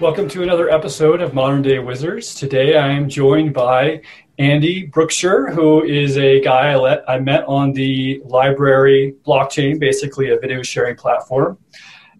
Welcome 0.00 0.30
to 0.30 0.42
another 0.42 0.70
episode 0.70 1.20
of 1.20 1.34
Modern 1.34 1.60
Day 1.60 1.78
Wizards. 1.78 2.34
Today 2.34 2.78
I 2.78 2.88
am 2.88 3.06
joined 3.06 3.52
by 3.52 4.00
Andy 4.38 4.88
Brooksher, 4.88 5.52
who 5.52 5.84
is 5.84 6.16
a 6.16 6.40
guy 6.40 6.70
I, 6.70 6.76
let, 6.76 7.04
I 7.06 7.18
met 7.18 7.44
on 7.44 7.74
the 7.74 8.18
LBRY 8.24 9.16
blockchain, 9.26 9.78
basically 9.78 10.30
a 10.30 10.38
video 10.38 10.62
sharing 10.62 10.96
platform. 10.96 11.58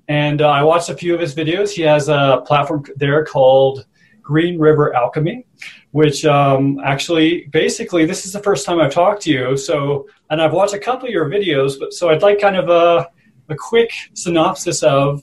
And 0.09 0.43
uh, 0.43 0.51
I 0.51 0.63
watched 0.63 0.91
a 0.91 0.95
few 0.95 1.15
of 1.15 1.21
his 1.21 1.35
videos. 1.35 1.71
He 1.71 1.81
has 1.81 2.11
a 2.11 2.43
platform 2.47 2.85
there 2.97 3.25
called 3.25 3.87
Green 4.21 4.59
River 4.59 4.95
Alchemy, 4.95 5.47
which 5.93 6.27
um, 6.27 6.81
actually, 6.85 7.47
basically, 7.47 8.05
this 8.05 8.27
is 8.27 8.35
the 8.35 8.41
first 8.41 8.67
time 8.67 8.79
I've 8.79 8.93
talked 8.93 9.23
to 9.23 9.31
you. 9.31 9.57
So, 9.57 10.07
and 10.29 10.43
I've 10.43 10.53
watched 10.53 10.75
a 10.75 10.79
couple 10.79 11.09
of 11.09 11.15
your 11.15 11.31
videos, 11.31 11.79
but 11.81 11.95
so 11.95 12.11
I'd 12.11 12.21
like 12.21 12.43
kind 12.43 12.57
of 12.57 12.69
a, 12.69 13.09
a 13.49 13.57
quick 13.57 13.91
synopsis 14.13 14.83
of 14.83 15.23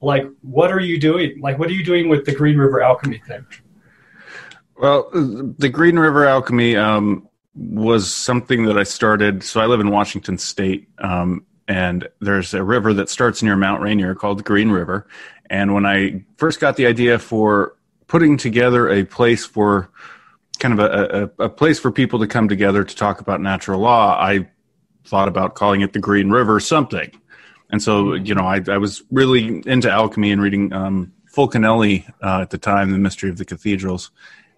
like 0.00 0.26
what 0.42 0.70
are 0.72 0.80
you 0.80 0.98
doing? 0.98 1.40
Like, 1.40 1.58
what 1.58 1.68
are 1.68 1.72
you 1.72 1.84
doing 1.84 2.08
with 2.08 2.24
the 2.24 2.34
Green 2.34 2.56
River 2.56 2.80
Alchemy 2.80 3.20
thing? 3.26 3.46
Well, 4.76 5.10
the 5.12 5.68
Green 5.68 5.98
River 5.98 6.26
Alchemy 6.26 6.76
um, 6.76 7.28
was 7.54 8.12
something 8.12 8.64
that 8.66 8.78
I 8.78 8.84
started. 8.84 9.42
So 9.42 9.60
I 9.60 9.66
live 9.66 9.80
in 9.80 9.90
Washington 9.90 10.38
State, 10.38 10.88
um, 10.98 11.44
and 11.66 12.08
there's 12.20 12.54
a 12.54 12.62
river 12.62 12.94
that 12.94 13.08
starts 13.08 13.42
near 13.42 13.56
Mount 13.56 13.82
Rainier 13.82 14.14
called 14.14 14.38
the 14.38 14.44
Green 14.44 14.70
River. 14.70 15.06
And 15.50 15.74
when 15.74 15.84
I 15.84 16.24
first 16.36 16.60
got 16.60 16.76
the 16.76 16.86
idea 16.86 17.18
for 17.18 17.76
putting 18.06 18.36
together 18.36 18.88
a 18.88 19.04
place 19.04 19.44
for 19.44 19.90
kind 20.58 20.78
of 20.78 20.80
a, 20.80 21.30
a, 21.38 21.44
a 21.44 21.48
place 21.48 21.78
for 21.78 21.90
people 21.90 22.18
to 22.20 22.26
come 22.26 22.48
together 22.48 22.84
to 22.84 22.96
talk 22.96 23.20
about 23.20 23.40
natural 23.40 23.80
law, 23.80 24.16
I 24.18 24.48
thought 25.04 25.28
about 25.28 25.54
calling 25.54 25.80
it 25.80 25.92
the 25.92 25.98
Green 25.98 26.30
River 26.30 26.60
something. 26.60 27.10
And 27.70 27.82
so, 27.82 28.14
you 28.14 28.34
know, 28.34 28.44
I, 28.44 28.62
I 28.68 28.78
was 28.78 29.02
really 29.10 29.62
into 29.66 29.90
alchemy 29.90 30.32
and 30.32 30.40
reading 30.40 30.72
um, 30.72 31.12
Fulcanelli 31.34 32.08
uh, 32.22 32.40
at 32.42 32.50
the 32.50 32.58
time, 32.58 32.90
The 32.90 32.98
Mystery 32.98 33.30
of 33.30 33.36
the 33.36 33.44
Cathedrals. 33.44 34.10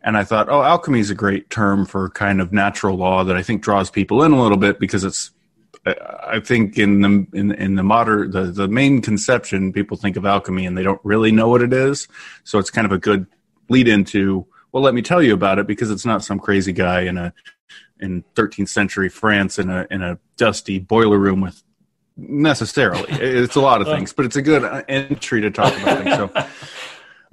And 0.03 0.17
I 0.17 0.25
thought, 0.25 0.49
oh, 0.49 0.63
alchemy 0.63 1.01
is 1.01 1.11
a 1.11 1.15
great 1.15 1.51
term 1.51 1.85
for 1.85 2.09
kind 2.11 2.41
of 2.41 2.53
natural 2.53 2.97
law 2.97 3.25
that 3.25 3.37
I 3.37 3.43
think 3.43 3.63
draws 3.63 3.91
people 3.91 4.23
in 4.23 4.33
a 4.33 4.41
little 4.41 4.57
bit 4.57 4.79
because 4.79 5.05
it's, 5.05 5.33
I 5.87 6.41
think 6.41 6.79
in 6.79 7.01
the 7.01 7.27
in 7.33 7.53
in 7.53 7.75
the 7.75 7.83
modern 7.83 8.31
the 8.33 8.43
the 8.43 8.69
main 8.69 9.01
conception, 9.01 9.73
people 9.73 9.97
think 9.97 10.17
of 10.17 10.27
alchemy 10.27 10.67
and 10.67 10.77
they 10.77 10.83
don't 10.83 11.01
really 11.05 11.33
know 11.33 11.49
what 11.49 11.63
it 11.63 11.73
is. 11.73 12.07
So 12.45 12.59
it's 12.59 12.71
kind 12.71 12.85
of 12.85 12.93
a 12.93 12.99
good 12.99 13.27
lead 13.71 13.89
into 13.89 14.47
well, 14.73 14.83
let 14.83 14.95
me 14.95 15.03
tell 15.03 15.23
you 15.23 15.33
about 15.33 15.59
it 15.59 15.67
because 15.67 15.91
it's 15.91 16.05
not 16.05 16.23
some 16.23 16.39
crazy 16.39 16.73
guy 16.73 17.03
in 17.03 17.17
a 17.17 17.33
in 17.99 18.25
13th 18.35 18.69
century 18.69 19.09
France 19.09 19.59
in 19.59 19.71
a 19.71 19.87
in 19.91 20.03
a 20.03 20.19
dusty 20.37 20.79
boiler 20.79 21.19
room 21.19 21.41
with 21.41 21.63
necessarily. 22.29 23.11
it's 23.11 23.57
a 23.57 23.61
lot 23.61 23.81
of 23.81 23.87
things, 23.87 24.13
but 24.13 24.25
it's 24.25 24.37
a 24.37 24.43
good 24.43 24.85
entry 24.89 25.41
to 25.41 25.51
talk 25.51 25.73
about 25.81 26.05
things. 26.05 26.17
So, 26.17 26.47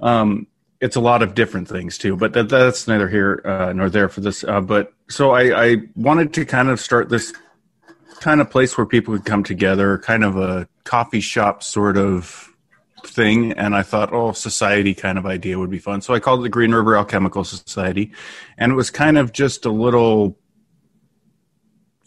um, 0.06 0.46
it's 0.80 0.96
a 0.96 1.00
lot 1.00 1.22
of 1.22 1.34
different 1.34 1.68
things 1.68 1.98
too, 1.98 2.16
but 2.16 2.32
that, 2.34 2.48
that's 2.48 2.86
neither 2.86 3.08
here 3.08 3.42
uh, 3.44 3.72
nor 3.72 3.90
there 3.90 4.08
for 4.08 4.20
this. 4.20 4.44
Uh, 4.44 4.60
but 4.60 4.92
so 5.08 5.32
I, 5.32 5.70
I 5.70 5.76
wanted 5.96 6.32
to 6.34 6.46
kind 6.46 6.68
of 6.68 6.78
start 6.78 7.08
this 7.08 7.32
kind 8.20 8.40
of 8.40 8.50
place 8.50 8.76
where 8.76 8.86
people 8.86 9.16
could 9.16 9.26
come 9.26 9.42
together, 9.42 9.98
kind 9.98 10.24
of 10.24 10.36
a 10.36 10.68
coffee 10.84 11.20
shop 11.20 11.62
sort 11.62 11.96
of 11.96 12.48
thing. 13.04 13.52
And 13.52 13.74
I 13.74 13.82
thought, 13.82 14.12
oh, 14.12 14.32
society 14.32 14.94
kind 14.94 15.18
of 15.18 15.26
idea 15.26 15.58
would 15.58 15.70
be 15.70 15.78
fun. 15.78 16.00
So 16.00 16.14
I 16.14 16.20
called 16.20 16.40
it 16.40 16.42
the 16.44 16.48
Green 16.48 16.72
River 16.72 16.96
Alchemical 16.96 17.44
Society. 17.44 18.12
And 18.56 18.72
it 18.72 18.74
was 18.74 18.90
kind 18.90 19.18
of 19.18 19.32
just 19.32 19.64
a 19.64 19.70
little 19.70 20.36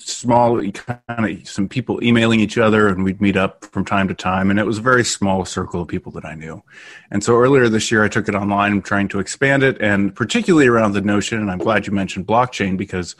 small 0.07 0.61
kind 0.71 0.99
of 1.09 1.47
some 1.47 1.67
people 1.67 2.03
emailing 2.03 2.39
each 2.39 2.57
other 2.57 2.87
and 2.87 3.03
we'd 3.03 3.21
meet 3.21 3.37
up 3.37 3.65
from 3.65 3.85
time 3.85 4.07
to 4.07 4.13
time 4.13 4.49
and 4.49 4.59
it 4.59 4.65
was 4.65 4.77
a 4.77 4.81
very 4.81 5.03
small 5.03 5.45
circle 5.45 5.81
of 5.81 5.87
people 5.87 6.11
that 6.11 6.25
i 6.25 6.35
knew. 6.35 6.61
And 7.11 7.23
so 7.23 7.35
earlier 7.35 7.69
this 7.69 7.91
year 7.91 8.03
i 8.03 8.07
took 8.07 8.27
it 8.27 8.35
online 8.35 8.71
i'm 8.71 8.81
trying 8.81 9.07
to 9.09 9.19
expand 9.19 9.63
it 9.63 9.79
and 9.81 10.15
particularly 10.15 10.67
around 10.67 10.93
the 10.93 11.01
notion 11.01 11.39
and 11.39 11.51
i'm 11.51 11.59
glad 11.59 11.87
you 11.87 11.93
mentioned 11.93 12.27
blockchain 12.27 12.77
because 12.77 13.15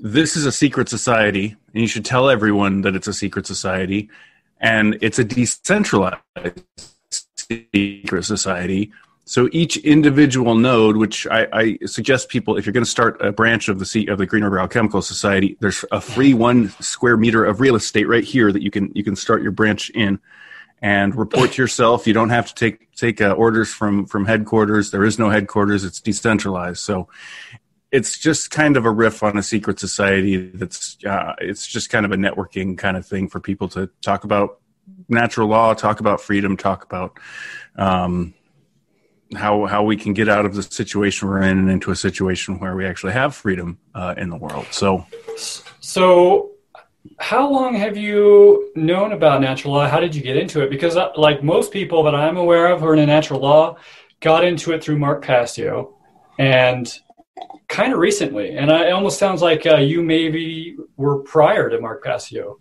this 0.00 0.36
is 0.36 0.46
a 0.46 0.52
secret 0.52 0.88
society 0.88 1.56
and 1.72 1.80
you 1.82 1.88
should 1.88 2.04
tell 2.04 2.28
everyone 2.28 2.82
that 2.82 2.94
it's 2.94 3.08
a 3.08 3.14
secret 3.14 3.46
society 3.46 4.10
and 4.60 4.98
it's 5.00 5.18
a 5.18 5.24
decentralized 5.24 6.20
secret 7.36 8.24
society 8.24 8.92
so 9.28 9.48
each 9.50 9.76
individual 9.78 10.54
node, 10.54 10.96
which 10.96 11.26
I, 11.26 11.48
I 11.52 11.78
suggest 11.84 12.28
people, 12.28 12.56
if 12.56 12.64
you're 12.64 12.72
going 12.72 12.84
to 12.84 12.90
start 12.90 13.20
a 13.20 13.32
branch 13.32 13.68
of 13.68 13.80
the 13.80 13.84
C, 13.84 14.06
of 14.06 14.18
the 14.18 14.26
Green 14.26 14.44
River 14.44 14.60
Alchemical 14.60 15.02
Society, 15.02 15.56
there's 15.58 15.84
a 15.90 16.00
free 16.00 16.32
one 16.32 16.70
square 16.80 17.16
meter 17.16 17.44
of 17.44 17.60
real 17.60 17.74
estate 17.74 18.06
right 18.06 18.22
here 18.22 18.52
that 18.52 18.62
you 18.62 18.70
can 18.70 18.92
you 18.94 19.02
can 19.02 19.16
start 19.16 19.42
your 19.42 19.50
branch 19.50 19.90
in, 19.90 20.20
and 20.80 21.16
report 21.16 21.52
to 21.52 21.62
yourself. 21.62 22.06
You 22.06 22.12
don't 22.12 22.30
have 22.30 22.46
to 22.46 22.54
take 22.54 22.94
take 22.94 23.20
uh, 23.20 23.32
orders 23.32 23.68
from 23.68 24.06
from 24.06 24.26
headquarters. 24.26 24.92
There 24.92 25.04
is 25.04 25.18
no 25.18 25.28
headquarters. 25.28 25.82
It's 25.82 26.00
decentralized. 26.00 26.78
So 26.78 27.08
it's 27.90 28.18
just 28.18 28.52
kind 28.52 28.76
of 28.76 28.84
a 28.84 28.90
riff 28.92 29.24
on 29.24 29.36
a 29.36 29.42
secret 29.42 29.80
society. 29.80 30.50
That's 30.50 30.98
uh, 31.04 31.34
it's 31.40 31.66
just 31.66 31.90
kind 31.90 32.06
of 32.06 32.12
a 32.12 32.16
networking 32.16 32.78
kind 32.78 32.96
of 32.96 33.04
thing 33.04 33.28
for 33.28 33.40
people 33.40 33.68
to 33.70 33.90
talk 34.02 34.22
about 34.22 34.60
natural 35.08 35.48
law, 35.48 35.74
talk 35.74 35.98
about 35.98 36.20
freedom, 36.20 36.56
talk 36.56 36.84
about. 36.84 37.18
Um, 37.74 38.32
how 39.34 39.66
how 39.66 39.82
we 39.82 39.96
can 39.96 40.12
get 40.12 40.28
out 40.28 40.46
of 40.46 40.54
the 40.54 40.62
situation 40.62 41.28
we're 41.28 41.42
in 41.42 41.58
and 41.58 41.70
into 41.70 41.90
a 41.90 41.96
situation 41.96 42.58
where 42.58 42.76
we 42.76 42.86
actually 42.86 43.12
have 43.12 43.34
freedom 43.34 43.78
uh, 43.94 44.14
in 44.16 44.30
the 44.30 44.36
world. 44.36 44.66
So, 44.70 45.06
so 45.80 46.52
how 47.18 47.50
long 47.50 47.74
have 47.74 47.96
you 47.96 48.70
known 48.76 49.12
about 49.12 49.40
natural 49.40 49.74
law? 49.74 49.88
How 49.88 50.00
did 50.00 50.14
you 50.14 50.22
get 50.22 50.36
into 50.36 50.62
it? 50.62 50.70
Because 50.70 50.96
uh, 50.96 51.10
like 51.16 51.42
most 51.42 51.72
people 51.72 52.02
that 52.04 52.14
I'm 52.14 52.36
aware 52.36 52.72
of 52.72 52.80
who 52.80 52.86
are 52.86 52.94
in 52.94 53.06
natural 53.06 53.40
law, 53.40 53.76
got 54.20 54.44
into 54.44 54.72
it 54.72 54.82
through 54.82 54.98
Mark 54.98 55.24
Passio, 55.24 55.96
and 56.38 56.92
kind 57.68 57.92
of 57.92 57.98
recently. 57.98 58.56
And 58.56 58.70
I, 58.70 58.88
it 58.88 58.90
almost 58.90 59.18
sounds 59.18 59.42
like 59.42 59.66
uh, 59.66 59.76
you 59.76 60.02
maybe 60.02 60.76
were 60.96 61.18
prior 61.18 61.68
to 61.68 61.80
Mark 61.80 62.04
Passio. 62.04 62.60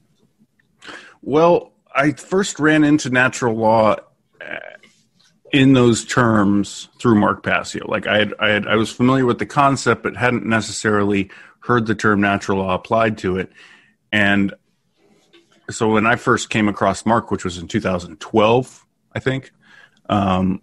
Well, 1.22 1.74
I 1.94 2.12
first 2.12 2.60
ran 2.60 2.84
into 2.84 3.10
natural 3.10 3.56
law 3.56 3.98
in 5.56 5.72
those 5.72 6.04
terms 6.04 6.90
through 7.00 7.16
Mark 7.16 7.42
Passio. 7.42 7.88
Like 7.88 8.08
I 8.08 8.18
had, 8.18 8.34
I 8.40 8.50
had, 8.50 8.68
I 8.68 8.76
was 8.76 8.92
familiar 8.92 9.26
with 9.26 9.40
the 9.40 9.46
concept, 9.46 10.04
but 10.04 10.18
hadn't 10.18 10.46
necessarily 10.46 11.30
heard 11.60 11.88
the 11.88 11.96
term 11.96 12.20
natural 12.20 12.58
law 12.58 12.76
applied 12.76 13.18
to 13.20 13.38
it. 13.38 13.50
And 14.12 14.54
so 15.70 15.90
when 15.90 16.06
I 16.06 16.18
first 16.18 16.50
came 16.50 16.68
across 16.68 17.06
Mark, 17.06 17.32
which 17.32 17.46
was 17.46 17.58
in 17.58 17.70
2012, 17.70 18.86
I 19.14 19.20
think, 19.20 19.52
um, 20.10 20.62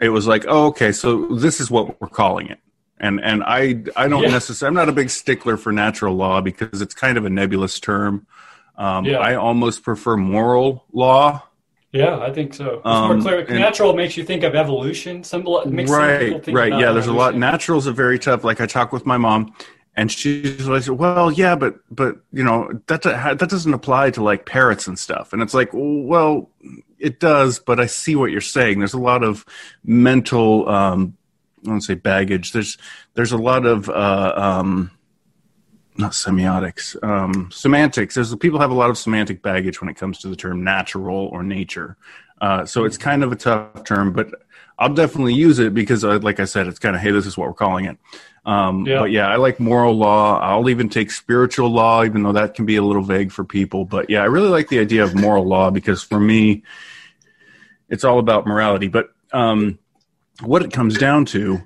it 0.00 0.10
was 0.10 0.28
like, 0.28 0.44
oh, 0.46 0.66
okay, 0.66 0.92
so 0.92 1.26
this 1.34 1.60
is 1.60 1.68
what 1.68 2.00
we're 2.00 2.08
calling 2.08 2.46
it. 2.46 2.60
And 3.00 3.20
and 3.20 3.42
I 3.42 3.82
I 3.96 4.06
don't 4.06 4.22
yeah. 4.22 4.30
necessarily 4.30 4.68
I'm 4.68 4.74
not 4.74 4.88
a 4.88 4.92
big 4.92 5.10
stickler 5.10 5.56
for 5.56 5.72
natural 5.72 6.14
law 6.14 6.40
because 6.40 6.80
it's 6.80 6.94
kind 6.94 7.18
of 7.18 7.24
a 7.24 7.30
nebulous 7.30 7.80
term. 7.80 8.26
Um, 8.76 9.04
yeah. 9.04 9.18
I 9.18 9.34
almost 9.34 9.82
prefer 9.82 10.16
moral 10.16 10.84
law 10.92 11.42
yeah, 11.94 12.18
I 12.18 12.32
think 12.32 12.54
so. 12.54 12.78
It's 12.78 12.86
um, 12.86 13.20
more 13.20 13.44
clear. 13.44 13.58
Natural 13.58 13.94
makes 13.94 14.16
you 14.16 14.24
think 14.24 14.42
of 14.42 14.56
evolution. 14.56 15.22
Some 15.22 15.44
makes 15.66 15.92
right, 15.92 16.44
right. 16.48 16.72
Yeah, 16.72 16.90
there's 16.90 17.04
evolution. 17.04 17.10
a 17.10 17.12
lot. 17.12 17.36
Naturals 17.36 17.86
are 17.86 17.92
very 17.92 18.18
tough. 18.18 18.42
Like 18.42 18.60
I 18.60 18.66
talk 18.66 18.92
with 18.92 19.06
my 19.06 19.16
mom, 19.16 19.54
and 19.94 20.10
she's 20.10 20.66
like, 20.66 20.82
"Well, 20.88 21.30
yeah, 21.30 21.54
but 21.54 21.76
but 21.92 22.16
you 22.32 22.42
know 22.42 22.68
that 22.88 23.02
that 23.02 23.38
doesn't 23.38 23.72
apply 23.72 24.10
to 24.10 24.24
like 24.24 24.44
parrots 24.44 24.88
and 24.88 24.98
stuff." 24.98 25.32
And 25.32 25.40
it's 25.40 25.54
like, 25.54 25.70
well, 25.72 26.50
it 26.98 27.20
does, 27.20 27.60
but 27.60 27.78
I 27.78 27.86
see 27.86 28.16
what 28.16 28.32
you're 28.32 28.40
saying. 28.40 28.80
There's 28.80 28.94
a 28.94 28.98
lot 28.98 29.22
of 29.22 29.46
mental, 29.84 30.68
um, 30.68 31.16
I 31.64 31.68
don't 31.68 31.80
say 31.80 31.94
baggage. 31.94 32.50
There's 32.50 32.76
there's 33.14 33.30
a 33.30 33.38
lot 33.38 33.66
of 33.66 33.88
uh, 33.88 34.32
um, 34.34 34.90
not 35.96 36.12
semiotics, 36.12 37.02
um, 37.04 37.50
semantics. 37.52 38.14
There's 38.14 38.34
people 38.36 38.60
have 38.60 38.70
a 38.70 38.74
lot 38.74 38.90
of 38.90 38.98
semantic 38.98 39.42
baggage 39.42 39.80
when 39.80 39.88
it 39.88 39.94
comes 39.94 40.18
to 40.20 40.28
the 40.28 40.36
term 40.36 40.64
natural 40.64 41.26
or 41.26 41.42
nature. 41.42 41.96
Uh, 42.40 42.66
so 42.66 42.84
it's 42.84 42.98
kind 42.98 43.22
of 43.22 43.32
a 43.32 43.36
tough 43.36 43.84
term, 43.84 44.12
but 44.12 44.28
I'll 44.78 44.92
definitely 44.92 45.34
use 45.34 45.60
it 45.60 45.72
because, 45.72 46.04
uh, 46.04 46.18
like 46.18 46.40
I 46.40 46.44
said, 46.44 46.66
it's 46.66 46.80
kind 46.80 46.96
of 46.96 47.02
hey, 47.02 47.12
this 47.12 47.26
is 47.26 47.38
what 47.38 47.46
we're 47.46 47.54
calling 47.54 47.84
it. 47.84 47.96
Um, 48.44 48.86
yeah. 48.86 48.98
But 48.98 49.10
yeah, 49.12 49.28
I 49.28 49.36
like 49.36 49.60
moral 49.60 49.94
law. 49.94 50.38
I'll 50.40 50.68
even 50.68 50.88
take 50.88 51.10
spiritual 51.10 51.70
law, 51.70 52.04
even 52.04 52.22
though 52.22 52.32
that 52.32 52.54
can 52.54 52.66
be 52.66 52.76
a 52.76 52.82
little 52.82 53.02
vague 53.02 53.32
for 53.32 53.44
people. 53.44 53.84
But 53.84 54.10
yeah, 54.10 54.20
I 54.20 54.26
really 54.26 54.48
like 54.48 54.68
the 54.68 54.80
idea 54.80 55.04
of 55.04 55.14
moral 55.14 55.46
law 55.46 55.70
because 55.70 56.02
for 56.02 56.20
me, 56.20 56.62
it's 57.88 58.04
all 58.04 58.18
about 58.18 58.46
morality. 58.46 58.88
But 58.88 59.10
um, 59.32 59.78
what 60.42 60.62
it 60.62 60.72
comes 60.72 60.98
down 60.98 61.24
to 61.26 61.62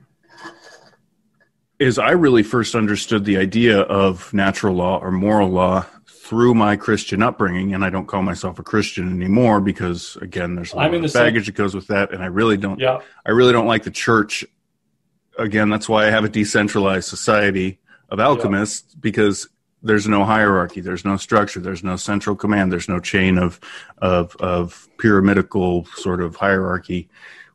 is 1.79 1.99
I 1.99 2.11
really 2.11 2.43
first 2.43 2.75
understood 2.75 3.25
the 3.25 3.37
idea 3.37 3.81
of 3.81 4.33
natural 4.35 4.75
law 4.75 4.99
or 4.99 5.11
moral 5.11 5.49
law 5.49 5.87
through 6.07 6.55
my 6.55 6.77
Christian 6.77 7.23
upbringing, 7.23 7.73
and 7.73 7.85
I 7.85 7.91
don't 7.91 8.07
call 8.07 8.23
myself 8.23 8.59
a 8.59 8.63
Christian 8.63 9.09
anymore 9.11 9.61
because, 9.61 10.17
again, 10.21 10.57
there's 10.57 10.73
a 10.73 10.77
lot 10.77 10.93
of 10.93 11.13
baggage 11.13 11.13
same. 11.13 11.45
that 11.47 11.55
goes 11.55 11.75
with 11.75 11.87
that, 11.87 12.13
and 12.13 12.23
I 12.23 12.27
really 12.27 12.57
don't. 12.57 12.79
Yeah. 12.79 13.01
I 13.25 13.31
really 13.31 13.53
don't 13.53 13.67
like 13.67 13.85
the 13.85 13.91
church. 13.91 14.45
Again, 15.39 15.71
that's 15.71 15.89
why 15.89 16.07
I 16.07 16.11
have 16.11 16.25
a 16.25 16.29
decentralized 16.29 17.09
society 17.09 17.79
of 18.11 18.21
alchemists 18.21 18.91
yeah. 18.91 18.99
because 19.01 19.49
there's 19.83 20.09
no 20.09 20.25
hierarchy, 20.25 20.81
there's 20.81 21.05
no 21.05 21.17
structure, 21.17 21.61
there's 21.61 21.85
no 21.85 21.97
central 21.97 22.35
command, 22.35 22.73
there's 22.73 22.89
no 22.89 22.99
chain 22.99 23.39
of 23.39 23.61
of 23.99 24.37
of 24.37 24.89
pyramidical 24.99 25.85
sort 25.95 26.21
of 26.21 26.37
hierarchy 26.37 27.09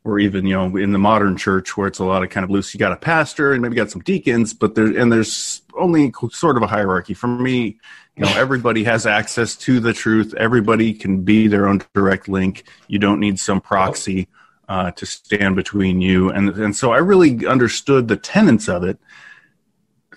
or 0.04 0.20
even 0.20 0.46
you 0.46 0.54
know 0.54 0.76
in 0.76 0.92
the 0.92 1.00
modern 1.00 1.38
church 1.38 1.78
where 1.78 1.88
it's 1.88 2.00
a 2.00 2.06
lot 2.06 2.24
of 2.24 2.30
kind 2.30 2.44
of 2.44 2.50
loose. 2.50 2.74
You 2.74 2.80
got 2.80 2.92
a 2.92 2.98
pastor 2.98 3.54
and 3.54 3.62
maybe 3.62 3.76
got 3.76 3.92
some 3.92 4.02
deacons, 4.02 4.54
but 4.54 4.76
there 4.76 4.86
and 4.86 5.12
there's 5.12 5.62
only 5.78 6.14
sort 6.32 6.58
of 6.58 6.64
a 6.64 6.68
hierarchy. 6.68 7.14
For 7.14 7.28
me, 7.28 7.80
you 8.16 8.26
know, 8.26 8.34
everybody 8.36 8.84
has 8.84 9.06
access 9.06 9.56
to 9.58 9.80
the 9.80 9.94
truth. 9.94 10.34
Everybody 10.36 10.94
can 10.94 11.24
be 11.24 11.48
their 11.48 11.68
own 11.68 11.82
direct 11.94 12.28
link. 12.28 12.66
You 12.88 13.00
don't 13.00 13.20
need 13.20 13.40
some 13.40 13.62
proxy 13.62 14.28
uh, 14.68 14.92
to 14.92 15.06
stand 15.06 15.56
between 15.56 16.02
you. 16.02 16.30
And 16.30 16.50
and 16.50 16.76
so 16.76 16.92
I 16.92 16.98
really 16.98 17.46
understood 17.48 18.08
the 18.08 18.18
tenets 18.18 18.68
of 18.68 18.84
it 18.84 19.00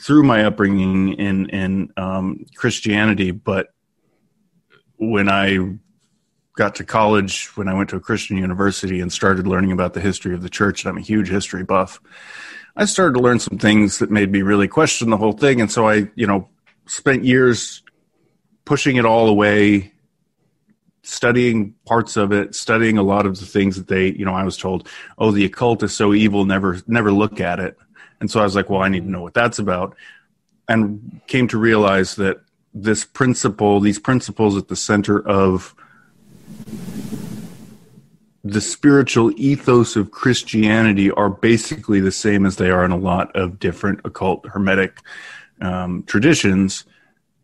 through 0.00 0.24
my 0.24 0.44
upbringing 0.44 1.14
in 1.14 1.48
in 1.50 1.92
um, 1.96 2.44
Christianity, 2.54 3.30
but 3.30 3.72
when 4.98 5.28
I 5.28 5.58
got 6.56 6.74
to 6.74 6.84
college, 6.84 7.46
when 7.56 7.68
I 7.68 7.74
went 7.74 7.90
to 7.90 7.96
a 7.96 8.00
Christian 8.00 8.38
university 8.38 9.00
and 9.00 9.12
started 9.12 9.46
learning 9.46 9.72
about 9.72 9.94
the 9.94 10.00
history 10.00 10.34
of 10.34 10.42
the 10.42 10.48
church, 10.48 10.82
and 10.82 10.90
I'm 10.90 10.98
a 10.98 11.02
huge 11.02 11.28
history 11.28 11.62
buff, 11.62 12.00
I 12.76 12.86
started 12.86 13.14
to 13.14 13.20
learn 13.20 13.38
some 13.38 13.58
things 13.58 13.98
that 13.98 14.10
made 14.10 14.32
me 14.32 14.42
really 14.42 14.66
question 14.66 15.10
the 15.10 15.16
whole 15.16 15.32
thing. 15.32 15.60
And 15.60 15.70
so 15.70 15.88
I, 15.88 16.08
you 16.14 16.26
know, 16.26 16.48
spent 16.86 17.24
years 17.24 17.82
pushing 18.64 18.96
it 18.96 19.04
all 19.04 19.28
away, 19.28 19.92
studying 21.02 21.74
parts 21.84 22.16
of 22.16 22.32
it, 22.32 22.54
studying 22.54 22.98
a 22.98 23.02
lot 23.02 23.26
of 23.26 23.38
the 23.38 23.46
things 23.46 23.76
that 23.76 23.86
they, 23.86 24.12
you 24.12 24.24
know, 24.24 24.34
I 24.34 24.42
was 24.42 24.56
told, 24.56 24.88
oh, 25.18 25.30
the 25.30 25.44
occult 25.44 25.82
is 25.82 25.94
so 25.94 26.14
evil, 26.14 26.44
never, 26.44 26.82
never 26.86 27.12
look 27.12 27.38
at 27.40 27.60
it. 27.60 27.76
And 28.20 28.30
so 28.30 28.40
I 28.40 28.44
was 28.44 28.56
like, 28.56 28.70
well, 28.70 28.82
I 28.82 28.88
need 28.88 29.04
to 29.04 29.10
know 29.10 29.22
what 29.22 29.34
that's 29.34 29.58
about. 29.58 29.94
And 30.68 31.20
came 31.26 31.48
to 31.48 31.58
realize 31.58 32.16
that 32.16 32.40
this 32.74 33.04
principle, 33.04 33.78
these 33.78 33.98
principles 33.98 34.56
at 34.56 34.68
the 34.68 34.76
center 34.76 35.26
of 35.26 35.74
the 38.46 38.60
spiritual 38.60 39.32
ethos 39.36 39.96
of 39.96 40.10
Christianity 40.10 41.10
are 41.10 41.30
basically 41.30 42.00
the 42.00 42.12
same 42.12 42.46
as 42.46 42.56
they 42.56 42.70
are 42.70 42.84
in 42.84 42.92
a 42.92 42.96
lot 42.96 43.34
of 43.34 43.58
different 43.58 44.00
occult 44.04 44.46
hermetic 44.46 44.98
um, 45.60 46.04
traditions. 46.04 46.84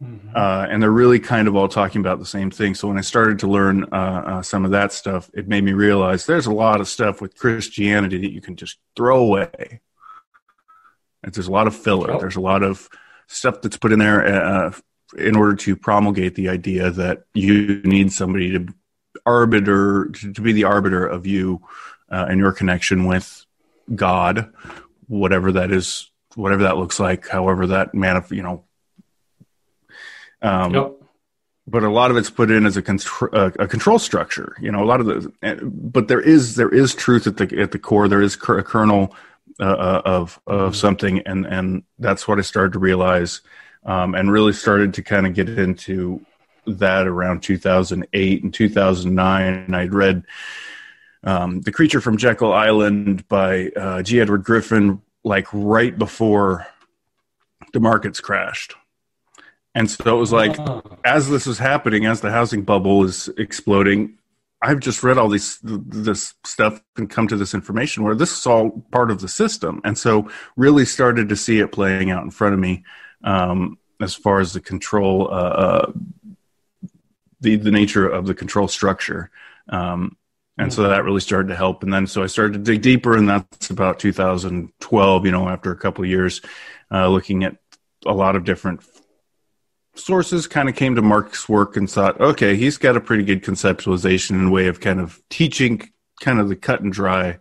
Mm-hmm. 0.03 0.31
Uh, 0.35 0.67
and 0.69 0.83
they're 0.83 0.91
really 0.91 1.21
kind 1.21 1.47
of 1.47 1.55
all 1.55 1.69
talking 1.69 2.01
about 2.01 2.19
the 2.19 2.27
same 2.27 2.51
thing. 2.51 2.75
So 2.75 2.89
when 2.89 2.99
I 2.99 3.03
started 3.03 3.39
to 3.41 3.47
learn 3.47 3.85
uh, 3.93 4.23
uh, 4.27 4.43
some 4.43 4.65
of 4.65 4.73
that 4.73 4.93
stuff, 4.93 5.31
it 5.33 5.49
made 5.49 5.65
me 5.65 5.73
realize 5.73 6.27
there's 6.27 6.47
a 6.47 6.53
lot 6.53 6.81
of 6.81 6.89
stuff 6.89 7.21
with 7.21 7.37
Christianity 7.37 8.19
that 8.19 8.33
you 8.33 8.41
can 8.41 8.57
just 8.57 8.79
throw 8.97 9.19
away. 9.19 9.81
There's 11.23 11.47
a 11.47 11.53
lot 11.53 11.69
of 11.69 11.77
filler. 11.77 12.19
There's 12.19 12.37
a 12.37 12.41
lot 12.41 12.65
of 12.65 12.89
stuff 13.29 13.63
that's 13.63 13.77
put 13.77 13.93
in 13.93 14.01
there 14.01 14.27
uh, 14.27 14.73
in 15.17 15.37
order 15.37 15.55
to 15.55 15.77
promulgate 15.77 16.35
the 16.35 16.49
idea 16.49 16.91
that 16.91 17.25
you 17.33 17.81
need 17.85 18.13
somebody 18.13 18.51
to 18.53 18.75
arbiter 19.27 20.11
to, 20.11 20.41
be 20.41 20.53
the 20.53 20.65
arbiter 20.65 21.07
of 21.07 21.27
you 21.27 21.63
uh, 22.11 22.27
and 22.29 22.39
your 22.39 22.53
connection 22.53 23.05
with 23.07 23.45
God, 23.95 24.53
whatever 25.09 25.53
that 25.53 25.73
is, 25.73 26.11
whatever 26.35 26.65
that 26.65 26.77
looks 26.77 26.99
like, 27.01 27.29
however 27.29 27.69
that 27.69 27.93
manif- 27.93 28.35
you 28.35 28.43
know. 28.43 28.65
Um, 30.41 30.75
yep. 30.75 30.93
But 31.67 31.85
a 31.85 31.91
lot 31.91 32.11
of 32.11 32.17
it's 32.17 32.31
put 32.31 32.51
in 32.51 32.67
as 32.67 32.77
a, 32.77 32.83
contr- 32.83 33.33
uh, 33.33 33.53
a 33.63 33.69
control 33.69 34.01
structure. 34.01 34.57
You 34.61 34.73
know, 34.73 34.83
a 34.83 34.85
lot 34.85 35.01
of 35.01 35.07
the, 35.07 35.33
but 35.63 36.09
there 36.09 36.21
is 36.21 36.57
there 36.57 36.69
is 36.69 36.93
truth 36.93 37.29
at 37.29 37.37
the 37.37 37.61
at 37.61 37.71
the 37.71 37.79
core. 37.79 38.09
There 38.09 38.21
is 38.21 38.35
a 38.35 38.63
kernel 38.63 39.15
uh, 39.61 39.65
uh, 39.65 40.03
of 40.05 40.41
of 40.47 40.75
something, 40.75 41.21
and 41.21 41.47
and 41.47 41.85
that's 42.01 42.27
what 42.27 42.39
I 42.39 42.43
started 42.43 42.73
to 42.73 42.81
realize, 42.81 43.43
um, 43.85 44.17
and 44.17 44.33
really 44.33 44.53
started 44.53 44.95
to 44.95 45.03
kind 45.03 45.25
of 45.25 45.35
get 45.35 45.49
into 45.49 46.27
that 46.67 47.07
around 47.07 47.43
2008 47.43 48.43
and 48.43 48.55
2009. 48.55 49.75
I'd 49.75 49.95
read 49.95 50.25
um, 51.25 51.61
The 51.61 51.73
Creature 51.73 52.01
from 52.01 52.17
Jekyll 52.17 52.53
Island 52.53 53.27
by 53.29 53.69
uh, 53.71 54.03
G. 54.03 54.21
Edward 54.21 54.45
Griffin, 54.45 55.03
like 55.25 55.47
right 55.53 55.97
before 55.97 56.67
the 57.73 57.81
markets 57.81 58.21
crashed. 58.21 58.75
And 59.75 59.91
so 59.91 60.17
it 60.17 60.21
was 60.21 60.33
like, 60.33 60.59
oh. 60.59 60.83
as 61.05 61.31
this 61.31 61.47
was 61.47 61.59
happening, 61.59 62.05
as 62.05 62.21
the 62.21 62.31
housing 62.31 62.63
bubble 62.63 63.05
is 63.05 63.29
exploding, 63.39 64.19
I've 64.63 64.81
just 64.81 65.03
read 65.03 65.19
all 65.19 65.29
these 65.29 65.59
this 65.63 66.35
stuff 66.45 66.81
and 66.97 67.11
come 67.11 67.27
to 67.29 67.37
this 67.37 67.53
information 67.53 68.05
where 68.05 68.15
this 68.15 68.39
is 68.39 68.47
all 68.47 68.85
part 68.93 69.11
of 69.11 69.21
the 69.21 69.29
system, 69.29 69.81
and 69.83 69.99
so 69.99 70.31
really 70.57 70.85
started 70.85 71.29
to 71.31 71.37
see 71.37 71.59
it 71.59 71.73
playing 71.73 72.13
out 72.13 72.23
in 72.23 72.31
front 72.31 72.55
of 72.55 72.61
me 72.61 72.85
um, 73.25 73.77
as 74.01 74.15
far 74.15 74.39
as 74.39 74.53
the 74.53 74.61
control 74.61 75.29
uh, 75.33 75.35
uh, 75.35 75.93
the 77.43 77.57
the 77.57 77.71
nature 77.71 78.09
of 78.09 78.27
the 78.27 78.35
control 78.35 78.69
structure. 78.69 79.31
Um, 79.69 80.17
and 80.59 80.71
mm-hmm. 80.71 80.77
so 80.83 80.89
that 80.89 81.05
really 81.05 81.21
started 81.21 81.49
to 81.49 81.57
help. 81.57 81.83
And 81.83 81.93
then 81.93 82.07
so 82.07 82.23
I 82.23 82.27
started 82.27 82.53
to 82.53 82.59
dig 82.59 82.83
deeper, 82.83 83.17
and 83.17 83.29
that's 83.29 83.71
about 83.71 83.99
2012. 83.99 85.27
You 85.27 85.33
know, 85.33 85.49
after 85.49 85.73
a 85.73 85.77
couple 85.77 86.05
of 86.05 86.11
years, 86.11 86.41
uh, 86.91 87.09
looking 87.09 87.45
at 87.45 87.57
a 88.07 88.13
lot 88.13 88.37
of 88.37 88.45
different 88.45 88.81
sources, 89.95 90.47
kind 90.47 90.69
of 90.69 90.75
came 90.75 90.95
to 90.95 91.03
Mark's 91.03 91.49
work 91.49 91.77
and 91.77 91.91
thought, 91.91 92.21
okay, 92.21 92.57
he's 92.57 92.79
got 92.79 92.97
a 92.97 93.01
pretty 93.01 93.25
good 93.25 93.43
conceptualization 93.43 94.31
and 94.31 94.53
way 94.53 94.67
of 94.67 94.81
kind 94.81 95.01
of 95.01 95.21
teaching, 95.31 95.91
kind 96.21 96.39
of 96.39 96.49
the 96.49 96.57
cut 96.57 96.81
and 96.81 96.93
dry 96.93 97.39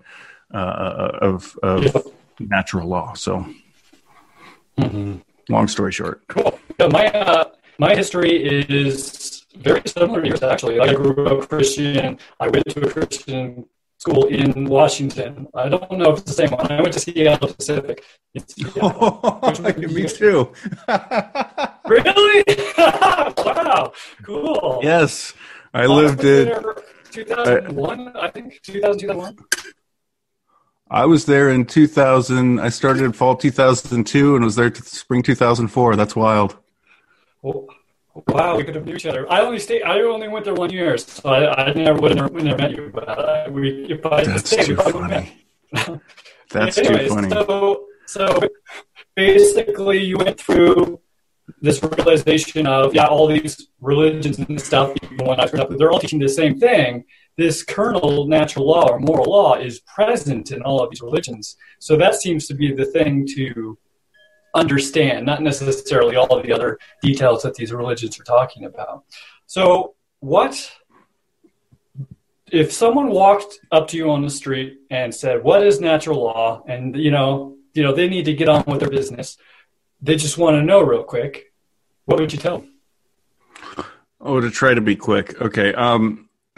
uh, 0.53 0.57
uh 0.57 1.17
of 1.21 1.57
of 1.63 1.83
yeah. 1.83 2.01
natural 2.39 2.87
law. 2.87 3.13
So, 3.13 3.45
mm-hmm. 4.77 5.17
long 5.49 5.67
story 5.67 5.91
short, 5.91 6.27
cool. 6.27 6.59
my 6.79 7.07
uh, 7.07 7.51
my 7.77 7.95
history 7.95 8.31
is 8.31 9.30
very 9.57 9.81
similar 9.85 10.25
years 10.25 10.43
actually. 10.43 10.79
I 10.79 10.93
grew 10.93 11.25
up 11.27 11.49
Christian. 11.49 12.19
I 12.39 12.47
went 12.47 12.67
to 12.69 12.87
a 12.87 12.91
Christian 12.91 13.65
school 13.97 14.25
in 14.25 14.65
Washington. 14.65 15.47
I 15.53 15.69
don't 15.69 15.91
know 15.91 16.11
if 16.13 16.19
it's 16.19 16.35
the 16.35 16.47
same 16.47 16.51
one. 16.51 16.71
I 16.71 16.81
went 16.81 16.93
to 16.93 16.99
Seattle 16.99 17.53
Pacific. 17.53 18.03
Me 18.33 18.41
too. 20.07 20.51
really? 21.87 22.43
wow. 22.77 23.93
Cool. 24.23 24.79
Yes. 24.81 25.33
I 25.73 25.85
lived 25.85 26.23
in 26.23 26.47
2001, 27.11 28.15
I, 28.15 28.19
I 28.19 28.31
think 28.31 28.59
2001. 28.63 29.37
I 30.89 31.05
was 31.05 31.25
there 31.25 31.49
in 31.49 31.65
2000. 31.65 32.59
I 32.59 32.69
started 32.69 33.03
in 33.03 33.13
fall 33.13 33.37
2002 33.37 34.35
and 34.35 34.43
was 34.43 34.55
there 34.55 34.69
to 34.69 34.83
spring 34.83 35.23
2004. 35.23 35.95
That's 35.95 36.15
wild. 36.15 36.57
Well, 37.41 37.67
Wow, 38.27 38.57
we 38.57 38.63
could 38.63 38.75
have 38.75 38.85
knew 38.85 38.95
each 38.95 39.05
other. 39.05 39.31
I 39.31 39.41
only 39.41 39.59
stayed. 39.59 39.83
I 39.83 40.01
only 40.01 40.27
went 40.27 40.45
there 40.45 40.53
one 40.53 40.71
year, 40.71 40.97
so 40.97 41.29
I, 41.29 41.69
I 41.69 41.73
never 41.73 41.99
would 42.01 42.17
have 42.17 42.33
never 42.33 42.57
met 42.57 42.71
you. 42.71 42.91
But 42.93 43.07
uh, 43.07 43.47
we, 43.49 43.97
That's 44.03 44.49
stayed, 44.49 44.65
too 44.65 44.75
funny. 44.75 45.45
That's 46.49 46.77
Anyways, 46.77 47.07
too 47.07 47.15
funny. 47.15 47.29
So, 47.29 47.85
so 48.07 48.39
basically, 49.15 50.03
you 50.03 50.17
went 50.17 50.37
through 50.37 50.99
this 51.61 51.81
realization 51.81 52.67
of 52.67 52.93
yeah, 52.93 53.05
all 53.05 53.27
these 53.27 53.67
religions 53.79 54.39
and 54.39 54.59
stuff. 54.59 54.93
When 55.17 55.39
I 55.39 55.45
turned 55.45 55.63
up, 55.63 55.69
they're 55.77 55.91
all 55.91 55.99
teaching 55.99 56.19
the 56.19 56.27
same 56.27 56.59
thing. 56.59 57.05
This 57.37 57.63
kernel, 57.63 58.27
natural 58.27 58.67
law 58.67 58.89
or 58.89 58.99
moral 58.99 59.31
law, 59.31 59.55
is 59.55 59.79
present 59.81 60.51
in 60.51 60.61
all 60.63 60.83
of 60.83 60.89
these 60.89 61.01
religions. 61.01 61.55
So 61.79 61.95
that 61.95 62.15
seems 62.15 62.45
to 62.47 62.53
be 62.53 62.73
the 62.73 62.85
thing 62.85 63.25
to 63.35 63.77
understand, 64.53 65.25
not 65.25 65.41
necessarily 65.41 66.15
all 66.15 66.37
of 66.37 66.45
the 66.45 66.53
other 66.53 66.79
details 67.01 67.43
that 67.43 67.55
these 67.55 67.71
religions 67.71 68.19
are 68.19 68.23
talking 68.23 68.65
about. 68.65 69.03
So, 69.45 69.95
what 70.19 70.71
if 72.51 72.71
someone 72.71 73.09
walked 73.09 73.59
up 73.71 73.87
to 73.89 73.97
you 73.97 74.11
on 74.11 74.21
the 74.21 74.29
street 74.29 74.79
and 74.89 75.13
said, 75.13 75.43
"What 75.43 75.65
is 75.65 75.79
natural 75.79 76.21
law?" 76.21 76.63
and 76.67 76.95
you 76.95 77.11
know, 77.11 77.57
you 77.73 77.83
know, 77.83 77.93
they 77.93 78.07
need 78.07 78.25
to 78.25 78.33
get 78.33 78.49
on 78.49 78.63
with 78.67 78.81
their 78.81 78.89
business. 78.89 79.37
They 80.01 80.15
just 80.15 80.37
want 80.37 80.55
to 80.55 80.63
know 80.63 80.81
real 80.81 81.03
quick. 81.03 81.53
What 82.05 82.19
would 82.19 82.33
you 82.33 82.39
tell 82.39 82.59
them? 82.59 82.71
Oh, 84.19 84.39
to 84.39 84.51
try 84.51 84.73
to 84.73 84.81
be 84.81 84.95
quick. 84.95 85.39
Okay. 85.41 85.73
Um, 85.73 86.29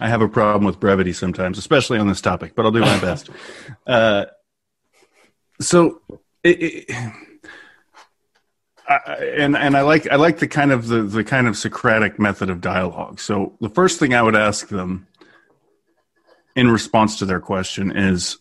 I 0.00 0.08
have 0.08 0.22
a 0.22 0.28
problem 0.28 0.64
with 0.64 0.80
brevity 0.80 1.12
sometimes, 1.12 1.58
especially 1.58 1.98
on 1.98 2.08
this 2.08 2.20
topic, 2.20 2.54
but 2.54 2.64
I'll 2.64 2.72
do 2.72 2.80
my 2.80 3.00
best. 3.00 3.30
Uh, 3.86 4.26
so 5.62 6.02
it, 6.48 6.84
it, 6.90 7.12
I, 8.88 9.14
and 9.36 9.56
and 9.56 9.76
I 9.76 9.82
like 9.82 10.10
I 10.10 10.16
like 10.16 10.38
the 10.38 10.48
kind 10.48 10.72
of 10.72 10.88
the 10.88 11.02
the 11.02 11.24
kind 11.24 11.46
of 11.46 11.56
Socratic 11.56 12.18
method 12.18 12.50
of 12.50 12.60
dialogue. 12.60 13.20
So 13.20 13.56
the 13.60 13.68
first 13.68 13.98
thing 13.98 14.14
I 14.14 14.22
would 14.22 14.36
ask 14.36 14.68
them 14.68 15.06
in 16.56 16.70
response 16.70 17.18
to 17.18 17.24
their 17.24 17.40
question 17.40 17.96
is 17.96 18.38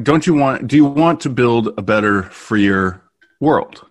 don't 0.00 0.26
you 0.26 0.34
want 0.34 0.68
do 0.68 0.76
you 0.76 0.84
want 0.84 1.20
to 1.20 1.28
build 1.28 1.68
a 1.76 1.82
better 1.82 2.22
freer 2.24 3.02
world 3.40 3.84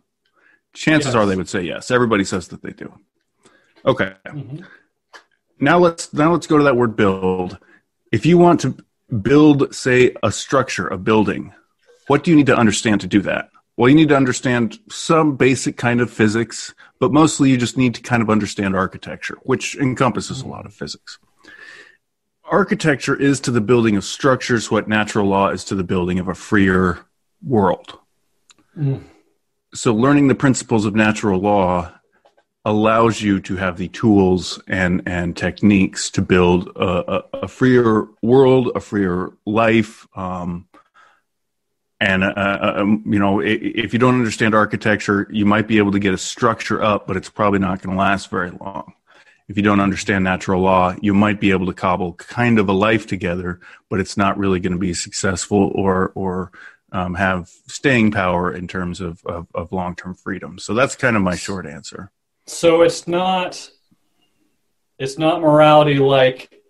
chances 0.73 1.13
yes. 1.13 1.15
are 1.15 1.25
they 1.25 1.35
would 1.35 1.49
say 1.49 1.61
yes 1.61 1.91
everybody 1.91 2.23
says 2.23 2.47
that 2.47 2.61
they 2.61 2.71
do 2.71 2.91
okay 3.85 4.13
mm-hmm. 4.27 4.63
now 5.59 5.77
let's 5.77 6.13
now 6.13 6.31
let's 6.31 6.47
go 6.47 6.57
to 6.57 6.63
that 6.63 6.77
word 6.77 6.95
build 6.95 7.57
if 8.11 8.25
you 8.25 8.37
want 8.37 8.61
to 8.61 8.75
build 9.21 9.75
say 9.75 10.15
a 10.23 10.31
structure 10.31 10.87
a 10.87 10.97
building 10.97 11.53
what 12.09 12.23
do 12.23 12.31
you 12.31 12.37
need 12.37 12.47
to 12.47 12.57
understand 12.57 13.01
to 13.01 13.07
do 13.07 13.21
that? 13.21 13.51
Well, 13.77 13.87
you 13.87 13.95
need 13.95 14.09
to 14.09 14.17
understand 14.17 14.79
some 14.89 15.35
basic 15.35 15.77
kind 15.77 16.01
of 16.01 16.11
physics, 16.11 16.73
but 16.99 17.13
mostly 17.13 17.51
you 17.51 17.57
just 17.57 17.77
need 17.77 17.93
to 17.95 18.01
kind 18.01 18.23
of 18.23 18.31
understand 18.31 18.75
architecture, 18.75 19.37
which 19.43 19.75
encompasses 19.75 20.41
a 20.41 20.47
lot 20.47 20.65
of 20.65 20.73
physics. 20.73 21.19
architecture 22.43 23.15
is 23.15 23.39
to 23.41 23.51
the 23.51 23.61
building 23.61 23.95
of 23.95 24.03
structures 24.03 24.71
what 24.71 24.87
natural 24.87 25.27
law 25.27 25.49
is 25.49 25.63
to 25.65 25.75
the 25.75 25.83
building 25.83 26.17
of 26.17 26.27
a 26.27 26.33
freer 26.33 27.05
world. 27.43 27.99
Mm. 28.75 29.03
So, 29.75 29.93
learning 29.93 30.29
the 30.29 30.35
principles 30.35 30.85
of 30.85 30.95
natural 30.95 31.39
law 31.39 31.91
allows 32.65 33.21
you 33.21 33.39
to 33.41 33.55
have 33.55 33.77
the 33.77 33.87
tools 33.89 34.59
and, 34.67 35.03
and 35.05 35.37
techniques 35.37 36.09
to 36.09 36.23
build 36.23 36.69
a, 36.75 37.13
a, 37.13 37.23
a 37.43 37.47
freer 37.47 38.07
world, 38.23 38.71
a 38.73 38.79
freer 38.79 39.31
life. 39.45 40.07
Um, 40.15 40.65
and, 41.99 42.23
uh, 42.23 42.33
uh, 42.35 42.73
um, 42.77 43.03
you 43.05 43.19
know, 43.19 43.41
if 43.41 43.91
you 43.93 43.99
don't 43.99 44.15
understand 44.15 44.55
architecture, 44.55 45.27
you 45.31 45.45
might 45.45 45.67
be 45.67 45.77
able 45.77 45.91
to 45.91 45.99
get 45.99 46.13
a 46.13 46.17
structure 46.17 46.81
up, 46.81 47.07
but 47.07 47.17
it's 47.17 47.29
probably 47.29 47.59
not 47.59 47.81
going 47.81 47.95
to 47.95 47.99
last 47.99 48.29
very 48.29 48.51
long 48.51 48.93
if 49.49 49.57
you 49.57 49.63
don't 49.63 49.79
understand 49.79 50.23
natural 50.23 50.61
law, 50.61 50.95
you 51.01 51.13
might 51.13 51.39
be 51.39 51.49
able 51.49 51.65
to 51.65 51.73
cobble 51.73 52.13
kind 52.13 52.59
of 52.59 52.69
a 52.69 52.71
life 52.71 53.07
together, 53.07 53.59
but 53.89 53.99
it's 53.99 54.15
not 54.15 54.37
really 54.37 54.59
going 54.59 54.73
to 54.73 54.79
be 54.79 54.93
successful 54.93 55.71
or 55.73 56.11
or 56.13 56.51
um, 56.91 57.15
have 57.15 57.49
staying 57.67 58.11
power 58.11 58.53
in 58.53 58.67
terms 58.67 59.01
of, 59.01 59.23
of, 59.25 59.47
of 59.53 59.71
long 59.71 59.95
term 59.95 60.13
freedom. 60.13 60.59
So 60.59 60.73
that's 60.73 60.95
kind 60.95 61.15
of 61.15 61.23
my 61.23 61.35
short 61.35 61.65
answer. 61.65 62.11
So 62.45 62.83
it's 62.83 63.07
not 63.07 63.69
it's 64.99 65.17
not 65.17 65.41
morality 65.41 65.97
like 65.97 66.61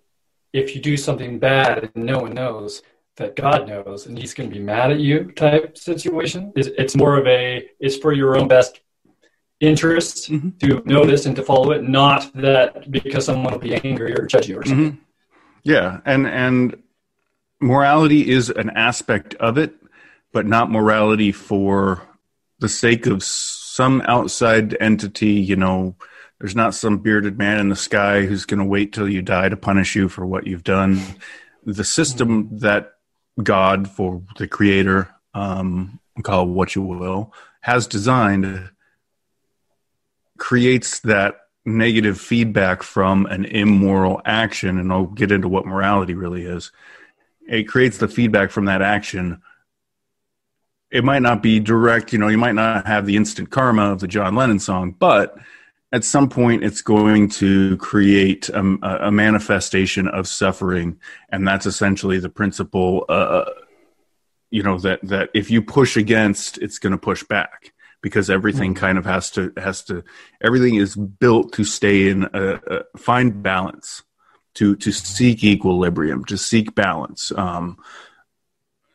if 0.54 0.74
you 0.74 0.82
do 0.82 0.96
something 0.96 1.38
bad 1.38 1.92
and 1.94 2.06
no 2.06 2.20
one 2.20 2.34
knows 2.34 2.82
that 3.20 3.36
God 3.36 3.68
knows 3.68 4.08
and 4.08 4.18
he's 4.18 4.34
going 4.34 4.50
to 4.50 4.56
be 4.56 4.62
mad 4.62 4.92
at 4.92 5.00
you 5.00 5.32
type 5.32 5.78
situation. 5.78 6.52
It's 6.56 6.96
more 6.96 7.18
of 7.18 7.28
a 7.28 7.70
it's 7.80 7.98
for 7.98 8.12
your 8.12 8.38
own 8.38 8.48
best 8.48 8.82
interest 9.60 10.32
mm-hmm. 10.32 10.50
to 10.60 10.82
know 10.86 11.06
this 11.06 11.26
and 11.26 11.36
to 11.36 11.44
follow 11.44 11.72
it, 11.72 11.84
not 11.84 12.32
that 12.34 12.90
because 12.90 13.26
someone 13.26 13.54
will 13.54 13.60
be 13.60 13.76
angry 13.76 14.14
or 14.14 14.26
judge 14.26 14.48
you 14.48 14.58
or 14.58 14.66
something. 14.66 14.92
Mm-hmm. 14.94 15.04
Yeah, 15.64 16.00
and 16.06 16.26
and 16.26 16.82
morality 17.60 18.30
is 18.30 18.50
an 18.50 18.70
aspect 18.72 19.36
of 19.36 19.58
it, 19.58 19.76
but 20.32 20.46
not 20.46 20.72
morality 20.72 21.32
for 21.32 22.02
the 22.60 22.70
sake 22.70 23.06
of 23.06 23.22
some 23.24 24.02
outside 24.06 24.78
entity. 24.80 25.34
You 25.34 25.58
know, 25.58 25.96
there's 26.40 26.56
not 26.56 26.74
some 26.74 27.00
bearded 27.00 27.38
man 27.38 27.60
in 27.60 27.68
the 27.68 27.76
sky 27.76 28.26
who's 28.26 28.46
going 28.46 28.60
to 28.60 28.66
wait 28.66 28.94
till 28.94 29.10
you 29.10 29.22
die 29.22 29.50
to 29.50 29.58
punish 29.58 29.96
you 29.96 30.08
for 30.08 30.26
what 30.26 30.48
you've 30.48 30.64
done. 30.64 31.02
The 31.66 31.84
system 31.84 32.60
that 32.60 32.94
God, 33.44 33.90
for 33.90 34.22
the 34.38 34.48
Creator, 34.48 35.10
um, 35.34 36.00
call 36.24 36.48
what 36.48 36.76
you 36.76 36.82
will, 36.82 37.34
has 37.62 37.88
designed 37.88 38.70
creates 40.38 41.02
that 41.02 41.42
negative 41.66 42.20
feedback 42.20 42.82
from 42.82 43.26
an 43.28 43.46
immoral 43.46 44.22
action, 44.26 44.80
and 44.80 44.92
I'll 44.92 45.06
get 45.06 45.32
into 45.32 45.48
what 45.48 45.66
morality 45.66 46.14
really 46.14 46.46
is. 46.46 46.72
It 47.48 47.64
creates 47.64 47.98
the 47.98 48.08
feedback 48.08 48.52
from 48.52 48.66
that 48.66 48.82
action. 48.82 49.42
It 50.92 51.04
might 51.04 51.22
not 51.22 51.44
be 51.44 51.60
direct, 51.60 52.14
you 52.14 52.20
know, 52.20 52.30
you 52.30 52.38
might 52.38 52.56
not 52.56 52.88
have 52.88 53.06
the 53.06 53.16
instant 53.16 53.52
karma 53.52 53.92
of 53.92 54.00
the 54.00 54.08
John 54.08 54.36
Lennon 54.36 54.60
song, 54.60 54.96
but 54.98 55.38
at 55.92 56.04
some 56.04 56.30
point 56.30 56.64
it's 56.64 56.82
going 56.82 57.30
to 57.30 57.78
create 57.78 58.50
a, 58.50 59.08
a 59.08 59.12
manifestation 59.12 60.08
of 60.08 60.28
suffering, 60.28 61.00
and 61.30 61.48
that's 61.48 61.66
essentially 61.66 62.20
the 62.20 62.30
principle. 62.30 63.06
Uh, 63.10 63.46
you 64.52 64.64
know 64.64 64.78
that 64.80 65.00
that 65.04 65.30
if 65.34 65.52
you 65.52 65.62
push 65.62 65.98
against, 65.98 66.58
it's 66.60 66.80
going 66.80 66.92
to 66.92 66.98
push 66.98 67.24
back 67.24 67.74
because 68.02 68.30
everything 68.30 68.74
mm-hmm. 68.74 68.86
kind 68.86 68.98
of 68.98 69.06
has 69.06 69.32
to 69.32 69.52
has 69.58 69.84
to 69.84 70.04
everything 70.42 70.76
is 70.76 70.96
built 70.96 71.54
to 71.54 71.64
stay 71.64 72.10
in 72.10 72.24
a, 72.34 72.54
a 72.56 72.98
find 72.98 73.44
balance 73.44 74.04
to 74.56 74.76
to 74.78 74.92
seek 74.92 75.44
equilibrium 75.44 76.24
to 76.26 76.38
seek 76.38 76.74
balance 76.76 77.32
um, 77.34 77.78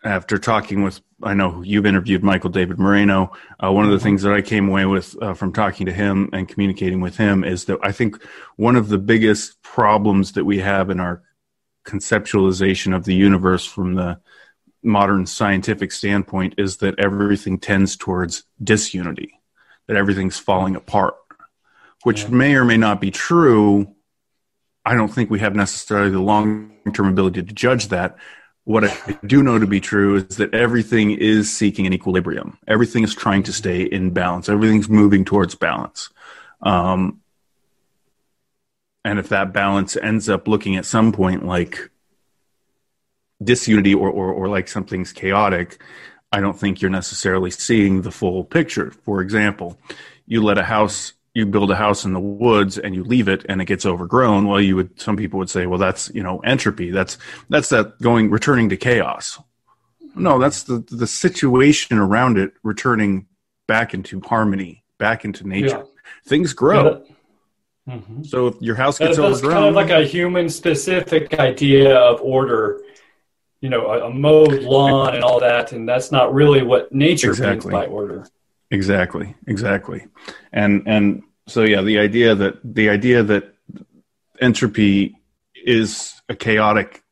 after 0.05 0.39
talking 0.39 0.83
with 0.83 1.01
i 1.23 1.35
know 1.35 1.63
you've 1.63 1.87
interviewed 1.87 2.23
michael 2.23 2.51
david 2.51 2.79
moreno 2.79 3.33
uh, 3.65 3.73
one 3.73 3.85
of 3.85 3.91
the 3.91 3.99
things 3.99 4.23
that 4.23 4.33
i 4.33 4.43
came 4.43 4.69
away 4.69 4.85
with 4.85 5.21
uh, 5.23 5.35
from 5.35 5.53
talking 5.53 5.87
to 5.87 5.93
him 5.93 6.29
and 6.33 6.49
communicating 6.49 7.01
with 7.01 7.17
him 7.17 7.43
is 7.43 7.65
that 7.65 7.79
i 7.83 7.91
think 7.91 8.23
one 8.57 8.77
of 8.77 8.89
the 8.89 8.99
biggest 8.99 9.61
problems 9.63 10.33
that 10.33 10.45
we 10.45 10.59
have 10.59 10.91
in 10.91 11.01
our 11.01 11.23
conceptualization 11.85 12.95
of 12.95 13.05
the 13.05 13.15
universe 13.15 13.65
from 13.65 13.95
the 13.95 14.19
modern 14.85 15.27
scientific 15.27 15.91
standpoint 15.91 16.55
is 16.59 16.79
that 16.79 16.99
everything 16.99 17.59
tends 17.59 17.97
towards 17.97 18.45
disunity, 18.63 19.41
that 19.87 19.97
everything's 19.97 20.39
falling 20.39 20.77
apart, 20.77 21.15
which 22.03 22.25
yeah. 22.25 22.29
may 22.29 22.55
or 22.55 22.65
may 22.65 22.77
not 22.77 23.01
be 23.01 23.11
true. 23.11 23.95
I 24.85 24.95
don't 24.95 25.09
think 25.09 25.31
we 25.31 25.41
have 25.41 25.55
necessarily 25.55 26.11
the 26.11 26.21
long 26.21 26.73
term 26.93 27.09
ability 27.09 27.43
to 27.43 27.53
judge 27.55 27.89
that. 27.89 28.17
What 28.65 28.85
I 28.85 29.19
do 29.27 29.43
know 29.43 29.59
to 29.59 29.67
be 29.67 29.81
true 29.81 30.17
is 30.17 30.37
that 30.37 30.55
everything 30.55 31.11
is 31.11 31.55
seeking 31.55 31.87
an 31.87 31.93
equilibrium. 31.93 32.59
Everything 32.67 33.05
is 33.05 33.15
trying 33.15 33.43
to 33.45 33.53
stay 33.53 33.83
in 33.83 34.11
balance. 34.11 34.49
Everything's 34.49 34.89
moving 34.89 35.25
towards 35.25 35.55
balance. 35.55 36.09
Um, 36.63 37.21
and 39.05 39.19
if 39.19 39.29
that 39.29 39.53
balance 39.53 39.97
ends 39.97 40.31
up 40.31 40.49
looking 40.49 40.77
at 40.77 40.87
some 40.87 41.13
point 41.13 41.45
like 41.45 41.91
disunity 43.43 43.95
or, 43.95 44.09
or, 44.09 44.33
or 44.33 44.49
like 44.49 44.69
something's 44.69 45.13
chaotic, 45.13 45.83
I 46.33 46.41
don't 46.41 46.59
think 46.59 46.81
you're 46.81 46.91
necessarily 46.91 47.51
seeing 47.51 48.03
the 48.03 48.11
full 48.11 48.45
picture. 48.45 48.91
For 48.91 49.21
example, 49.21 49.79
you 50.27 50.43
let 50.43 50.59
a 50.59 50.65
house, 50.65 51.13
you 51.35 51.45
build 51.45 51.71
a 51.71 51.77
house 51.77 52.05
in 52.05 52.13
the 52.13 52.21
woods 52.21 52.79
and 52.79 52.95
you 52.95 53.03
leave 53.05 53.29
it 53.29 53.45
and 53.49 53.61
it 53.61 53.65
gets 53.67 53.85
overgrown. 53.85 54.47
Well, 54.47 54.61
you 54.61 54.77
would, 54.77 55.01
some 55.01 55.17
people 55.17 55.39
would 55.39 55.51
say, 55.51 55.67
well, 55.67 55.79
that's, 55.79 56.11
you 56.15 56.23
know, 56.23 56.39
entropy. 56.41 56.91
That's, 56.91 57.19
that's 57.49 57.69
that 57.71 58.01
going, 58.01 58.31
returning 58.31 58.69
to 58.69 58.77
chaos. 58.77 59.41
No, 60.15 60.39
that's 60.39 60.63
the, 60.63 60.85
the 60.91 61.09
situation 61.09 61.99
around 61.99 62.39
it 62.39 62.53
returning 62.63 63.27
back 63.67 63.95
into 63.95 64.21
harmony, 64.21 64.85
back 64.99 65.25
into 65.25 65.47
nature. 65.47 65.79
Yeah. 65.79 65.83
Things 66.27 66.53
grow. 66.53 67.03
Yeah, 67.87 67.95
mm-hmm. 67.97 68.23
So 68.23 68.47
if 68.47 68.55
your 68.61 68.77
house 68.77 68.99
gets 68.99 69.17
that's 69.17 69.43
overgrown, 69.43 69.55
kind 69.55 69.67
of 69.67 69.75
like 69.75 69.91
a 69.91 70.07
human 70.07 70.49
specific 70.49 71.39
idea 71.41 71.97
of 71.97 72.21
order 72.21 72.81
you 73.65 73.71
know 73.71 73.87
a, 73.87 74.09
a 74.09 74.11
mowed 74.11 74.63
lawn 74.63 75.15
and 75.15 75.25
all 75.25 75.41
that, 75.41 75.73
and 75.73 75.89
that's 75.89 76.13
not 76.13 76.35
really 76.35 76.63
what 76.63 76.93
nature 76.93 77.31
exactly. 77.31 77.73
means 77.73 77.87
by 77.87 77.91
order. 77.91 78.27
Exactly, 78.75 79.35
exactly, 79.47 80.07
and 80.53 80.83
and 80.87 81.23
so 81.47 81.63
yeah, 81.63 81.83
the 81.83 81.99
idea 81.99 82.35
that 82.35 82.59
the 82.65 82.89
idea 82.89 83.23
that 83.23 83.55
entropy 84.41 85.17
is 85.55 86.21
a 86.29 86.35
chaotic 86.35 87.03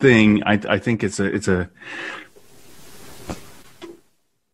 thing, 0.00 0.42
I, 0.44 0.60
I 0.68 0.78
think 0.78 1.02
it's 1.02 1.18
a 1.18 1.24
it's 1.24 1.48
a 1.48 1.70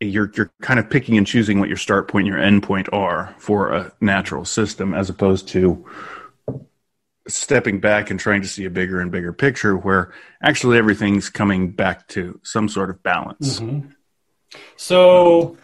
you're 0.00 0.30
you're 0.34 0.52
kind 0.60 0.78
of 0.78 0.88
picking 0.88 1.16
and 1.16 1.26
choosing 1.26 1.58
what 1.58 1.68
your 1.68 1.76
start 1.76 2.08
point 2.08 2.26
and 2.26 2.34
your 2.34 2.42
end 2.42 2.62
point 2.62 2.88
are 2.92 3.34
for 3.38 3.72
a 3.72 3.92
natural 4.00 4.44
system 4.44 4.94
as 4.94 5.10
opposed 5.10 5.48
to 5.48 5.84
stepping 7.26 7.80
back 7.80 8.10
and 8.10 8.20
trying 8.20 8.42
to 8.42 8.48
see 8.48 8.64
a 8.64 8.70
bigger 8.70 9.00
and 9.00 9.10
bigger 9.10 9.32
picture 9.32 9.76
where 9.76 10.12
actually 10.42 10.76
everything's 10.76 11.30
coming 11.30 11.70
back 11.70 12.06
to 12.08 12.38
some 12.42 12.68
sort 12.68 12.90
of 12.90 13.02
balance. 13.02 13.60
Mm-hmm. 13.60 13.88
So, 14.76 15.56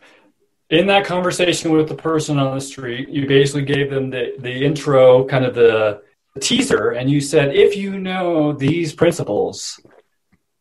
in 0.70 0.86
that 0.86 1.04
conversation 1.04 1.72
with 1.72 1.88
the 1.88 1.94
person 1.94 2.38
on 2.38 2.54
the 2.54 2.60
street, 2.60 3.08
you 3.08 3.26
basically 3.26 3.64
gave 3.64 3.90
them 3.90 4.10
the, 4.10 4.34
the 4.38 4.64
intro, 4.64 5.24
kind 5.24 5.44
of 5.44 5.54
the 5.54 6.02
teaser, 6.40 6.90
and 6.90 7.10
you 7.10 7.20
said, 7.20 7.54
if 7.54 7.76
you 7.76 7.98
know 7.98 8.52
these 8.52 8.94
principles, 8.94 9.80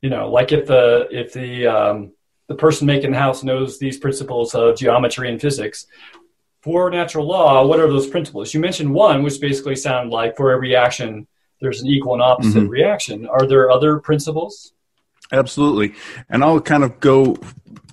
you 0.01 0.09
know, 0.09 0.29
like 0.29 0.51
if 0.51 0.65
the 0.65 1.07
if 1.11 1.33
the 1.33 1.67
um, 1.67 2.11
the 2.47 2.55
person 2.55 2.87
making 2.87 3.11
the 3.11 3.19
house 3.19 3.43
knows 3.43 3.77
these 3.77 3.97
principles 3.97 4.55
of 4.55 4.77
geometry 4.77 5.29
and 5.29 5.39
physics, 5.39 5.85
for 6.61 6.89
natural 6.89 7.27
law, 7.27 7.65
what 7.65 7.79
are 7.79 7.87
those 7.87 8.07
principles? 8.07 8.53
You 8.53 8.59
mentioned 8.59 8.91
one, 8.91 9.21
which 9.23 9.39
basically 9.39 9.75
sound 9.75 10.09
like 10.09 10.35
for 10.35 10.51
every 10.51 10.75
action, 10.75 11.27
there's 11.61 11.81
an 11.81 11.87
equal 11.87 12.13
and 12.13 12.23
opposite 12.23 12.63
mm-hmm. 12.63 12.67
reaction. 12.67 13.27
Are 13.27 13.45
there 13.45 13.69
other 13.69 13.99
principles? 13.99 14.73
Absolutely, 15.31 15.93
and 16.29 16.43
I'll 16.43 16.59
kind 16.59 16.83
of 16.83 16.99
go 16.99 17.37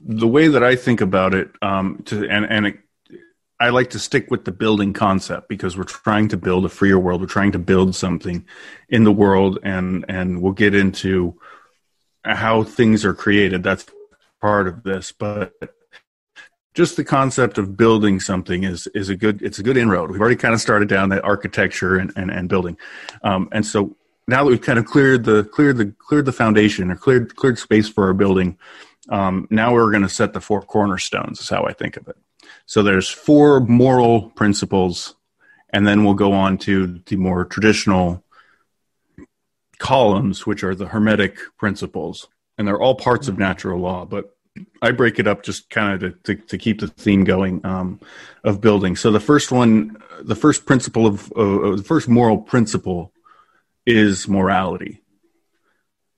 the 0.07 0.29
way 0.29 0.49
that 0.49 0.63
I 0.63 0.77
think 0.77 1.01
about 1.01 1.35
it. 1.35 1.51
Um, 1.61 2.03
to 2.07 2.29
and 2.29 2.47
and 2.49 2.67
it, 2.69 2.79
I 3.59 3.71
like 3.71 3.91
to 3.91 3.99
stick 3.99 4.31
with 4.31 4.45
the 4.45 4.53
building 4.53 4.93
concept 4.93 5.49
because 5.49 5.77
we're 5.77 5.85
trying 5.85 6.29
to 6.29 6.37
build 6.37 6.65
a 6.65 6.69
freer 6.69 6.99
world. 6.99 7.21
We're 7.21 7.27
trying 7.27 7.53
to 7.53 7.59
build 7.59 7.95
something 7.95 8.47
in 8.89 9.05
the 9.05 9.13
world, 9.13 9.59
and 9.63 10.05
and 10.09 10.41
we'll 10.41 10.53
get 10.53 10.75
into 10.75 11.39
how 12.25 12.63
things 12.63 13.05
are 13.05 13.15
created. 13.15 13.63
That's 13.63 13.87
part 14.41 14.69
of 14.69 14.83
this, 14.85 15.13
but 15.13 15.53
just 16.75 16.97
the 16.97 17.05
concept 17.05 17.59
of 17.59 17.77
building 17.77 18.21
something 18.21 18.63
is 18.63 18.87
is 18.89 19.09
a 19.09 19.17
good 19.17 19.43
it's 19.43 19.59
a 19.59 19.63
good 19.63 19.77
inroad. 19.77 20.11
We've 20.11 20.21
already 20.21 20.37
kind 20.37 20.55
of 20.55 20.61
started 20.61 20.89
down 20.89 21.09
that 21.09 21.25
architecture 21.25 21.97
and 21.97 22.13
and, 22.17 22.31
and 22.31 22.49
building, 22.49 22.77
um, 23.25 23.49
and 23.51 23.67
so 23.67 23.97
now 24.29 24.45
that 24.45 24.51
we've 24.51 24.61
kind 24.61 24.79
of 24.79 24.85
cleared 24.85 25.25
the 25.25 25.45
cleared 25.45 25.79
the 25.79 25.87
cleared 25.99 26.27
the 26.27 26.33
foundation 26.33 26.91
or 26.91 26.97
cleared 26.97 27.35
cleared 27.35 27.59
space 27.59 27.89
for 27.89 28.07
our 28.07 28.15
building, 28.15 28.59
um, 29.09 29.47
now 29.51 29.73
we're 29.73 29.91
going 29.91 30.03
to 30.03 30.09
set 30.09 30.33
the 30.33 30.41
four 30.41 30.63
cornerstones. 30.63 31.41
Is 31.41 31.49
how 31.49 31.65
I 31.65 31.73
think 31.73 31.97
of 31.97 32.09
it. 32.09 32.17
So 32.67 32.83
there's 32.83 33.09
four 33.09 33.61
moral 33.61 34.31
principles, 34.31 35.15
and 35.71 35.87
then 35.87 36.05
we'll 36.05 36.15
go 36.15 36.33
on 36.33 36.59
to 36.59 37.01
the 37.07 37.17
more 37.17 37.45
traditional 37.45 38.25
columns, 39.79 40.47
which 40.47 40.65
are 40.65 40.75
the 40.75 40.87
Hermetic 40.87 41.39
principles, 41.59 42.29
and 42.57 42.67
they're 42.67 42.81
all 42.81 42.95
parts 42.95 43.29
of 43.29 43.39
natural 43.39 43.81
law. 43.81 44.05
But 44.05 44.37
I 44.81 44.91
break 44.91 45.19
it 45.19 45.27
up 45.27 45.43
just 45.43 45.71
kind 45.71 46.03
of 46.03 46.23
to, 46.23 46.35
to, 46.35 46.43
to 46.47 46.59
keep 46.59 46.81
the 46.81 46.89
theme 46.89 47.25
going 47.25 47.65
um, 47.65 48.01
of 48.43 48.61
building. 48.61 48.97
So 48.97 49.11
the 49.11 49.21
first 49.21 49.53
one, 49.53 49.97
the 50.23 50.35
first 50.35 50.67
principle 50.67 51.07
of 51.07 51.33
uh, 51.33 51.77
the 51.77 51.85
first 51.85 52.09
moral 52.09 52.39
principle 52.39 53.13
is 53.85 54.29
morality. 54.29 55.03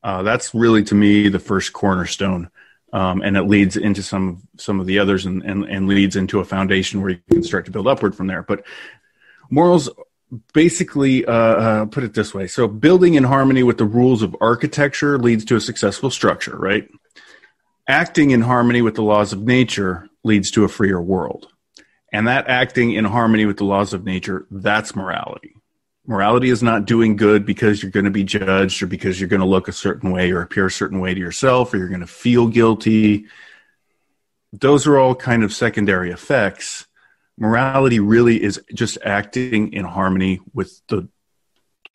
Uh, 0.02 0.22
that's 0.22 0.54
really 0.54 0.84
to 0.84 0.94
me 0.94 1.28
the 1.28 1.40
first 1.40 1.72
cornerstone, 1.72 2.50
um, 2.92 3.22
and 3.22 3.36
it 3.36 3.42
leads 3.42 3.76
into 3.76 4.02
some 4.02 4.42
some 4.56 4.80
of 4.80 4.86
the 4.86 4.98
others, 4.98 5.26
and, 5.26 5.42
and 5.42 5.64
and 5.64 5.88
leads 5.88 6.16
into 6.16 6.40
a 6.40 6.44
foundation 6.44 7.00
where 7.00 7.10
you 7.10 7.20
can 7.30 7.42
start 7.42 7.66
to 7.66 7.70
build 7.70 7.86
upward 7.86 8.14
from 8.14 8.26
there. 8.26 8.42
But 8.42 8.64
morals 9.50 9.88
basically 10.52 11.24
uh, 11.24 11.32
uh, 11.32 11.86
put 11.86 12.04
it 12.04 12.14
this 12.14 12.34
way. 12.34 12.46
So 12.46 12.68
building 12.68 13.14
in 13.14 13.24
harmony 13.24 13.62
with 13.62 13.78
the 13.78 13.84
rules 13.84 14.22
of 14.22 14.36
architecture 14.40 15.18
leads 15.18 15.44
to 15.46 15.56
a 15.56 15.60
successful 15.60 16.10
structure 16.10 16.56
right? 16.56 16.88
Acting 17.86 18.32
in 18.32 18.42
harmony 18.42 18.82
with 18.82 18.94
the 18.94 19.02
laws 19.02 19.32
of 19.32 19.40
nature 19.40 20.08
leads 20.24 20.50
to 20.50 20.64
a 20.64 20.68
freer 20.68 21.00
world. 21.00 21.48
And 22.12 22.28
that 22.28 22.48
acting 22.48 22.92
in 22.92 23.06
harmony 23.06 23.46
with 23.46 23.56
the 23.56 23.64
laws 23.64 23.94
of 23.94 24.04
nature 24.04 24.46
that's 24.50 24.94
morality 24.94 25.57
morality 26.08 26.50
is 26.50 26.62
not 26.62 26.86
doing 26.86 27.14
good 27.14 27.46
because 27.46 27.80
you're 27.80 27.92
going 27.92 28.04
to 28.04 28.10
be 28.10 28.24
judged 28.24 28.82
or 28.82 28.86
because 28.86 29.20
you're 29.20 29.28
going 29.28 29.40
to 29.40 29.46
look 29.46 29.68
a 29.68 29.72
certain 29.72 30.10
way 30.10 30.32
or 30.32 30.42
appear 30.42 30.66
a 30.66 30.70
certain 30.70 30.98
way 30.98 31.14
to 31.14 31.20
yourself 31.20 31.72
or 31.72 31.76
you're 31.76 31.88
going 31.88 32.00
to 32.00 32.06
feel 32.06 32.48
guilty 32.48 33.26
those 34.52 34.86
are 34.86 34.98
all 34.98 35.14
kind 35.14 35.44
of 35.44 35.52
secondary 35.52 36.10
effects 36.10 36.86
morality 37.36 38.00
really 38.00 38.42
is 38.42 38.60
just 38.74 38.98
acting 39.04 39.72
in 39.72 39.84
harmony 39.84 40.40
with 40.52 40.80
the 40.88 41.08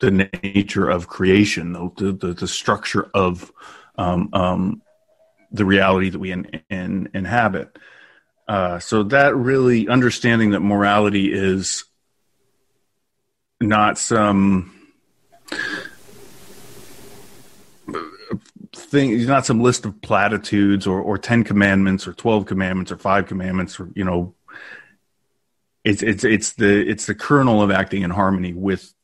the 0.00 0.28
nature 0.42 0.88
of 0.88 1.08
creation, 1.08 1.72
the 1.72 2.16
the, 2.20 2.34
the 2.34 2.48
structure 2.48 3.10
of 3.14 3.52
um, 3.96 4.28
um, 4.32 4.82
the 5.52 5.64
reality 5.64 6.10
that 6.10 6.18
we 6.18 6.32
in, 6.32 6.62
in, 6.68 7.08
inhabit. 7.14 7.76
Uh, 8.46 8.78
so 8.78 9.04
that 9.04 9.34
really 9.36 9.88
understanding 9.88 10.50
that 10.50 10.60
morality 10.60 11.32
is 11.32 11.84
not 13.68 13.98
some 13.98 14.72
thing, 18.72 19.24
not 19.26 19.46
some 19.46 19.60
list 19.60 19.84
of 19.84 20.00
platitudes 20.00 20.86
or, 20.86 21.00
or 21.00 21.18
ten 21.18 21.44
commandments 21.44 22.06
or 22.06 22.12
twelve 22.12 22.46
commandments 22.46 22.92
or 22.92 22.96
five 22.96 23.26
commandments 23.26 23.78
or 23.78 23.90
you 23.94 24.04
know 24.04 24.34
it's 25.84 26.02
it's 26.02 26.24
it's 26.24 26.52
the 26.54 26.88
it's 26.88 27.06
the 27.06 27.14
kernel 27.14 27.62
of 27.62 27.70
acting 27.70 28.02
in 28.02 28.10
harmony 28.10 28.52
with 28.52 28.94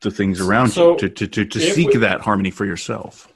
the 0.00 0.10
things 0.10 0.40
around 0.40 0.68
so 0.68 0.92
you 0.92 0.96
to 0.98 1.08
to 1.08 1.26
to, 1.26 1.44
to 1.44 1.60
seek 1.60 1.90
we, 1.90 1.96
that 1.98 2.20
harmony 2.20 2.50
for 2.50 2.64
yourself. 2.64 3.32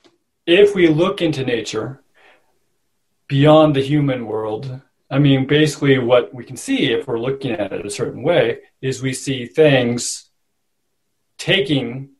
If 0.46 0.74
we 0.74 0.88
look 0.88 1.22
into 1.22 1.44
nature 1.44 2.02
beyond 3.28 3.76
the 3.76 3.82
human 3.82 4.26
world, 4.26 4.80
I 5.10 5.18
mean, 5.18 5.46
basically, 5.46 5.98
what 5.98 6.34
we 6.34 6.44
can 6.44 6.56
see 6.56 6.92
if 6.92 7.06
we're 7.06 7.18
looking 7.18 7.52
at 7.52 7.72
it 7.72 7.86
a 7.86 7.90
certain 7.90 8.22
way 8.22 8.60
is 8.80 9.02
we 9.02 9.14
see 9.14 9.46
things 9.46 10.27
taking 11.38 12.10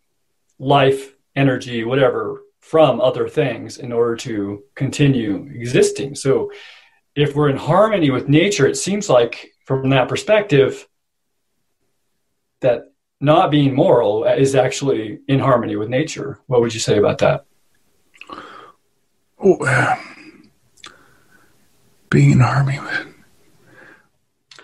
life, 0.59 1.15
energy, 1.37 1.85
whatever, 1.85 2.43
from 2.61 3.01
other 3.01 3.29
things 3.29 3.79
in 3.79 3.93
order 3.93 4.17
to 4.17 4.63
continue 4.75 5.49
existing. 5.55 6.15
So, 6.15 6.51
if 7.15 7.35
we're 7.35 7.49
in 7.49 7.57
harmony 7.57 8.11
with 8.11 8.29
nature, 8.29 8.67
it 8.67 8.77
seems 8.77 9.09
like 9.09 9.51
from 9.65 9.91
that 9.91 10.09
perspective 10.09 10.87
that 12.61 12.93
not 13.21 13.51
being 13.51 13.75
moral 13.75 14.25
is 14.25 14.55
actually 14.55 15.21
in 15.27 15.41
harmony 15.41 15.77
with 15.77 15.89
nature. 15.89 16.39
What 16.47 16.61
would 16.61 16.73
you 16.73 16.81
say 16.81 16.99
about 16.99 17.19
that? 17.19 17.45
Oh, 19.41 19.57
uh, 19.65 19.97
being 22.11 22.33
in 22.33 22.41
harmony 22.41 22.79
with. 22.81 23.07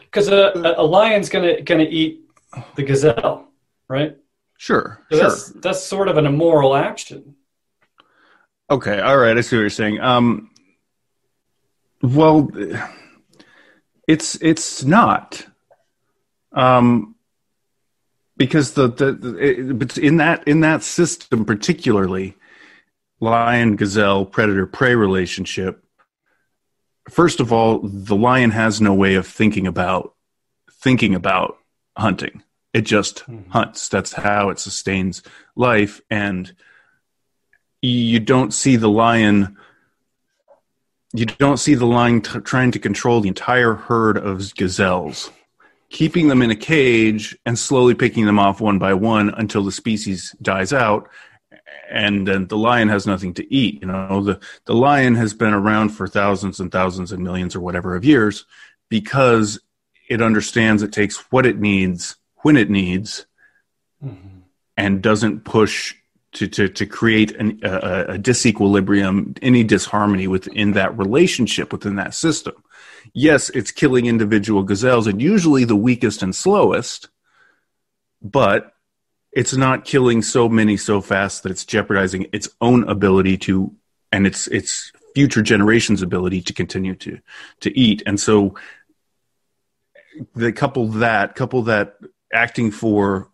Because 0.01 0.29
a, 0.29 0.75
a 0.77 0.83
lion's 0.83 1.29
gonna 1.29 1.61
gonna 1.63 1.85
eat 1.85 2.21
the 2.77 2.85
gazelle, 2.85 3.49
right? 3.89 4.17
Sure, 4.59 5.01
so 5.11 5.17
sure. 5.17 5.29
That's, 5.29 5.49
that's 5.51 5.83
sort 5.83 6.09
of 6.09 6.17
an 6.17 6.27
immoral 6.27 6.75
action. 6.75 7.37
Okay, 8.71 9.01
all 9.01 9.19
right. 9.19 9.37
I 9.37 9.41
see 9.43 9.57
what 9.57 9.61
you're 9.61 9.71
saying. 9.71 10.01
Um, 10.01 10.51
well 12.03 12.51
it's 14.07 14.37
it's 14.37 14.85
not, 14.85 15.47
um, 16.53 17.15
because 18.37 18.73
the 18.73 18.89
the, 18.89 19.13
the 19.13 19.37
it, 19.37 19.99
in 19.99 20.19
that 20.19 20.47
in 20.47 20.61
that 20.61 20.83
system 20.83 21.45
particularly, 21.45 22.37
lion 23.21 23.77
gazelle 23.77 24.25
predator 24.25 24.67
prey 24.67 24.95
relationship. 24.95 25.83
First 27.11 27.41
of 27.41 27.53
all, 27.53 27.81
the 27.83 28.17
lion 28.17 28.51
has 28.51 28.81
no 28.81 28.95
way 28.95 29.15
of 29.15 29.27
thinking 29.27 29.67
about 29.67 30.15
thinking 30.71 31.15
about 31.15 31.57
hunting. 31.97 32.43
It 32.75 32.83
just 32.83 33.19
mm-hmm. 33.21 33.51
hunts. 33.51 33.89
That's 33.89 34.13
how 34.13 34.51
it 34.51 34.59
sustains 34.59 35.23
life, 35.57 36.03
and 36.11 36.53
you 37.81 38.21
don't 38.21 38.53
see 38.53 38.77
the 38.77 38.89
lion 38.89 39.57
you 41.17 41.27
don't 41.27 41.59
see 41.59 41.75
the 41.75 41.87
lion 41.87 42.23
t- 42.23 42.41
trying 42.41 42.73
to 42.73 42.81
control 42.81 43.21
the 43.21 43.29
entire 43.29 43.75
herd 43.75 44.19
of 44.19 44.53
gazelles, 44.57 45.31
keeping 45.89 46.27
them 46.27 46.43
in 46.43 46.51
a 46.51 46.57
cage 46.57 47.39
and 47.47 47.57
slowly 47.57 47.95
picking 47.95 48.27
them 48.27 48.41
off 48.41 48.61
one 48.61 48.81
by 48.81 48.95
one 48.95 49.31
until 49.31 49.63
the 49.63 49.71
species 49.71 50.35
dies 50.43 50.73
out. 50.73 51.09
And 51.89 52.27
then 52.27 52.49
the 52.49 52.57
lion 52.57 52.89
has 52.89 53.07
nothing 53.07 53.33
to 53.35 53.55
eat. 53.55 53.81
You 53.81 53.87
know, 53.87 54.25
the, 54.25 54.41
the 54.65 54.75
lion 54.75 55.15
has 55.15 55.35
been 55.35 55.55
around 55.55 55.91
for 55.91 56.09
thousands 56.09 56.59
and 56.59 56.73
thousands 56.73 57.13
and 57.13 57.23
millions 57.23 57.55
or 57.55 57.61
whatever 57.61 57.95
of 57.95 58.05
years 58.05 58.45
because 58.89 59.61
it 60.09 60.21
understands 60.21 60.83
it 60.83 60.93
takes 60.93 61.17
what 61.31 61.47
it 61.47 61.61
needs 61.61 62.17
when 62.45 62.57
it 62.57 62.69
needs 62.69 63.27
mm-hmm. 64.05 64.41
and 64.77 65.03
doesn't 65.03 65.45
push 65.45 65.95
to, 66.33 66.47
to, 66.47 66.69
to 66.69 66.85
create 66.85 67.35
an, 67.37 67.61
a, 67.63 68.15
a 68.15 68.19
disequilibrium, 68.19 69.39
any 69.41 69.65
disharmony 69.65 70.29
within 70.29 70.73
that 70.73 70.97
relationship, 70.99 71.73
within 71.73 71.97
that 71.97 72.13
system. 72.13 72.55
Yes, 73.15 73.49
it's 73.51 73.71
killing 73.71 74.07
individual 74.07 74.63
gazelles 74.63 75.07
and 75.07 75.23
usually 75.23 75.65
the 75.65 75.77
weakest 75.77 76.23
and 76.23 76.35
slowest, 76.35 77.09
but 78.21 78.75
it's 79.33 79.57
not 79.57 79.87
killing 79.87 80.21
so 80.21 80.49
many 80.49 80.77
so 80.77 81.01
fast 81.01 81.45
that 81.45 81.53
it's 81.53 81.65
jeopardizing 81.65 82.27
its 82.33 82.49
own 82.61 82.85
ability 82.89 83.39
to 83.39 83.75
and 84.13 84.27
its 84.27 84.47
its 84.49 84.93
future 85.15 85.43
generations 85.43 86.03
ability 86.03 86.41
to 86.43 86.53
continue 86.53 86.95
to 86.95 87.19
to 87.61 87.77
eat 87.79 88.03
and 88.07 88.19
so 88.21 88.55
the 90.35 90.53
couple 90.53 90.89
that 90.89 91.35
couple 91.35 91.63
that 91.63 91.97
acting 92.35 92.71
for 92.71 93.31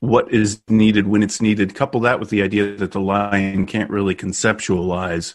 what 0.00 0.32
is 0.32 0.62
needed 0.68 1.06
when 1.06 1.22
it's 1.22 1.42
needed. 1.42 1.74
Couple 1.74 2.00
that 2.00 2.20
with 2.20 2.30
the 2.30 2.42
idea 2.42 2.76
that 2.76 2.92
the 2.92 3.00
lion 3.00 3.66
can't 3.66 3.90
really 3.90 4.14
conceptualize 4.14 5.34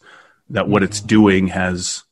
that 0.50 0.68
what 0.68 0.84
it's 0.84 1.02
doing 1.02 1.48
has, 1.48 2.04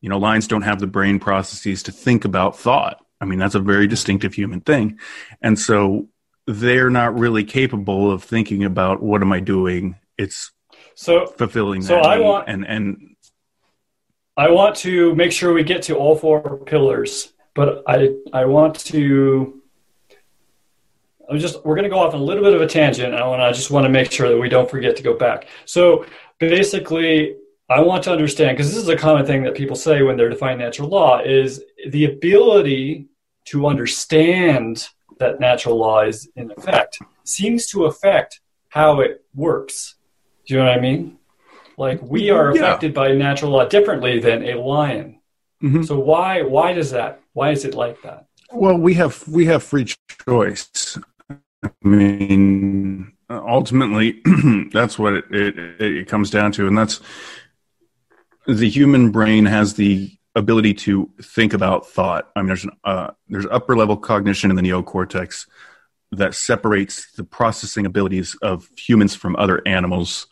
you 0.00 0.08
know, 0.08 0.18
lions 0.18 0.46
don't 0.46 0.62
have 0.62 0.80
the 0.80 0.86
brain 0.86 1.18
processes 1.18 1.82
to 1.84 1.92
think 1.92 2.24
about 2.24 2.58
thought. 2.58 3.04
I 3.20 3.24
mean, 3.24 3.38
that's 3.38 3.54
a 3.54 3.60
very 3.60 3.86
distinctive 3.86 4.34
human 4.34 4.60
thing. 4.60 4.98
And 5.42 5.58
so 5.58 6.08
they're 6.46 6.90
not 6.90 7.18
really 7.18 7.44
capable 7.44 8.10
of 8.10 8.24
thinking 8.24 8.64
about 8.64 9.02
what 9.02 9.22
am 9.22 9.32
I 9.32 9.40
doing? 9.40 9.96
It's 10.16 10.50
so 10.94 11.26
fulfilling 11.26 11.82
so 11.82 11.98
I 11.98 12.18
want, 12.18 12.48
and 12.48 12.66
and 12.66 13.16
I 14.36 14.50
want 14.50 14.76
to 14.76 15.14
make 15.14 15.32
sure 15.32 15.52
we 15.52 15.62
get 15.62 15.82
to 15.84 15.96
all 15.96 16.16
four 16.16 16.58
pillars, 16.64 17.32
but 17.54 17.82
I 17.86 18.14
I 18.32 18.46
want 18.46 18.76
to 18.86 19.57
I'm 21.28 21.38
just 21.38 21.64
we're 21.64 21.74
going 21.74 21.84
to 21.84 21.90
go 21.90 21.98
off 21.98 22.14
on 22.14 22.20
a 22.20 22.24
little 22.24 22.42
bit 22.42 22.54
of 22.54 22.60
a 22.60 22.66
tangent, 22.66 23.14
and 23.14 23.22
I 23.22 23.52
just 23.52 23.70
want 23.70 23.84
to 23.84 23.90
make 23.90 24.10
sure 24.10 24.28
that 24.28 24.38
we 24.38 24.48
don't 24.48 24.70
forget 24.70 24.96
to 24.96 25.02
go 25.02 25.14
back. 25.14 25.46
So 25.66 26.06
basically, 26.38 27.36
I 27.68 27.80
want 27.80 28.04
to 28.04 28.12
understand 28.12 28.56
because 28.56 28.72
this 28.72 28.82
is 28.82 28.88
a 28.88 28.96
common 28.96 29.26
thing 29.26 29.42
that 29.42 29.54
people 29.54 29.76
say 29.76 30.02
when 30.02 30.16
they're 30.16 30.30
defining 30.30 30.58
natural 30.58 30.88
law 30.88 31.20
is 31.20 31.62
the 31.88 32.06
ability 32.06 33.08
to 33.46 33.66
understand 33.66 34.88
that 35.18 35.40
natural 35.40 35.76
law 35.76 36.02
is 36.02 36.28
in 36.36 36.50
effect 36.52 36.98
seems 37.24 37.66
to 37.68 37.84
affect 37.84 38.40
how 38.68 39.00
it 39.00 39.24
works. 39.34 39.96
Do 40.46 40.54
you 40.54 40.60
know 40.60 40.66
what 40.66 40.78
I 40.78 40.80
mean? 40.80 41.18
Like 41.76 42.00
we 42.02 42.30
are 42.30 42.50
affected 42.50 42.92
yeah. 42.92 43.02
by 43.02 43.12
natural 43.12 43.52
law 43.52 43.66
differently 43.66 44.18
than 44.18 44.44
a 44.44 44.54
lion. 44.54 45.20
Mm-hmm. 45.62 45.82
So 45.82 45.98
why 45.98 46.42
why 46.42 46.72
does 46.72 46.90
that? 46.92 47.20
Why 47.32 47.50
is 47.50 47.64
it 47.64 47.74
like 47.74 48.00
that? 48.02 48.26
Well, 48.52 48.78
we 48.78 48.94
have 48.94 49.26
we 49.28 49.46
have 49.46 49.62
free 49.62 49.86
choice. 50.26 50.98
I 51.62 51.70
mean, 51.82 53.12
ultimately, 53.28 54.22
that's 54.72 54.98
what 54.98 55.14
it, 55.14 55.24
it, 55.30 55.80
it 55.80 56.08
comes 56.08 56.30
down 56.30 56.52
to, 56.52 56.66
and 56.66 56.76
that's 56.76 57.00
the 58.46 58.68
human 58.68 59.10
brain 59.10 59.44
has 59.46 59.74
the 59.74 60.10
ability 60.34 60.72
to 60.72 61.10
think 61.20 61.52
about 61.52 61.88
thought. 61.88 62.30
I 62.36 62.40
mean, 62.40 62.46
there's 62.48 62.64
an, 62.64 62.70
uh, 62.84 63.10
there's 63.28 63.46
upper 63.50 63.76
level 63.76 63.96
cognition 63.96 64.50
in 64.50 64.56
the 64.56 64.62
neocortex, 64.62 65.46
that 66.12 66.34
separates 66.34 67.12
the 67.12 67.24
processing 67.24 67.86
abilities 67.86 68.36
of 68.42 68.68
humans 68.76 69.14
from 69.14 69.36
other 69.36 69.62
animals. 69.66 70.26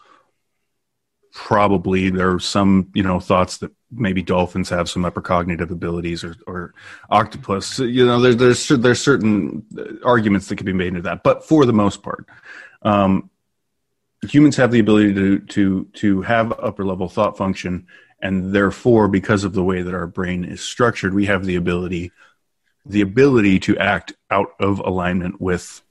Probably 1.37 2.09
there 2.09 2.33
are 2.33 2.41
some, 2.41 2.91
you 2.95 3.03
know, 3.03 3.21
thoughts 3.21 3.59
that 3.59 3.71
maybe 3.91 4.23
dolphins 4.23 4.71
have 4.71 4.89
some 4.89 5.05
upper 5.05 5.21
cognitive 5.21 5.71
abilities 5.71 6.25
or, 6.25 6.35
or 6.47 6.73
octopus. 7.11 7.79
You 7.79 8.07
know, 8.07 8.19
there's 8.19 8.37
there's 8.37 8.69
there's 8.69 9.03
certain 9.03 9.67
arguments 10.03 10.49
that 10.49 10.57
can 10.57 10.65
be 10.65 10.73
made 10.73 10.89
into 10.89 11.03
that, 11.03 11.23
but 11.23 11.45
for 11.45 11.67
the 11.67 11.75
most 11.75 12.03
part, 12.03 12.27
um, 12.81 13.29
humans 14.23 14.57
have 14.57 14.73
the 14.73 14.79
ability 14.79 15.13
to 15.13 15.39
to 15.41 15.85
to 15.93 16.23
have 16.23 16.53
upper 16.59 16.87
level 16.87 17.07
thought 17.07 17.37
function, 17.37 17.87
and 18.23 18.55
therefore, 18.55 19.07
because 19.07 19.45
of 19.45 19.53
the 19.53 19.63
way 19.63 19.83
that 19.83 19.95
our 19.95 20.07
brain 20.07 20.43
is 20.43 20.63
structured, 20.63 21.13
we 21.13 21.27
have 21.27 21.45
the 21.45 21.57
ability 21.57 22.13
the 22.87 23.03
ability 23.03 23.59
to 23.61 23.77
act 23.77 24.15
out 24.31 24.55
of 24.59 24.79
alignment 24.79 25.39
with 25.39 25.83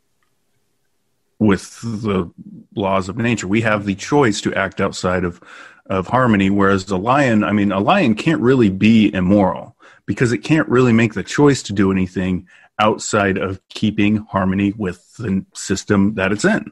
with 1.39 1.81
the 1.81 2.31
laws 2.75 3.09
of 3.09 3.17
nature. 3.17 3.47
We 3.47 3.61
have 3.61 3.85
the 3.85 3.95
choice 3.95 4.41
to 4.41 4.53
act 4.53 4.81
outside 4.81 5.23
of 5.23 5.41
of 5.87 6.07
harmony 6.07 6.49
whereas 6.49 6.89
a 6.89 6.97
lion, 6.97 7.43
I 7.43 7.51
mean 7.51 7.71
a 7.71 7.79
lion 7.79 8.15
can't 8.15 8.41
really 8.41 8.69
be 8.69 9.13
immoral 9.13 9.75
because 10.05 10.31
it 10.31 10.39
can't 10.39 10.67
really 10.67 10.93
make 10.93 11.13
the 11.13 11.23
choice 11.23 11.61
to 11.63 11.73
do 11.73 11.91
anything 11.91 12.47
outside 12.79 13.37
of 13.37 13.61
keeping 13.69 14.17
harmony 14.17 14.73
with 14.75 15.15
the 15.17 15.45
system 15.53 16.15
that 16.15 16.31
it's 16.31 16.45
in. 16.45 16.71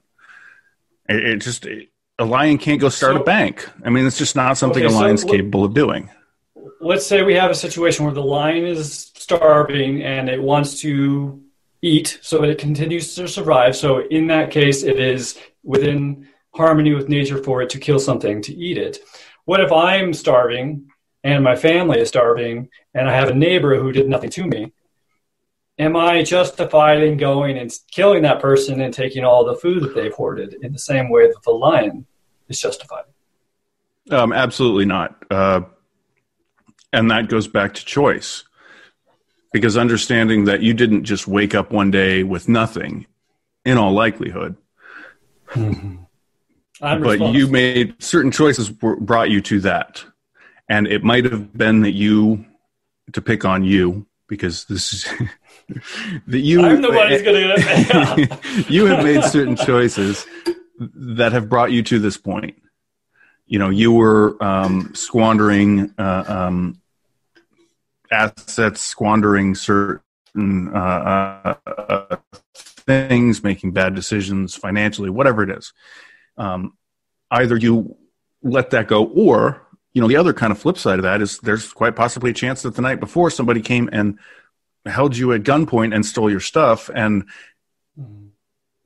It, 1.08 1.24
it 1.24 1.38
just 1.38 1.66
it, 1.66 1.90
a 2.20 2.26
lion 2.26 2.58
can't 2.58 2.82
go 2.82 2.90
start 2.90 3.16
so, 3.16 3.22
a 3.22 3.24
bank. 3.24 3.68
I 3.84 3.90
mean, 3.90 4.06
it's 4.06 4.18
just 4.18 4.36
not 4.36 4.58
something 4.58 4.84
okay, 4.84 4.94
a 4.94 4.98
lion's 4.98 5.22
so 5.22 5.28
capable 5.28 5.64
of 5.64 5.74
doing. 5.74 6.10
Let's 6.80 7.06
say 7.06 7.24
we 7.24 7.36
have 7.36 7.52
a 7.52 7.56
situation 7.56 8.06
where 8.06 8.14
the 8.14 8.24
lion 8.24 8.66
is 8.66 9.12
starving 9.16 10.04
and 10.04 10.30
it 10.30 10.42
wants 10.42 10.82
to 10.82 11.43
eat 11.84 12.18
so 12.22 12.40
that 12.40 12.50
it 12.50 12.58
continues 12.58 13.14
to 13.14 13.28
survive. 13.28 13.76
So 13.76 14.08
in 14.08 14.28
that 14.28 14.50
case, 14.50 14.84
it 14.84 15.00
is 15.00 15.38
within 15.64 16.28
harmony 16.56 16.94
with 16.94 17.10
nature 17.10 17.44
for 17.44 17.62
it 17.62 17.70
to 17.72 17.80
kill 17.80 18.00
something 18.00 18.42
to 18.44 18.56
eat 18.56 18.78
it. 18.78 19.00
What 19.46 19.60
if 19.60 19.72
I'm 19.72 20.14
starving 20.14 20.88
and 21.24 21.44
my 21.44 21.56
family 21.56 22.00
is 22.00 22.08
starving 22.08 22.70
and 22.94 23.10
I 23.10 23.14
have 23.14 23.30
a 23.30 23.36
neighbor 23.36 23.76
who 23.76 23.92
did 23.92 24.08
nothing 24.08 24.30
to 24.32 24.46
me? 24.46 24.72
Am 25.78 25.96
I 25.96 26.24
justified 26.24 27.04
in 27.04 27.18
going 27.18 27.58
and 27.58 27.72
killing 27.92 28.22
that 28.24 28.40
person 28.40 28.80
and 28.80 28.94
taking 28.94 29.26
all 29.26 29.44
the 29.44 29.56
food 29.56 29.84
that 29.84 29.96
they've 29.96 30.14
hoarded 30.14 30.56
in 30.62 30.72
the 30.72 30.80
same 30.80 31.10
way 31.10 31.28
that 31.28 31.44
the 31.44 31.52
lion 31.52 32.06
is 32.48 32.60
justified? 32.62 33.06
Um, 34.10 34.32
absolutely 34.32 34.86
not. 34.86 35.22
Uh, 35.30 35.62
and 36.94 37.10
that 37.12 37.28
goes 37.28 37.48
back 37.48 37.74
to 37.74 37.86
choice 37.86 38.44
because 39.54 39.78
understanding 39.78 40.46
that 40.46 40.62
you 40.62 40.74
didn't 40.74 41.06
just 41.06 41.28
wake 41.28 41.56
up 41.56 41.72
one 41.72 41.92
day 41.92 42.24
with 42.24 42.50
nothing 42.50 43.06
in 43.64 43.78
all 43.78 43.94
likelihood. 43.94 44.58
Mm-hmm. 45.52 45.98
but 46.82 47.34
you 47.34 47.48
made 47.48 48.02
certain 48.02 48.32
choices 48.32 48.70
brought 48.70 49.30
you 49.30 49.40
to 49.42 49.62
that. 49.62 50.04
And 50.68 50.88
it 50.88 51.04
might 51.04 51.26
have 51.26 51.56
been 51.56 51.82
that 51.82 51.92
you 51.92 52.46
to 53.12 53.22
pick 53.22 53.46
on 53.46 53.64
you 53.64 54.08
because 54.28 54.66
this 54.66 54.94
is 54.94 55.04
that 56.28 56.40
you 56.40 56.66
I'm 56.66 56.82
the 56.82 56.92
one 56.92 57.10
who's 57.10 57.22
gonna 57.22 58.40
you 58.70 58.86
have 58.88 59.04
made 59.04 59.24
certain 59.26 59.56
choices 59.56 60.26
that 60.80 61.34
have 61.34 61.48
brought 61.48 61.72
you 61.72 61.84
to 61.84 62.00
this 62.00 62.18
point. 62.18 62.56
You 63.46 63.60
know 63.60 63.70
you 63.70 63.92
were 63.92 64.42
um, 64.44 64.96
squandering 64.96 65.94
uh, 66.00 66.24
um, 66.28 66.82
assets, 68.14 68.82
squandering 68.82 69.56
certain 69.56 70.02
uh, 70.74 71.56
uh, 71.66 72.16
things, 72.56 73.44
making 73.44 73.72
bad 73.72 73.96
decisions 73.96 74.56
financially, 74.56 75.10
whatever 75.10 75.44
it 75.44 75.50
is. 75.50 75.74
Um, 76.38 76.78
either 77.32 77.58
you 77.58 77.98
let 78.42 78.70
that 78.72 78.88
go, 78.88 79.06
or 79.06 79.68
you 79.94 80.02
know 80.02 80.08
the 80.08 80.18
other 80.18 80.34
kind 80.34 80.52
of 80.52 80.60
flip 80.60 80.78
side 80.78 81.00
of 81.00 81.04
that 81.04 81.22
is 81.22 81.40
there's 81.40 81.72
quite 81.72 81.96
possibly 81.96 82.32
a 82.32 82.34
chance 82.34 82.62
that 82.62 82.76
the 82.76 82.82
night 82.82 83.00
before 83.00 83.30
somebody 83.30 83.62
came 83.62 83.90
and 83.92 84.20
held 84.86 85.16
you 85.16 85.32
at 85.34 85.44
gunpoint 85.44 85.94
and 85.94 86.06
stole 86.06 86.30
your 86.30 86.40
stuff. 86.40 86.90
And 86.94 87.26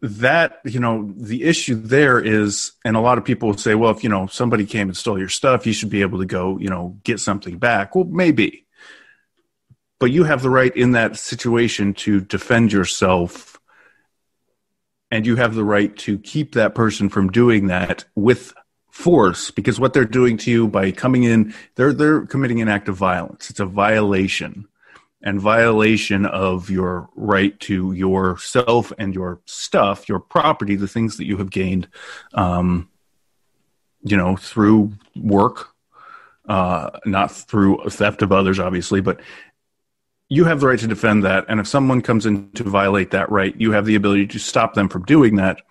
that 0.01 0.59
you 0.63 0.79
know 0.79 1.11
the 1.17 1.43
issue 1.43 1.73
there 1.73 2.19
is 2.19 2.73
and 2.85 2.95
a 2.95 2.99
lot 2.99 3.17
of 3.17 3.25
people 3.25 3.57
say 3.57 3.73
well 3.73 3.89
if 3.89 4.03
you 4.03 4.09
know 4.09 4.27
somebody 4.27 4.63
came 4.63 4.89
and 4.89 4.95
stole 4.95 5.17
your 5.17 5.27
stuff 5.27 5.65
you 5.65 5.73
should 5.73 5.89
be 5.89 6.01
able 6.01 6.19
to 6.19 6.25
go 6.25 6.59
you 6.59 6.69
know 6.69 6.97
get 7.03 7.19
something 7.19 7.57
back. 7.57 7.95
Well 7.95 8.05
maybe 8.05 8.66
but 9.99 10.12
you 10.12 10.23
have 10.23 10.41
the 10.41 10.49
right 10.49 10.75
in 10.75 10.91
that 10.91 11.17
situation 11.17 11.93
to 11.93 12.21
defend 12.21 12.71
yourself 12.71 13.60
and 15.10 15.25
you 15.25 15.36
have 15.36 15.55
the 15.55 15.63
right 15.63 15.95
to 15.97 16.19
keep 16.19 16.53
that 16.53 16.75
person 16.75 17.10
from 17.10 17.29
doing 17.29 17.67
that 17.67 18.05
with 18.15 18.53
force 18.89 19.51
because 19.51 19.79
what 19.79 19.93
they're 19.93 20.05
doing 20.05 20.38
to 20.38 20.49
you 20.49 20.67
by 20.67 20.91
coming 20.91 21.23
in 21.23 21.53
they're 21.75 21.93
they're 21.93 22.25
committing 22.25 22.62
an 22.62 22.67
act 22.67 22.89
of 22.89 22.95
violence. 22.95 23.49
It's 23.49 23.60
a 23.60 23.65
violation 23.65 24.67
and 25.21 25.39
violation 25.39 26.25
of 26.25 26.69
your 26.69 27.10
right 27.15 27.60
to 27.60 27.91
yourself 27.93 28.91
and 28.97 29.13
your 29.13 29.39
stuff 29.45 30.10
your 30.10 30.19
property 30.19 30.75
the 30.75 30.88
things 30.88 31.17
that 31.17 31.25
you 31.25 31.38
have 31.38 31.51
gained 31.51 31.88
um, 32.33 32.89
you 34.03 34.17
know 34.17 34.36
through 34.36 34.93
work 35.15 35.69
uh, 36.49 36.89
not 37.05 37.31
through 37.31 37.77
theft 37.89 38.21
of 38.21 38.31
others 38.31 38.60
obviously 38.60 39.01
but 39.01 39.21
you 40.29 40.45
have 40.45 40.59
the 40.59 40.67
right 40.67 40.79
to 40.79 40.87
defend 40.87 41.23
that. 41.23 41.45
And 41.47 41.59
if 41.59 41.67
someone 41.67 42.01
comes 42.01 42.25
in 42.25 42.51
to 42.51 42.63
violate 42.63 43.11
that 43.11 43.31
right, 43.31 43.55
you 43.57 43.71
have 43.71 43.85
the 43.85 43.95
ability 43.95 44.27
to 44.27 44.39
stop 44.39 44.73
them 44.73 44.89
from 44.89 45.03
doing 45.03 45.37
that 45.37 45.61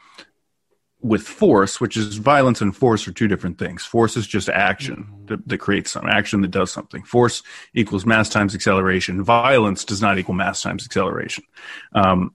with 1.01 1.23
force, 1.23 1.81
which 1.81 1.97
is 1.97 2.17
violence 2.17 2.61
and 2.61 2.75
force 2.75 3.07
are 3.07 3.13
two 3.13 3.29
different 3.29 3.59
things. 3.59 3.85
Force 3.85 4.17
is 4.17 4.27
just 4.27 4.49
action 4.49 5.07
that, 5.27 5.47
that, 5.47 5.59
creates 5.59 5.91
some 5.91 6.07
action 6.07 6.41
that 6.41 6.51
does 6.51 6.73
something. 6.73 7.03
Force 7.05 7.43
equals 7.75 8.07
mass 8.07 8.29
times 8.29 8.55
acceleration. 8.55 9.23
Violence 9.23 9.85
does 9.85 10.01
not 10.01 10.19
equal 10.19 10.35
mass 10.35 10.63
times 10.63 10.85
acceleration. 10.85 11.45
Um, 11.93 12.35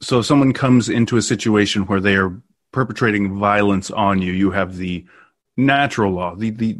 so 0.00 0.18
if 0.18 0.26
someone 0.26 0.52
comes 0.52 0.88
into 0.88 1.16
a 1.16 1.22
situation 1.22 1.86
where 1.86 2.00
they 2.00 2.16
are 2.16 2.42
perpetrating 2.72 3.38
violence 3.38 3.90
on 3.90 4.20
you, 4.20 4.32
you 4.32 4.50
have 4.50 4.76
the 4.76 5.06
natural 5.56 6.12
law, 6.12 6.34
the, 6.34 6.50
the 6.50 6.78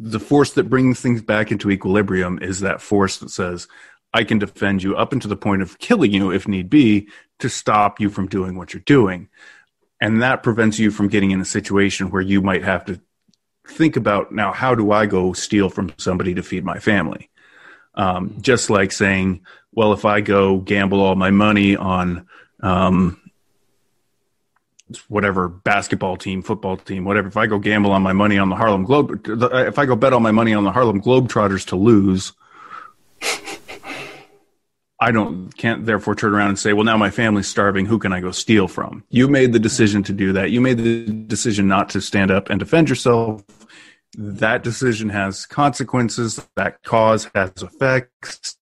the 0.00 0.20
force 0.20 0.52
that 0.52 0.70
brings 0.70 1.00
things 1.00 1.22
back 1.22 1.50
into 1.50 1.70
equilibrium 1.70 2.38
is 2.40 2.60
that 2.60 2.80
force 2.80 3.18
that 3.18 3.30
says, 3.30 3.68
I 4.12 4.24
can 4.24 4.38
defend 4.38 4.82
you 4.82 4.96
up 4.96 5.12
until 5.12 5.28
the 5.28 5.36
point 5.36 5.62
of 5.62 5.78
killing 5.78 6.12
you 6.12 6.30
if 6.30 6.48
need 6.48 6.70
be 6.70 7.08
to 7.40 7.48
stop 7.48 8.00
you 8.00 8.08
from 8.08 8.28
doing 8.28 8.56
what 8.56 8.72
you're 8.72 8.82
doing. 8.86 9.28
And 10.00 10.22
that 10.22 10.42
prevents 10.42 10.78
you 10.78 10.90
from 10.90 11.08
getting 11.08 11.32
in 11.32 11.40
a 11.40 11.44
situation 11.44 12.10
where 12.10 12.22
you 12.22 12.40
might 12.40 12.64
have 12.64 12.84
to 12.86 13.00
think 13.66 13.96
about 13.96 14.32
now, 14.32 14.52
how 14.52 14.74
do 14.74 14.92
I 14.92 15.06
go 15.06 15.32
steal 15.32 15.68
from 15.68 15.92
somebody 15.98 16.34
to 16.34 16.42
feed 16.42 16.64
my 16.64 16.78
family? 16.78 17.28
Um, 17.94 18.38
just 18.40 18.70
like 18.70 18.92
saying, 18.92 19.42
well, 19.72 19.92
if 19.92 20.04
I 20.04 20.20
go 20.20 20.58
gamble 20.58 21.00
all 21.00 21.16
my 21.16 21.30
money 21.30 21.76
on 21.76 22.28
um, 22.62 23.20
whatever 25.08 25.48
basketball 25.48 26.16
team, 26.16 26.42
football 26.42 26.76
team, 26.76 27.04
whatever. 27.04 27.28
If 27.28 27.36
I 27.36 27.46
go 27.46 27.58
gamble 27.58 27.92
on 27.92 28.02
my 28.02 28.12
money 28.12 28.38
on 28.38 28.48
the 28.48 28.56
Harlem 28.56 28.84
Globe, 28.84 29.26
if 29.26 29.78
I 29.78 29.86
go 29.86 29.96
bet 29.96 30.12
all 30.12 30.20
my 30.20 30.30
money 30.30 30.54
on 30.54 30.64
the 30.64 30.72
Harlem 30.72 31.00
Globetrotters 31.00 31.66
to 31.66 31.76
lose, 31.76 32.32
I 35.00 35.12
don't 35.12 35.56
can't 35.56 35.86
therefore 35.86 36.14
turn 36.14 36.34
around 36.34 36.48
and 36.48 36.58
say, 36.58 36.72
well, 36.72 36.84
now 36.84 36.96
my 36.96 37.10
family's 37.10 37.46
starving. 37.46 37.86
Who 37.86 37.98
can 37.98 38.12
I 38.12 38.20
go 38.20 38.32
steal 38.32 38.66
from? 38.66 39.04
You 39.10 39.28
made 39.28 39.52
the 39.52 39.60
decision 39.60 40.02
to 40.04 40.12
do 40.12 40.32
that. 40.32 40.50
You 40.50 40.60
made 40.60 40.78
the 40.78 41.06
decision 41.06 41.68
not 41.68 41.88
to 41.90 42.00
stand 42.00 42.30
up 42.30 42.50
and 42.50 42.58
defend 42.58 42.88
yourself. 42.88 43.44
That 44.16 44.64
decision 44.64 45.10
has 45.10 45.46
consequences. 45.46 46.44
That 46.56 46.82
cause 46.82 47.30
has 47.34 47.52
effects, 47.62 48.56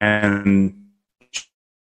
and 0.00 0.85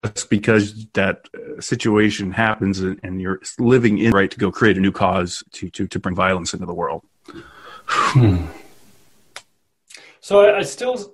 just 0.04 0.30
because 0.30 0.86
that 0.94 1.28
uh, 1.34 1.60
situation 1.60 2.32
happens 2.32 2.80
and 2.80 3.20
you're 3.20 3.40
living 3.58 3.98
in 3.98 4.12
right 4.12 4.30
to 4.30 4.38
go 4.38 4.50
create 4.50 4.76
a 4.76 4.80
new 4.80 4.92
cause 4.92 5.44
to 5.52 5.70
to 5.70 5.86
to 5.86 5.98
bring 5.98 6.14
violence 6.14 6.54
into 6.54 6.66
the 6.66 6.74
world. 6.74 7.02
Hmm. 7.86 8.46
So 10.20 10.40
I, 10.40 10.58
I, 10.58 10.62
still, 10.62 11.12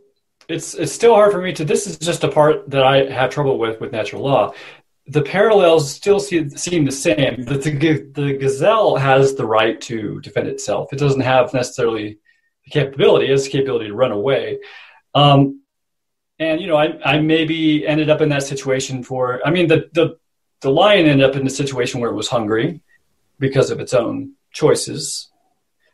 it's 0.49 0.75
it's 0.75 0.93
still 0.93 1.15
hard 1.15 1.33
for 1.33 1.41
me 1.41 1.53
to. 1.55 1.65
This 1.65 1.87
is 1.87 1.99
just 1.99 2.25
a 2.25 2.29
part 2.29 2.69
that 2.71 2.85
I 2.85 3.11
have 3.11 3.31
trouble 3.31 3.59
with 3.59 3.81
with 3.81 3.93
natural 3.93 4.23
law. 4.23 4.53
The 5.07 5.23
parallels 5.23 5.91
still 5.91 6.21
see, 6.21 6.51
seem 6.51 6.85
the 6.85 6.93
same. 6.93 7.43
The, 7.45 7.57
the, 7.57 8.11
the 8.15 8.37
gazelle 8.37 8.97
has 8.97 9.35
the 9.35 9.47
right 9.47 9.81
to 9.83 10.21
defend 10.21 10.49
itself. 10.49 10.93
It 10.93 10.99
doesn't 10.99 11.23
have 11.23 11.55
necessarily 11.55 12.19
the 12.65 12.71
capability. 12.71 13.27
It 13.27 13.31
has 13.31 13.45
the 13.45 13.51
capability 13.51 13.87
to 13.87 13.95
run 13.95 14.13
away. 14.13 14.59
Um, 15.15 15.58
and 16.39 16.61
you 16.61 16.67
know, 16.67 16.77
I 16.77 16.99
I 17.05 17.21
maybe 17.21 17.87
ended 17.87 18.11
up 18.11 18.21
in 18.21 18.29
that 18.31 18.45
situation 18.45 19.03
for. 19.03 19.41
I 19.45 19.51
mean, 19.51 19.69
the 19.69 19.89
the 19.93 20.19
the 20.61 20.71
lion 20.71 21.07
ended 21.07 21.29
up 21.29 21.37
in 21.37 21.47
a 21.47 21.51
situation 21.51 22.01
where 22.01 22.11
it 22.11 22.15
was 22.17 22.29
hungry 22.29 22.81
because 23.39 23.71
of 23.71 23.81
its 23.81 23.95
own 23.95 24.33
choices. 24.53 25.31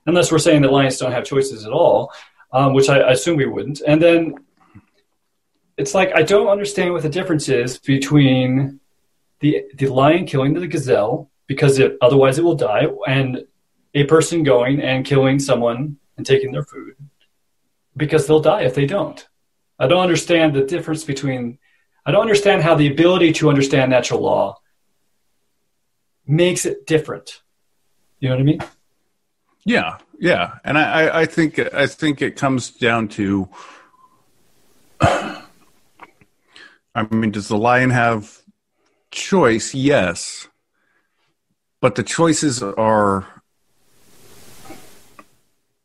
Unless 0.07 0.31
we're 0.31 0.39
saying 0.39 0.63
that 0.63 0.73
lions 0.73 0.99
don't 0.99 1.13
have 1.13 1.25
choices 1.25 1.65
at 1.65 1.73
all, 1.73 2.13
um, 2.53 2.75
which 2.75 2.89
I, 2.89 3.01
I 3.01 3.13
assume 3.13 3.37
we 3.37 3.47
wouldn't. 3.47 3.81
And 3.87 4.03
then 4.03 4.35
it's 5.77 5.95
like 5.95 6.13
I 6.15 6.23
don't 6.23 6.49
understand 6.49 6.93
what 6.93 7.03
the 7.03 7.09
difference 7.09 7.49
is 7.49 7.79
between 7.79 8.81
the 9.41 9.65
the 9.75 9.89
lion 9.89 10.27
killing 10.27 10.55
the 10.55 10.67
gazelle 10.67 11.31
because 11.47 11.79
it, 11.79 11.97
otherwise 12.01 12.39
it 12.39 12.45
will 12.45 12.55
die, 12.55 12.87
and 13.07 13.45
a 13.95 14.05
person 14.05 14.43
going 14.43 14.81
and 14.81 15.05
killing 15.05 15.39
someone 15.39 15.99
and 16.17 16.27
taking 16.27 16.53
their 16.53 16.65
food 16.65 16.97
because 17.97 18.27
they'll 18.27 18.41
die 18.41 18.63
if 18.63 18.75
they 18.75 18.87
don't. 18.87 19.27
I 19.79 19.87
don't 19.87 20.03
understand 20.03 20.55
the 20.55 20.65
difference 20.65 21.05
between. 21.05 21.59
I 22.07 22.13
don't 22.13 22.23
understand 22.23 22.63
how 22.63 22.75
the 22.75 22.91
ability 22.91 23.33
to 23.35 23.49
understand 23.49 23.91
natural 23.91 24.21
law 24.21 24.59
makes 26.27 26.67
it 26.67 26.87
different. 26.87 27.41
You 28.21 28.29
know 28.29 28.37
what 28.37 28.41
I 28.41 28.45
mean? 28.45 28.61
Yeah, 29.65 29.99
yeah, 30.19 30.59
and 30.65 30.77
I, 30.77 31.21
I 31.23 31.27
think 31.27 31.59
I 31.59 31.87
think 31.87 32.21
it 32.23 32.37
comes 32.37 32.71
down 32.71 33.09
to. 33.09 33.49
I 35.01 35.43
mean, 37.11 37.33
does 37.33 37.49
the 37.49 37.57
lion 37.57 37.91
have 37.91 38.43
choice? 39.11 39.75
Yes, 39.75 40.47
but 41.81 41.95
the 41.95 42.03
choices 42.03 42.63
are. 42.63 43.27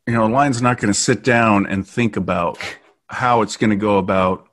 You 0.06 0.14
know, 0.14 0.26
a 0.26 0.28
lion's 0.28 0.60
not 0.60 0.78
going 0.78 0.92
to 0.92 0.98
sit 0.98 1.22
down 1.22 1.66
and 1.66 1.86
think 1.86 2.16
about 2.16 2.58
how 3.10 3.42
it's 3.42 3.56
going 3.56 3.70
to 3.70 3.76
go 3.76 3.98
about 3.98 4.46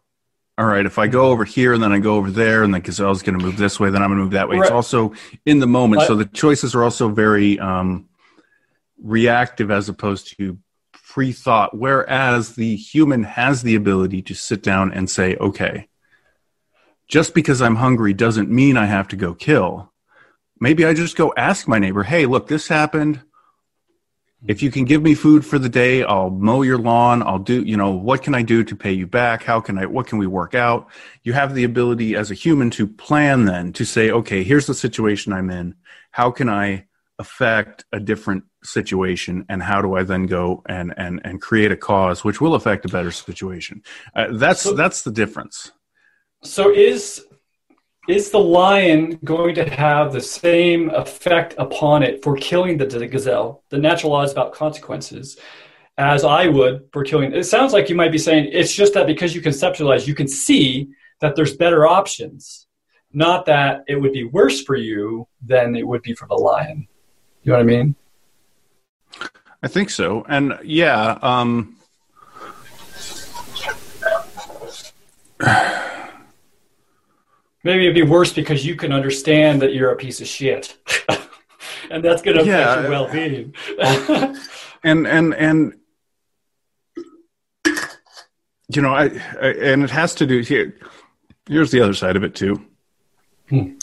all 0.59 0.65
right, 0.65 0.87
if 0.87 0.97
I 0.97 1.05
go 1.05 1.29
over 1.29 1.45
here 1.45 1.73
and 1.73 1.83
then 1.83 1.91
I 1.91 1.99
go 1.99 2.15
over 2.15 2.31
there 2.31 2.63
and 2.63 2.73
the 2.73 2.79
gazelle's 2.79 3.21
going 3.21 3.37
to 3.37 3.45
move 3.45 3.57
this 3.57 3.79
way, 3.79 3.91
then 3.91 4.01
I'm 4.01 4.09
going 4.09 4.17
to 4.17 4.23
move 4.23 4.33
that 4.33 4.49
way. 4.49 4.57
Right. 4.57 4.65
It's 4.65 4.71
also 4.71 5.13
in 5.45 5.59
the 5.59 5.67
moment. 5.67 6.01
so 6.03 6.15
the 6.15 6.25
choices 6.25 6.73
are 6.73 6.83
also 6.83 7.09
very 7.09 7.59
um, 7.59 8.09
reactive 8.99 9.69
as 9.69 9.87
opposed 9.87 10.35
to 10.37 10.57
pre 10.93 11.31
thought. 11.31 11.77
Whereas 11.77 12.55
the 12.55 12.75
human 12.75 13.23
has 13.23 13.61
the 13.61 13.75
ability 13.75 14.23
to 14.23 14.33
sit 14.33 14.63
down 14.63 14.91
and 14.93 15.07
say, 15.07 15.35
okay, 15.35 15.89
just 17.07 17.35
because 17.35 17.61
I'm 17.61 17.75
hungry 17.75 18.13
doesn't 18.13 18.49
mean 18.49 18.77
I 18.77 18.85
have 18.85 19.09
to 19.09 19.15
go 19.15 19.35
kill. 19.35 19.93
Maybe 20.59 20.85
I 20.85 20.95
just 20.95 21.15
go 21.15 21.35
ask 21.37 21.67
my 21.67 21.77
neighbor, 21.77 22.01
hey, 22.01 22.25
look, 22.25 22.47
this 22.47 22.67
happened 22.67 23.21
if 24.45 24.61
you 24.61 24.69
can 24.69 24.85
give 24.85 25.01
me 25.01 25.15
food 25.15 25.45
for 25.45 25.57
the 25.57 25.69
day 25.69 26.03
i'll 26.03 26.29
mow 26.29 26.61
your 26.61 26.77
lawn 26.77 27.23
i'll 27.23 27.39
do 27.39 27.63
you 27.63 27.75
know 27.75 27.91
what 27.91 28.21
can 28.21 28.35
i 28.35 28.41
do 28.41 28.63
to 28.63 28.75
pay 28.75 28.91
you 28.91 29.07
back? 29.07 29.43
How 29.43 29.59
can 29.59 29.77
i 29.77 29.85
what 29.85 30.07
can 30.07 30.19
we 30.19 30.27
work 30.27 30.53
out? 30.53 30.87
You 31.23 31.33
have 31.33 31.55
the 31.55 31.63
ability 31.63 32.15
as 32.15 32.29
a 32.29 32.35
human 32.35 32.69
to 32.71 32.87
plan 32.87 33.45
then 33.45 33.73
to 33.73 33.85
say 33.85 34.11
okay 34.11 34.43
here's 34.43 34.67
the 34.67 34.75
situation 34.75 35.33
i'm 35.33 35.49
in. 35.49 35.75
How 36.11 36.29
can 36.31 36.49
i 36.49 36.85
affect 37.19 37.85
a 37.91 37.99
different 37.99 38.43
situation 38.63 39.45
and 39.49 39.63
how 39.63 39.81
do 39.81 39.95
i 39.95 40.03
then 40.03 40.27
go 40.27 40.61
and 40.67 40.93
and 40.97 41.19
and 41.23 41.41
create 41.41 41.71
a 41.71 41.77
cause 41.77 42.23
which 42.23 42.39
will 42.39 42.53
affect 42.53 42.85
a 42.85 42.89
better 42.89 43.11
situation? 43.11 43.81
Uh, 44.15 44.27
that's 44.33 44.61
so, 44.61 44.73
that's 44.73 45.01
the 45.01 45.11
difference. 45.11 45.71
So 46.43 46.69
is 46.69 47.25
is 48.07 48.31
the 48.31 48.39
lion 48.39 49.19
going 49.23 49.53
to 49.55 49.69
have 49.69 50.13
the 50.13 50.21
same 50.21 50.89
effect 50.91 51.53
upon 51.57 52.03
it 52.03 52.23
for 52.23 52.35
killing 52.37 52.77
the, 52.77 52.85
the 52.85 53.07
gazelle? 53.07 53.63
The 53.69 53.77
natural 53.77 54.13
law 54.13 54.23
is 54.23 54.31
about 54.31 54.53
consequences, 54.53 55.37
as 55.97 56.23
I 56.23 56.47
would 56.47 56.87
for 56.93 57.03
killing. 57.03 57.33
It 57.33 57.43
sounds 57.43 57.73
like 57.73 57.89
you 57.89 57.95
might 57.95 58.11
be 58.11 58.17
saying 58.17 58.49
it's 58.51 58.73
just 58.73 58.93
that 58.93 59.07
because 59.07 59.35
you 59.35 59.41
conceptualize, 59.41 60.07
you 60.07 60.15
can 60.15 60.27
see 60.27 60.89
that 61.19 61.35
there's 61.35 61.57
better 61.57 61.85
options, 61.85 62.67
not 63.11 63.45
that 63.47 63.83
it 63.87 63.95
would 63.95 64.13
be 64.13 64.23
worse 64.23 64.63
for 64.63 64.75
you 64.75 65.27
than 65.45 65.75
it 65.75 65.85
would 65.85 66.01
be 66.01 66.13
for 66.13 66.27
the 66.27 66.35
lion. 66.35 66.87
You 67.43 67.51
know 67.51 67.57
what 67.57 67.63
I 67.63 67.65
mean? 67.65 67.95
I 69.61 69.67
think 69.67 69.89
so, 69.89 70.25
and 70.29 70.57
yeah. 70.63 71.17
Um... 71.21 71.73
Maybe 77.67 77.83
it'd 77.83 77.95
be 77.95 78.01
worse 78.01 78.31
because 78.31 78.65
you 78.65 78.77
can 78.77 78.93
understand 78.93 79.61
that 79.61 79.73
you're 79.73 79.91
a 79.91 79.97
piece 79.97 80.21
of 80.21 80.27
shit, 80.27 80.77
and 81.91 82.01
that's 82.01 82.21
going 82.21 82.37
to 82.37 82.43
affect 82.43 82.47
yeah. 82.47 82.79
your 82.79 82.89
well-being. 82.89 83.53
and 84.85 85.05
and 85.05 85.33
and 85.33 85.73
you 88.69 88.81
know, 88.81 88.93
I, 88.93 89.07
I, 89.41 89.47
and 89.47 89.83
it 89.83 89.89
has 89.89 90.15
to 90.15 90.25
do 90.25 90.39
here. 90.39 90.79
Here's 91.45 91.71
the 91.71 91.81
other 91.81 91.93
side 91.93 92.15
of 92.15 92.23
it 92.23 92.35
too. 92.35 92.65
Hmm. 93.49 93.73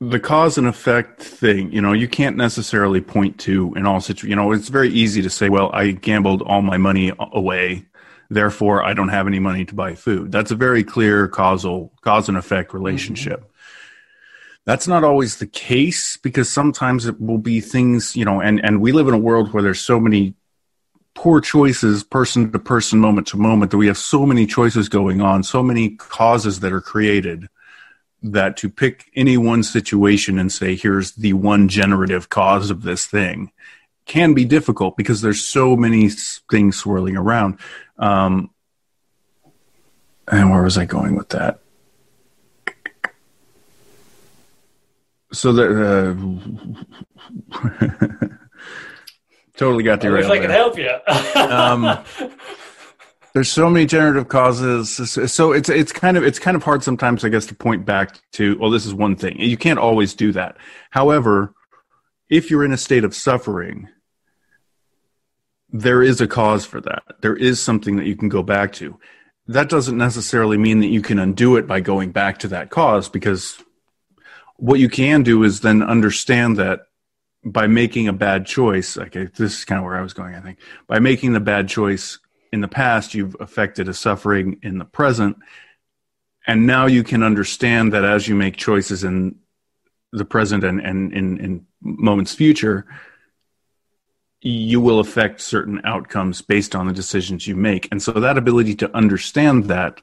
The 0.00 0.18
cause 0.18 0.56
and 0.56 0.66
effect 0.66 1.22
thing, 1.22 1.72
you 1.72 1.82
know, 1.82 1.92
you 1.92 2.08
can't 2.08 2.38
necessarily 2.38 3.02
point 3.02 3.38
to 3.40 3.74
in 3.74 3.84
all 3.84 4.00
situations. 4.00 4.30
You 4.30 4.36
know, 4.36 4.52
it's 4.52 4.70
very 4.70 4.88
easy 4.88 5.20
to 5.20 5.28
say, 5.28 5.50
"Well, 5.50 5.68
I 5.74 5.90
gambled 5.90 6.40
all 6.40 6.62
my 6.62 6.78
money 6.78 7.12
away." 7.18 7.84
Therefore 8.34 8.82
I 8.82 8.94
don't 8.94 9.08
have 9.08 9.26
any 9.26 9.38
money 9.38 9.64
to 9.64 9.74
buy 9.74 9.94
food. 9.94 10.32
That's 10.32 10.50
a 10.50 10.56
very 10.56 10.84
clear 10.84 11.28
causal 11.28 11.92
cause 12.00 12.28
and 12.28 12.38
effect 12.38 12.74
relationship. 12.74 13.40
Mm-hmm. 13.40 13.48
That's 14.64 14.86
not 14.86 15.02
always 15.02 15.38
the 15.38 15.46
case 15.46 16.16
because 16.16 16.48
sometimes 16.48 17.06
it 17.06 17.20
will 17.20 17.38
be 17.38 17.60
things, 17.60 18.14
you 18.14 18.24
know, 18.24 18.40
and, 18.40 18.64
and 18.64 18.80
we 18.80 18.92
live 18.92 19.08
in 19.08 19.14
a 19.14 19.18
world 19.18 19.52
where 19.52 19.62
there's 19.62 19.80
so 19.80 19.98
many 19.98 20.34
poor 21.14 21.40
choices 21.40 22.04
person 22.04 22.50
to 22.52 22.58
person, 22.58 23.00
moment 23.00 23.26
to 23.28 23.36
moment, 23.36 23.70
that 23.72 23.76
we 23.76 23.88
have 23.88 23.98
so 23.98 24.24
many 24.24 24.46
choices 24.46 24.88
going 24.88 25.20
on, 25.20 25.42
so 25.42 25.62
many 25.62 25.90
causes 25.96 26.60
that 26.60 26.72
are 26.72 26.80
created 26.80 27.48
that 28.22 28.56
to 28.56 28.68
pick 28.68 29.10
any 29.16 29.36
one 29.36 29.64
situation 29.64 30.38
and 30.38 30.52
say, 30.52 30.76
here's 30.76 31.12
the 31.12 31.32
one 31.32 31.68
generative 31.68 32.28
cause 32.28 32.70
of 32.70 32.82
this 32.82 33.04
thing 33.04 33.50
can 34.04 34.34
be 34.34 34.44
difficult 34.44 34.96
because 34.96 35.20
there's 35.20 35.42
so 35.42 35.76
many 35.76 36.08
things 36.50 36.76
swirling 36.76 37.16
around. 37.16 37.58
Um, 37.98 38.50
and 40.28 40.50
where 40.50 40.62
was 40.62 40.78
I 40.78 40.84
going 40.84 41.14
with 41.14 41.30
that? 41.30 41.60
So 45.32 45.52
that 45.52 45.70
uh, 45.70 46.14
totally 49.56 49.82
got 49.82 50.00
the 50.00 50.10
right. 50.10 50.24
If 50.24 50.30
I 50.30 50.38
can 50.38 50.50
help 50.50 50.76
you. 50.76 50.90
um, 51.40 51.98
there's 53.32 53.50
so 53.50 53.70
many 53.70 53.86
generative 53.86 54.28
causes, 54.28 54.94
so 55.32 55.52
it's 55.52 55.70
it's 55.70 55.90
kind 55.90 56.18
of 56.18 56.24
it's 56.24 56.38
kind 56.38 56.54
of 56.54 56.62
hard 56.62 56.82
sometimes, 56.82 57.24
I 57.24 57.30
guess, 57.30 57.46
to 57.46 57.54
point 57.54 57.86
back 57.86 58.20
to. 58.32 58.58
Well, 58.58 58.70
this 58.70 58.84
is 58.84 58.92
one 58.92 59.16
thing. 59.16 59.40
You 59.40 59.56
can't 59.56 59.78
always 59.78 60.14
do 60.14 60.32
that. 60.32 60.58
However, 60.90 61.54
if 62.28 62.50
you're 62.50 62.64
in 62.64 62.72
a 62.72 62.78
state 62.78 63.04
of 63.04 63.14
suffering, 63.14 63.88
there 65.72 66.02
is 66.02 66.20
a 66.20 66.26
cause 66.26 66.66
for 66.66 66.80
that. 66.82 67.02
There 67.22 67.36
is 67.36 67.60
something 67.60 67.96
that 67.96 68.06
you 68.06 68.14
can 68.14 68.28
go 68.28 68.42
back 68.42 68.72
to. 68.74 68.98
That 69.48 69.68
doesn't 69.68 69.96
necessarily 69.96 70.58
mean 70.58 70.80
that 70.80 70.88
you 70.88 71.02
can 71.02 71.18
undo 71.18 71.56
it 71.56 71.66
by 71.66 71.80
going 71.80 72.12
back 72.12 72.38
to 72.40 72.48
that 72.48 72.70
cause 72.70 73.08
because 73.08 73.58
what 74.56 74.78
you 74.78 74.88
can 74.88 75.22
do 75.22 75.42
is 75.42 75.60
then 75.60 75.82
understand 75.82 76.58
that 76.58 76.82
by 77.44 77.66
making 77.66 78.06
a 78.06 78.12
bad 78.12 78.46
choice, 78.46 78.96
okay, 78.96 79.28
this 79.36 79.58
is 79.58 79.64
kind 79.64 79.80
of 79.80 79.84
where 79.84 79.96
I 79.96 80.02
was 80.02 80.12
going, 80.12 80.34
I 80.34 80.40
think. 80.40 80.58
By 80.86 81.00
making 81.00 81.32
the 81.32 81.40
bad 81.40 81.68
choice 81.68 82.18
in 82.52 82.60
the 82.60 82.68
past, 82.68 83.14
you've 83.14 83.36
affected 83.40 83.88
a 83.88 83.94
suffering 83.94 84.60
in 84.62 84.78
the 84.78 84.84
present. 84.84 85.38
And 86.46 86.66
now 86.66 86.86
you 86.86 87.02
can 87.02 87.22
understand 87.22 87.92
that 87.94 88.04
as 88.04 88.28
you 88.28 88.36
make 88.36 88.56
choices 88.56 89.02
in 89.02 89.36
the 90.12 90.24
present 90.24 90.62
and, 90.62 90.80
and 90.80 91.12
in, 91.12 91.38
in 91.38 91.66
moments 91.80 92.34
future, 92.34 92.86
you 94.42 94.80
will 94.80 94.98
affect 94.98 95.40
certain 95.40 95.80
outcomes 95.84 96.42
based 96.42 96.74
on 96.74 96.86
the 96.86 96.92
decisions 96.92 97.46
you 97.46 97.54
make. 97.54 97.88
And 97.92 98.02
so 98.02 98.12
that 98.12 98.36
ability 98.36 98.74
to 98.76 98.94
understand 98.94 99.64
that 99.64 100.00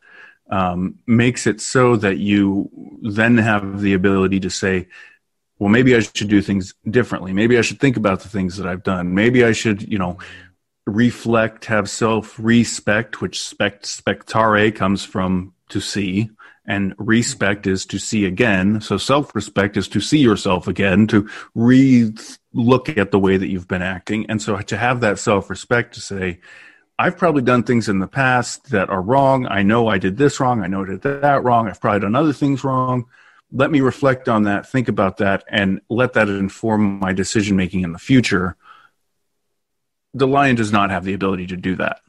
um, 0.49 0.97
makes 1.05 1.45
it 1.45 1.59
so 1.61 1.97
that 1.97 2.17
you 2.17 2.69
then 3.01 3.37
have 3.37 3.81
the 3.81 3.93
ability 3.93 4.39
to 4.39 4.49
say, 4.49 4.87
well, 5.59 5.69
maybe 5.69 5.93
I 5.93 5.99
should 5.99 6.29
do 6.29 6.41
things 6.41 6.73
differently. 6.89 7.33
Maybe 7.33 7.57
I 7.57 7.61
should 7.61 7.81
think 7.81 7.97
about 7.97 8.21
the 8.21 8.29
things 8.29 8.55
that 8.57 8.65
I've 8.65 8.83
done. 8.83 9.13
Maybe 9.13 9.43
I 9.43 9.51
should, 9.51 9.81
you 9.81 9.97
know, 9.97 10.17
reflect, 10.85 11.65
have 11.65 11.89
self 11.89 12.39
respect, 12.39 13.21
which 13.21 13.43
spect, 13.43 13.85
spectare 13.85 14.71
comes 14.71 15.03
from 15.03 15.53
to 15.67 15.81
see 15.81 16.29
and 16.69 16.93
respect 16.99 17.65
is 17.65 17.83
to 17.87 17.97
see 17.97 18.25
again. 18.25 18.79
So 18.79 18.97
self 18.97 19.33
respect 19.33 19.75
is 19.75 19.87
to 19.89 19.99
see 19.99 20.19
yourself 20.19 20.67
again, 20.67 21.07
to 21.07 21.27
re 21.55 22.13
look 22.53 22.95
at 22.97 23.11
the 23.11 23.19
way 23.19 23.37
that 23.37 23.49
you've 23.49 23.67
been 23.67 23.81
acting. 23.81 24.27
And 24.29 24.39
so 24.41 24.55
to 24.55 24.77
have 24.77 25.01
that 25.01 25.17
self 25.17 25.49
respect 25.49 25.95
to 25.95 26.01
say, 26.01 26.39
I've 26.99 27.17
probably 27.17 27.41
done 27.41 27.63
things 27.63 27.89
in 27.89 27.99
the 27.99 28.07
past 28.07 28.69
that 28.69 28.89
are 28.89 29.01
wrong. 29.01 29.47
I 29.47 29.63
know 29.63 29.87
I 29.87 29.97
did 29.97 30.17
this 30.17 30.39
wrong. 30.39 30.61
I 30.61 30.67
know 30.67 30.83
I 30.83 30.89
did 30.89 31.01
that 31.01 31.43
wrong. 31.43 31.67
I've 31.67 31.81
probably 31.81 32.01
done 32.01 32.15
other 32.15 32.33
things 32.33 32.63
wrong. 32.63 33.05
Let 33.51 33.71
me 33.71 33.81
reflect 33.81 34.29
on 34.29 34.43
that, 34.43 34.69
think 34.69 34.87
about 34.89 35.17
that, 35.17 35.43
and 35.49 35.81
let 35.89 36.13
that 36.13 36.29
inform 36.29 36.99
my 36.99 37.13
decision 37.13 37.57
making 37.57 37.81
in 37.81 37.93
the 37.93 37.99
future. 37.99 38.55
The 40.13 40.27
lion 40.27 40.55
does 40.55 40.71
not 40.71 40.91
have 40.91 41.03
the 41.03 41.13
ability 41.13 41.47
to 41.47 41.57
do 41.57 41.75
that. 41.77 42.01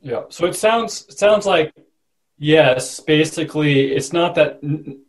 Yeah. 0.00 0.22
So 0.30 0.46
it 0.46 0.56
sounds 0.56 1.04
it 1.08 1.18
sounds 1.18 1.44
like 1.44 1.74
Yes, 2.38 2.98
basically, 2.98 3.92
it's 3.92 4.12
not 4.12 4.34
that 4.34 4.58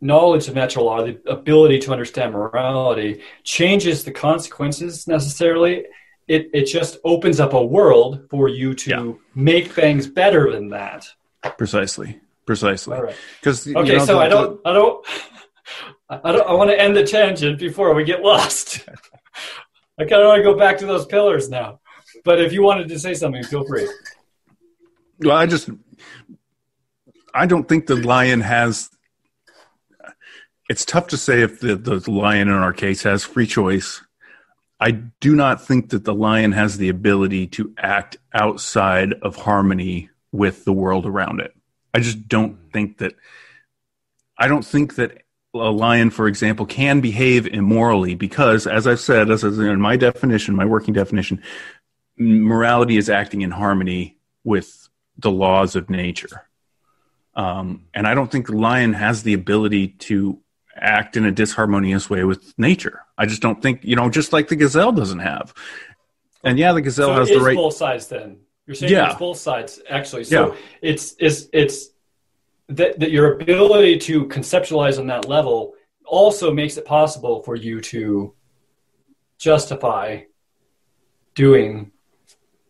knowledge 0.00 0.46
of 0.46 0.54
natural 0.54 0.84
law, 0.84 1.04
the 1.04 1.20
ability 1.26 1.80
to 1.80 1.92
understand 1.92 2.32
morality, 2.32 3.22
changes 3.42 4.04
the 4.04 4.12
consequences 4.12 5.08
necessarily. 5.08 5.84
It 6.28 6.48
it 6.54 6.64
just 6.64 6.98
opens 7.04 7.40
up 7.40 7.52
a 7.52 7.64
world 7.64 8.26
for 8.30 8.48
you 8.48 8.74
to 8.74 8.90
yeah. 8.90 9.12
make 9.34 9.72
things 9.72 10.06
better 10.06 10.52
than 10.52 10.68
that. 10.70 11.06
Precisely. 11.58 12.20
precisely. 12.46 12.98
Because 13.40 13.66
okay, 13.66 13.92
you 13.92 13.98
know, 13.98 14.04
so 14.04 14.14
the, 14.14 14.20
I 14.20 14.28
don't, 14.28 14.60
I 14.64 14.72
don't, 14.72 15.06
I 16.08 16.32
don't, 16.32 16.48
I 16.48 16.52
want 16.52 16.70
to 16.70 16.80
end 16.80 16.96
the 16.96 17.04
tangent 17.04 17.58
before 17.58 17.94
we 17.94 18.04
get 18.04 18.22
lost. 18.22 18.84
I 19.98 20.04
kind 20.04 20.22
of 20.22 20.28
want 20.28 20.38
to 20.38 20.42
go 20.42 20.56
back 20.56 20.78
to 20.78 20.86
those 20.86 21.06
pillars 21.06 21.48
now. 21.48 21.80
But 22.24 22.40
if 22.40 22.52
you 22.52 22.62
wanted 22.62 22.88
to 22.88 22.98
say 22.98 23.14
something, 23.14 23.42
feel 23.44 23.64
free. 23.64 23.88
Well, 25.20 25.36
I 25.36 25.46
just, 25.46 25.68
I 27.34 27.46
don't 27.46 27.68
think 27.68 27.86
the 27.86 27.96
lion 27.96 28.40
has. 28.40 28.90
It's 30.68 30.84
tough 30.84 31.08
to 31.08 31.16
say 31.16 31.42
if 31.42 31.60
the, 31.60 31.74
the 31.76 32.10
lion 32.10 32.48
in 32.48 32.54
our 32.54 32.72
case 32.72 33.02
has 33.02 33.24
free 33.24 33.46
choice. 33.46 34.00
I 34.80 34.92
do 34.92 35.34
not 35.34 35.66
think 35.66 35.90
that 35.90 36.04
the 36.04 36.14
lion 36.14 36.52
has 36.52 36.78
the 36.78 36.88
ability 36.88 37.48
to 37.48 37.74
act 37.76 38.16
outside 38.32 39.12
of 39.22 39.36
harmony 39.36 40.10
with 40.32 40.64
the 40.64 40.72
world 40.72 41.06
around 41.06 41.40
it. 41.40 41.54
I 41.92 42.00
just 42.00 42.28
don't 42.28 42.72
think 42.72 42.98
that. 42.98 43.14
I 44.38 44.48
don't 44.48 44.64
think 44.64 44.96
that 44.96 45.22
a 45.54 45.70
lion, 45.70 46.10
for 46.10 46.26
example, 46.26 46.66
can 46.66 47.00
behave 47.00 47.46
immorally 47.46 48.14
because, 48.14 48.66
as 48.66 48.86
I've 48.86 49.00
said, 49.00 49.30
as 49.30 49.44
in 49.44 49.80
my 49.80 49.96
definition, 49.96 50.56
my 50.56 50.64
working 50.64 50.94
definition, 50.94 51.42
morality 52.16 52.96
is 52.96 53.08
acting 53.08 53.42
in 53.42 53.52
harmony 53.52 54.18
with 54.42 54.88
the 55.18 55.30
laws 55.30 55.76
of 55.76 55.88
nature. 55.88 56.48
Um, 57.36 57.86
and 57.94 58.06
I 58.06 58.14
don't 58.14 58.30
think 58.30 58.46
the 58.46 58.56
lion 58.56 58.92
has 58.92 59.22
the 59.22 59.34
ability 59.34 59.88
to 59.88 60.40
act 60.76 61.16
in 61.16 61.26
a 61.26 61.32
disharmonious 61.32 62.10
way 62.10 62.24
with 62.24 62.56
nature. 62.58 63.00
I 63.16 63.26
just 63.26 63.42
don't 63.42 63.60
think, 63.60 63.84
you 63.84 63.96
know, 63.96 64.08
just 64.10 64.32
like 64.32 64.48
the 64.48 64.56
gazelle 64.56 64.92
doesn't 64.92 65.20
have. 65.20 65.54
And 66.42 66.58
yeah, 66.58 66.72
the 66.72 66.82
gazelle 66.82 67.08
so 67.08 67.14
has 67.14 67.28
the 67.28 67.40
right. 67.40 67.56
both 67.56 67.74
sides 67.74 68.08
then. 68.08 68.38
You're 68.66 68.74
saying 68.74 68.92
yeah. 68.92 69.10
it's 69.10 69.18
both 69.18 69.38
sides 69.38 69.80
actually. 69.88 70.24
So 70.24 70.52
yeah. 70.52 70.60
it's 70.80 71.14
it's 71.18 71.48
it's 71.52 71.88
that, 72.68 72.98
that 72.98 73.10
your 73.10 73.34
ability 73.34 73.98
to 73.98 74.26
conceptualize 74.26 74.98
on 74.98 75.06
that 75.08 75.28
level 75.28 75.74
also 76.06 76.52
makes 76.52 76.76
it 76.76 76.84
possible 76.84 77.42
for 77.42 77.56
you 77.56 77.80
to 77.80 78.34
justify 79.38 80.22
doing 81.34 81.90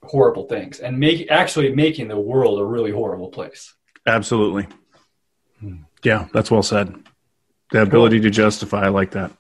horrible 0.03 0.47
things 0.47 0.81
and 0.81 0.99
make 0.99 1.31
actually 1.31 1.75
making 1.75 2.09
the 2.09 2.19
world 2.19 2.59
a 2.59 2.65
really 2.65 2.91
horrible 2.91 3.29
place. 3.29 3.75
Absolutely. 4.07 4.67
Yeah, 6.03 6.29
that's 6.33 6.51
well 6.51 6.63
said. 6.63 6.95
The 7.71 7.83
ability 7.83 8.19
cool. 8.19 8.25
to 8.25 8.31
justify, 8.31 8.85
I 8.85 8.89
like 8.89 9.13
that. 9.13 9.33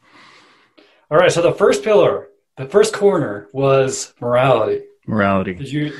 All 1.11 1.18
right, 1.18 1.31
so 1.31 1.42
the 1.42 1.53
first 1.53 1.85
pillar, 1.85 2.29
the 2.57 2.66
first 2.66 2.94
corner 2.94 3.48
was 3.53 4.14
morality. 4.20 4.83
Morality. 5.07 5.55
Did 5.55 5.70
you? 5.70 5.92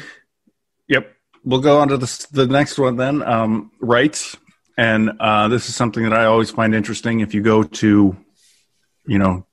Yep. 0.89 1.15
We'll 1.45 1.61
go 1.61 1.79
on 1.79 1.89
to 1.89 1.99
the, 1.99 2.27
the 2.33 2.47
next 2.47 2.79
one 2.79 2.97
then. 2.97 3.23
Um, 3.23 3.71
rights, 3.81 4.37
and 4.79 5.11
uh, 5.21 5.49
this 5.49 5.69
is 5.69 5.77
something 5.77 6.05
that 6.05 6.15
I 6.15 6.25
always 6.25 6.51
find 6.51 6.75
interesting. 6.75 7.21
If 7.21 7.35
you 7.35 7.43
go 7.43 7.63
to, 7.63 8.17
you 9.07 9.19
know, 9.19 9.47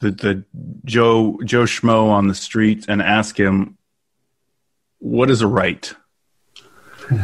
the 0.00 0.10
the 0.10 0.44
Joe 0.84 1.38
Joe 1.44 1.64
Schmo 1.64 2.08
on 2.08 2.26
the 2.26 2.34
street 2.34 2.86
and 2.88 3.00
ask 3.00 3.38
him 3.38 3.78
what 4.98 5.30
is 5.30 5.40
a 5.40 5.46
right? 5.46 5.94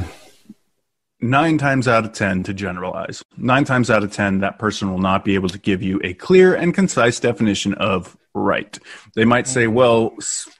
Nine 1.21 1.57
times 1.57 1.89
out 1.89 2.05
of 2.05 2.13
10, 2.13 2.43
to 2.43 2.53
generalize, 2.53 3.23
nine 3.39 3.65
times 3.65 3.91
out 3.91 4.05
of 4.05 4.13
10, 4.13 4.41
that 4.41 4.59
person 4.59 4.91
will 4.91 4.99
not 4.99 5.25
be 5.25 5.35
able 5.35 5.49
to 5.49 5.59
give 5.59 5.83
you 5.83 5.99
a 6.05 6.13
clear 6.13 6.55
and 6.55 6.75
concise 6.75 7.19
definition 7.19 7.73
of 7.75 8.17
right. 8.35 8.79
They 9.15 9.25
might 9.25 9.49
say, 9.49 9.67
well, 9.67 10.15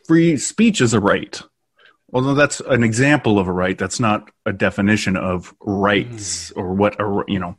free 0.07 0.39
speech 0.39 0.81
is 0.81 0.95
a 0.95 1.01
right. 1.01 1.41
Although 2.13 2.35
that's 2.35 2.61
an 2.61 2.83
example 2.83 3.39
of 3.39 3.49
a 3.49 3.53
right, 3.53 3.77
that's 3.77 4.01
not 4.01 4.31
a 4.47 4.53
definition 4.53 5.17
of 5.17 5.55
rights 5.61 6.51
mm-hmm. 6.51 6.61
or 6.61 6.75
what 6.75 6.99
a, 6.99 7.25
you 7.29 7.39
know. 7.39 7.57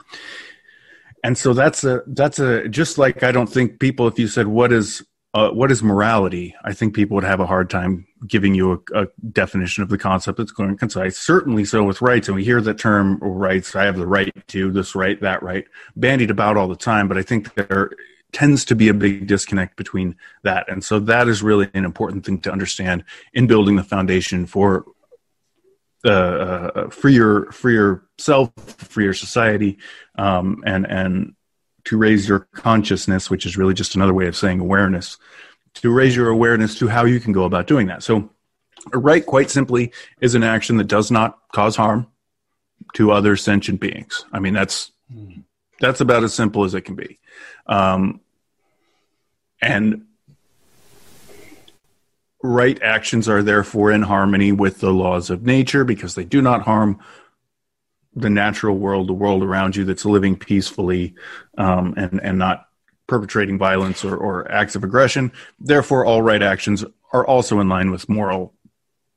And 1.23 1.37
so 1.37 1.53
that's 1.53 1.83
a, 1.83 2.01
that's 2.07 2.39
a, 2.39 2.67
just 2.67 2.97
like 2.97 3.21
I 3.21 3.31
don't 3.31 3.51
think 3.51 3.79
people, 3.79 4.07
if 4.07 4.17
you 4.17 4.27
said, 4.27 4.47
what 4.47 4.71
is 4.73 5.05
uh, 5.33 5.49
what 5.49 5.71
is 5.71 5.83
morality? 5.83 6.55
I 6.63 6.73
think 6.73 6.95
people 6.95 7.15
would 7.15 7.23
have 7.23 7.39
a 7.39 7.45
hard 7.45 7.69
time 7.69 8.07
giving 8.25 8.55
you 8.55 8.83
a, 8.93 9.03
a, 9.03 9.07
definition 9.31 9.83
of 9.83 9.89
the 9.89 9.97
concept 9.97 10.37
that's 10.37 10.51
going 10.51 10.75
concise. 10.77 11.17
Certainly 11.17 11.65
so 11.65 11.83
with 11.83 12.01
rights, 12.01 12.27
and 12.27 12.35
we 12.35 12.43
hear 12.43 12.61
the 12.61 12.73
term 12.73 13.19
rights. 13.19 13.75
I 13.75 13.85
have 13.85 13.97
the 13.97 14.07
right 14.07 14.33
to 14.47 14.71
this 14.71 14.95
right, 14.95 15.19
that 15.21 15.43
right, 15.43 15.65
bandied 15.95 16.31
about 16.31 16.57
all 16.57 16.67
the 16.67 16.75
time. 16.75 17.07
But 17.07 17.17
I 17.17 17.23
think 17.23 17.53
there 17.55 17.91
tends 18.31 18.65
to 18.65 18.75
be 18.75 18.87
a 18.87 18.93
big 18.93 19.27
disconnect 19.27 19.75
between 19.75 20.15
that, 20.43 20.69
and 20.69 20.83
so 20.83 20.99
that 21.01 21.27
is 21.27 21.43
really 21.43 21.69
an 21.73 21.85
important 21.85 22.25
thing 22.25 22.39
to 22.41 22.51
understand 22.51 23.03
in 23.33 23.47
building 23.47 23.75
the 23.75 23.83
foundation 23.83 24.45
for 24.45 24.85
uh, 26.05 26.09
uh, 26.09 26.89
freer, 26.89 27.51
freer 27.51 28.03
self, 28.17 28.51
freer 28.57 29.13
society, 29.13 29.77
um, 30.17 30.63
and 30.65 30.85
and 30.87 31.35
to 31.87 31.97
raise 31.97 32.27
your 32.27 32.39
consciousness, 32.51 33.29
which 33.29 33.45
is 33.45 33.55
really 33.55 33.73
just 33.73 33.95
another 33.95 34.13
way 34.13 34.27
of 34.27 34.35
saying 34.35 34.59
awareness, 34.59 35.17
to 35.75 35.89
raise 35.89 36.15
your 36.15 36.27
awareness 36.27 36.77
to 36.79 36.89
how 36.89 37.05
you 37.05 37.17
can 37.17 37.31
go 37.31 37.45
about 37.45 37.65
doing 37.65 37.87
that. 37.87 38.03
So, 38.03 38.29
a 38.91 38.97
right, 38.97 39.25
quite 39.25 39.49
simply, 39.49 39.93
is 40.19 40.35
an 40.35 40.43
action 40.43 40.75
that 40.77 40.87
does 40.87 41.11
not 41.11 41.39
cause 41.53 41.77
harm 41.77 42.07
to 42.95 43.11
other 43.11 43.37
sentient 43.37 43.79
beings. 43.79 44.25
I 44.33 44.39
mean, 44.39 44.53
that's 44.53 44.91
that's 45.79 46.01
about 46.01 46.25
as 46.25 46.33
simple 46.33 46.65
as 46.65 46.73
it 46.73 46.81
can 46.81 46.95
be. 46.95 47.19
Um, 47.67 48.19
and 49.61 50.07
right 52.43 52.81
actions 52.81 53.29
are 53.29 53.43
therefore 53.43 53.91
in 53.91 54.01
harmony 54.01 54.51
with 54.51 54.81
the 54.81 54.91
laws 54.91 55.29
of 55.29 55.43
nature 55.43 55.85
because 55.85 56.15
they 56.15 56.25
do 56.25 56.41
not 56.41 56.63
harm 56.63 56.99
the 58.17 58.29
natural 58.29 58.77
world, 58.77 59.07
the 59.07 59.13
world 59.13 59.43
around 59.43 59.75
you 59.75 59.85
that's 59.85 60.05
living 60.05 60.35
peacefully 60.35 61.15
um, 61.57 61.93
and 61.97 62.19
and 62.21 62.37
not 62.37 62.67
perpetrating 63.07 63.57
violence 63.57 64.03
or, 64.03 64.15
or 64.15 64.51
acts 64.51 64.75
of 64.75 64.83
aggression. 64.83 65.31
Therefore, 65.59 66.05
all 66.05 66.21
right 66.21 66.43
actions 66.43 66.83
are 67.13 67.25
also 67.25 67.59
in 67.59 67.69
line 67.69 67.89
with 67.89 68.09
moral 68.09 68.53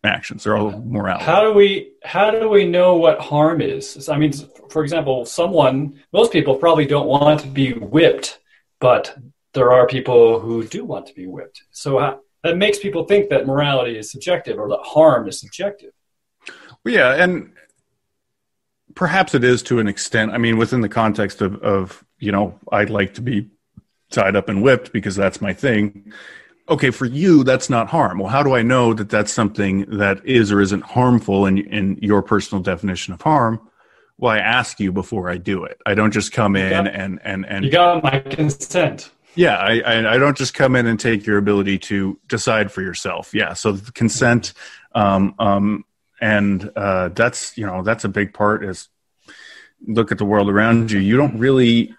actions. 0.04 0.44
They're 0.44 0.56
all 0.56 0.80
morality. 0.82 1.24
How 1.24 1.42
do 1.42 1.52
we 1.52 1.92
how 2.04 2.30
do 2.30 2.48
we 2.48 2.66
know 2.66 2.96
what 2.96 3.20
harm 3.20 3.60
is? 3.60 4.08
I 4.08 4.16
mean, 4.16 4.32
for 4.70 4.82
example, 4.82 5.24
someone 5.26 6.00
most 6.12 6.32
people 6.32 6.56
probably 6.56 6.86
don't 6.86 7.06
want 7.06 7.40
to 7.40 7.48
be 7.48 7.72
whipped, 7.72 8.38
but 8.80 9.16
there 9.52 9.72
are 9.72 9.86
people 9.86 10.38
who 10.40 10.64
do 10.64 10.84
want 10.84 11.06
to 11.06 11.14
be 11.14 11.26
whipped. 11.26 11.62
So 11.72 11.98
uh, 11.98 12.16
that 12.44 12.56
makes 12.56 12.78
people 12.78 13.04
think 13.04 13.30
that 13.30 13.46
morality 13.46 13.98
is 13.98 14.10
subjective 14.10 14.58
or 14.58 14.68
that 14.68 14.80
harm 14.82 15.28
is 15.28 15.40
subjective. 15.40 15.92
Well, 16.84 16.94
yeah, 16.94 17.22
and 17.22 17.52
perhaps 19.00 19.34
it 19.34 19.42
is 19.42 19.62
to 19.62 19.78
an 19.78 19.88
extent. 19.88 20.30
I 20.30 20.36
mean, 20.36 20.58
within 20.58 20.82
the 20.82 20.88
context 20.88 21.40
of, 21.40 21.56
of 21.62 22.04
you 22.18 22.30
know, 22.30 22.60
I'd 22.70 22.90
like 22.90 23.14
to 23.14 23.22
be 23.22 23.48
tied 24.10 24.36
up 24.36 24.50
and 24.50 24.62
whipped 24.62 24.92
because 24.92 25.16
that's 25.16 25.40
my 25.40 25.54
thing. 25.54 26.12
Okay, 26.68 26.90
for 26.90 27.06
you, 27.06 27.42
that's 27.42 27.70
not 27.70 27.88
harm. 27.88 28.18
Well, 28.18 28.28
how 28.28 28.42
do 28.42 28.54
I 28.54 28.60
know 28.60 28.92
that 28.92 29.08
that's 29.08 29.32
something 29.32 29.86
that 29.96 30.20
is 30.26 30.52
or 30.52 30.60
isn't 30.60 30.82
harmful 30.82 31.46
in, 31.46 31.56
in 31.56 31.98
your 32.02 32.20
personal 32.20 32.62
definition 32.62 33.14
of 33.14 33.22
harm? 33.22 33.58
Well, 34.18 34.32
I 34.32 34.38
ask 34.38 34.78
you 34.78 34.92
before 34.92 35.30
I 35.30 35.38
do 35.38 35.64
it. 35.64 35.80
I 35.86 35.94
don't 35.94 36.12
just 36.12 36.32
come 36.32 36.54
in 36.54 36.68
got, 36.68 36.88
and, 36.88 37.20
and, 37.24 37.46
and. 37.46 37.64
You 37.64 37.70
got 37.70 38.02
my 38.02 38.18
consent. 38.20 39.10
Yeah, 39.34 39.56
I, 39.56 39.80
I, 39.80 40.14
I, 40.14 40.18
don't 40.18 40.36
just 40.36 40.52
come 40.52 40.76
in 40.76 40.86
and 40.86 41.00
take 41.00 41.24
your 41.24 41.38
ability 41.38 41.78
to 41.78 42.18
decide 42.28 42.70
for 42.70 42.82
yourself. 42.82 43.32
Yeah, 43.32 43.54
so 43.54 43.78
consent 43.94 44.52
um, 44.94 45.34
um, 45.38 45.84
and 46.20 46.70
uh, 46.76 47.08
that's 47.08 47.56
you 47.56 47.66
know 47.66 47.82
that's 47.82 48.04
a 48.04 48.08
big 48.08 48.34
part 48.34 48.64
is 48.64 48.88
look 49.86 50.12
at 50.12 50.18
the 50.18 50.24
world 50.24 50.48
around 50.48 50.90
you. 50.90 51.00
You 51.00 51.16
don't 51.16 51.38
really 51.38 51.94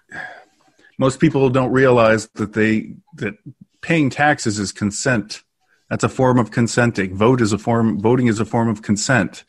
most 0.98 1.20
people 1.20 1.50
don't 1.50 1.72
realize 1.72 2.28
that 2.34 2.52
they 2.52 2.94
that 3.16 3.34
paying 3.80 4.10
taxes 4.10 4.58
is 4.58 4.72
consent. 4.72 5.42
That's 5.90 6.04
a 6.04 6.08
form 6.08 6.38
of 6.38 6.50
consenting. 6.50 7.16
Vote 7.16 7.40
is 7.40 7.52
a 7.52 7.58
form 7.58 8.00
voting 8.00 8.28
is 8.28 8.40
a 8.40 8.44
form 8.44 8.68
of 8.68 8.82
consent. 8.82 9.44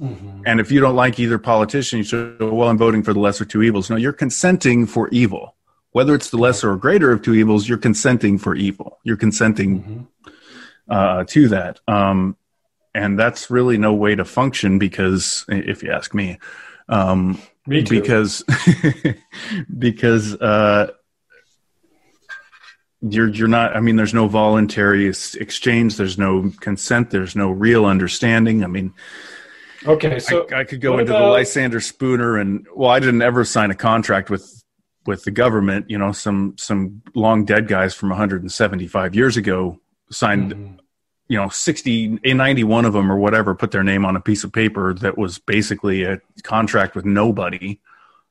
Mm-hmm. 0.00 0.42
and 0.44 0.58
if 0.58 0.72
you 0.72 0.80
don't 0.80 0.96
like 0.96 1.20
either 1.20 1.38
politician 1.38 1.98
you 1.98 2.04
say 2.04 2.34
well 2.40 2.68
i'm 2.68 2.76
voting 2.76 3.04
for 3.04 3.12
the 3.12 3.20
lesser 3.20 3.44
two 3.44 3.62
evils. 3.62 3.88
No 3.88 3.94
you're 3.94 4.12
consenting 4.12 4.86
for 4.86 5.08
evil. 5.10 5.54
Whether 5.92 6.16
it's 6.16 6.30
the 6.30 6.36
lesser 6.36 6.72
or 6.72 6.76
greater 6.76 7.12
of 7.12 7.22
two 7.22 7.34
evils 7.34 7.68
you're 7.68 7.78
consenting 7.78 8.36
for 8.36 8.56
evil. 8.56 8.98
You're 9.04 9.16
consenting 9.16 9.82
mm-hmm. 9.82 10.32
uh, 10.92 11.24
to 11.28 11.48
that. 11.48 11.78
Um, 11.86 12.36
and 12.94 13.18
that's 13.18 13.50
really 13.50 13.78
no 13.78 13.92
way 13.92 14.14
to 14.14 14.24
function 14.24 14.78
because 14.78 15.44
if 15.48 15.82
you 15.82 15.90
ask 15.90 16.14
me 16.14 16.38
um 16.88 17.40
me 17.66 17.82
too. 17.82 18.00
because 18.00 18.44
because 19.78 20.34
uh 20.36 20.90
you're 23.00 23.28
you're 23.28 23.48
not 23.48 23.76
i 23.76 23.80
mean 23.80 23.96
there's 23.96 24.14
no 24.14 24.28
voluntary 24.28 25.06
exchange. 25.06 25.96
There's 25.96 26.18
no 26.18 26.52
consent. 26.60 27.10
There's 27.10 27.36
no 27.36 27.50
real 27.50 27.84
understanding. 27.84 28.64
I 28.64 28.68
mean 28.68 28.94
okay 29.86 30.18
so 30.18 30.46
i, 30.50 30.60
I 30.60 30.64
could 30.64 30.80
go 30.80 30.98
into 30.98 31.12
about... 31.12 31.26
the 31.26 31.30
lysander 31.32 31.78
spooner 31.78 32.38
and 32.38 32.66
well 32.74 32.88
i 32.88 32.98
didn't 33.00 33.20
ever 33.20 33.44
sign 33.44 33.70
a 33.70 33.74
contract 33.74 34.30
with 34.30 34.64
with 35.06 35.24
the 35.24 35.30
government. 35.30 35.90
You 35.90 35.98
know 35.98 36.12
some 36.12 36.54
some 36.56 37.02
long 37.14 37.44
dead 37.44 37.68
guys 37.68 37.94
from 37.94 38.10
175 38.10 39.14
years 39.14 39.36
ago 39.36 39.80
signed 40.10 40.54
mm 40.54 40.78
you 41.28 41.38
know 41.38 41.48
60 41.48 42.20
eh, 42.24 42.32
91 42.32 42.84
of 42.84 42.92
them 42.92 43.10
or 43.10 43.16
whatever 43.16 43.54
put 43.54 43.70
their 43.70 43.84
name 43.84 44.04
on 44.04 44.16
a 44.16 44.20
piece 44.20 44.44
of 44.44 44.52
paper 44.52 44.94
that 44.94 45.16
was 45.16 45.38
basically 45.38 46.04
a 46.04 46.20
contract 46.42 46.94
with 46.94 47.04
nobody. 47.04 47.80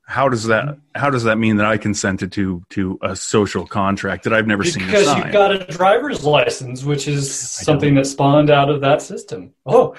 How 0.06 0.28
does 0.28 0.46
that 0.46 0.78
how 0.94 1.10
does 1.10 1.24
that 1.24 1.38
mean 1.38 1.56
that 1.58 1.66
i 1.66 1.78
consented 1.78 2.34
to 2.34 2.62
to 2.72 3.00
a 3.02 3.16
social 3.16 3.66
contract 3.66 4.26
that 4.26 4.34
i've 4.34 4.46
never 4.46 4.62
because 4.64 4.76
seen 4.76 4.86
because 4.86 5.16
you 5.16 5.32
got 5.32 5.54
a 5.54 5.66
driver's 5.66 6.26
license 6.26 6.84
which 6.84 7.08
is 7.08 7.34
something 7.34 7.96
that 7.96 8.06
spawned 8.06 8.50
out 8.50 8.70
of 8.70 8.82
that 8.82 9.02
system. 9.02 9.54
Oh 9.66 9.96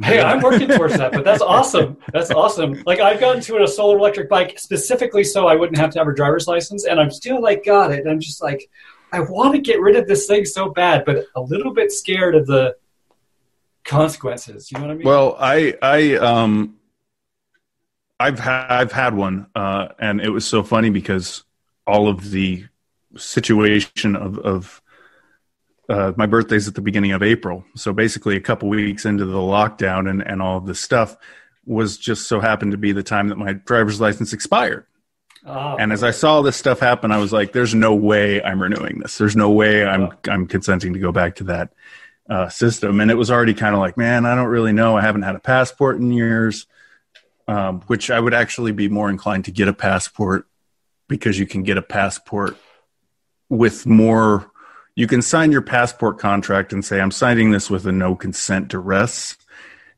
hey 0.00 0.20
i'm 0.20 0.40
working 0.40 0.68
towards 0.68 0.96
that 0.96 1.10
but 1.10 1.24
that's 1.24 1.42
awesome. 1.42 1.96
That's 2.12 2.30
awesome. 2.30 2.80
Like 2.86 3.00
i've 3.00 3.18
gotten 3.18 3.42
to 3.42 3.62
a 3.64 3.66
solar 3.66 3.98
electric 3.98 4.28
bike 4.28 4.56
specifically 4.56 5.24
so 5.24 5.48
i 5.48 5.56
wouldn't 5.56 5.78
have 5.78 5.90
to 5.90 5.98
have 5.98 6.06
a 6.06 6.14
driver's 6.14 6.46
license 6.46 6.86
and 6.86 7.00
i'm 7.00 7.10
still 7.10 7.42
like 7.42 7.64
got 7.64 7.90
it. 7.90 8.06
I'm 8.06 8.20
just 8.20 8.40
like 8.40 8.70
I 9.12 9.20
want 9.20 9.54
to 9.54 9.60
get 9.60 9.80
rid 9.80 9.96
of 9.96 10.06
this 10.06 10.26
thing 10.26 10.44
so 10.44 10.70
bad, 10.70 11.04
but 11.04 11.24
a 11.34 11.40
little 11.40 11.72
bit 11.72 11.92
scared 11.92 12.34
of 12.34 12.46
the 12.46 12.76
consequences. 13.84 14.70
You 14.70 14.78
know 14.78 14.86
what 14.86 14.92
I 14.92 14.94
mean? 14.94 15.06
Well, 15.06 15.36
I 15.38 15.74
I 15.82 16.14
um 16.16 16.76
I've 18.18 18.38
had 18.38 18.66
I've 18.68 18.92
had 18.92 19.14
one, 19.14 19.46
uh, 19.54 19.88
and 19.98 20.20
it 20.20 20.30
was 20.30 20.46
so 20.46 20.62
funny 20.62 20.90
because 20.90 21.44
all 21.86 22.08
of 22.08 22.30
the 22.30 22.66
situation 23.16 24.14
of 24.16 24.38
of 24.38 24.82
uh, 25.88 26.12
my 26.16 26.26
birthday's 26.26 26.68
at 26.68 26.74
the 26.74 26.80
beginning 26.82 27.12
of 27.12 27.22
April, 27.22 27.64
so 27.74 27.92
basically 27.92 28.36
a 28.36 28.40
couple 28.40 28.68
weeks 28.68 29.04
into 29.04 29.24
the 29.24 29.38
lockdown 29.38 30.08
and 30.08 30.26
and 30.26 30.40
all 30.40 30.58
of 30.58 30.66
this 30.66 30.80
stuff 30.80 31.16
was 31.66 31.98
just 31.98 32.26
so 32.26 32.40
happened 32.40 32.72
to 32.72 32.78
be 32.78 32.92
the 32.92 33.02
time 33.02 33.28
that 33.28 33.38
my 33.38 33.52
driver's 33.52 34.00
license 34.00 34.32
expired. 34.32 34.86
Oh, 35.46 35.76
and 35.78 35.92
as 35.92 36.02
I 36.02 36.10
saw 36.10 36.42
this 36.42 36.56
stuff 36.56 36.80
happen, 36.80 37.10
I 37.10 37.18
was 37.18 37.32
like, 37.32 37.52
"There's 37.52 37.74
no 37.74 37.94
way 37.94 38.42
I'm 38.42 38.60
renewing 38.60 38.98
this. 38.98 39.16
There's 39.16 39.36
no 39.36 39.50
way 39.50 39.84
I'm. 39.84 40.10
I'm 40.28 40.46
consenting 40.46 40.92
to 40.92 40.98
go 40.98 41.12
back 41.12 41.36
to 41.36 41.44
that 41.44 41.72
uh, 42.28 42.48
system." 42.48 43.00
And 43.00 43.10
it 43.10 43.14
was 43.14 43.30
already 43.30 43.54
kind 43.54 43.74
of 43.74 43.80
like, 43.80 43.96
"Man, 43.96 44.26
I 44.26 44.34
don't 44.34 44.48
really 44.48 44.72
know. 44.72 44.96
I 44.96 45.00
haven't 45.00 45.22
had 45.22 45.36
a 45.36 45.40
passport 45.40 45.96
in 45.96 46.12
years." 46.12 46.66
Um, 47.48 47.80
which 47.88 48.12
I 48.12 48.20
would 48.20 48.34
actually 48.34 48.70
be 48.70 48.88
more 48.88 49.10
inclined 49.10 49.46
to 49.46 49.50
get 49.50 49.66
a 49.66 49.72
passport 49.72 50.46
because 51.08 51.36
you 51.36 51.46
can 51.46 51.64
get 51.64 51.78
a 51.78 51.82
passport 51.82 52.56
with 53.48 53.86
more. 53.86 54.50
You 54.94 55.08
can 55.08 55.20
sign 55.20 55.50
your 55.50 55.62
passport 55.62 56.18
contract 56.18 56.72
and 56.72 56.84
say, 56.84 57.00
"I'm 57.00 57.10
signing 57.10 57.50
this 57.50 57.68
with 57.68 57.86
a 57.86 57.92
no 57.92 58.14
consent 58.14 58.68
duress." 58.68 59.36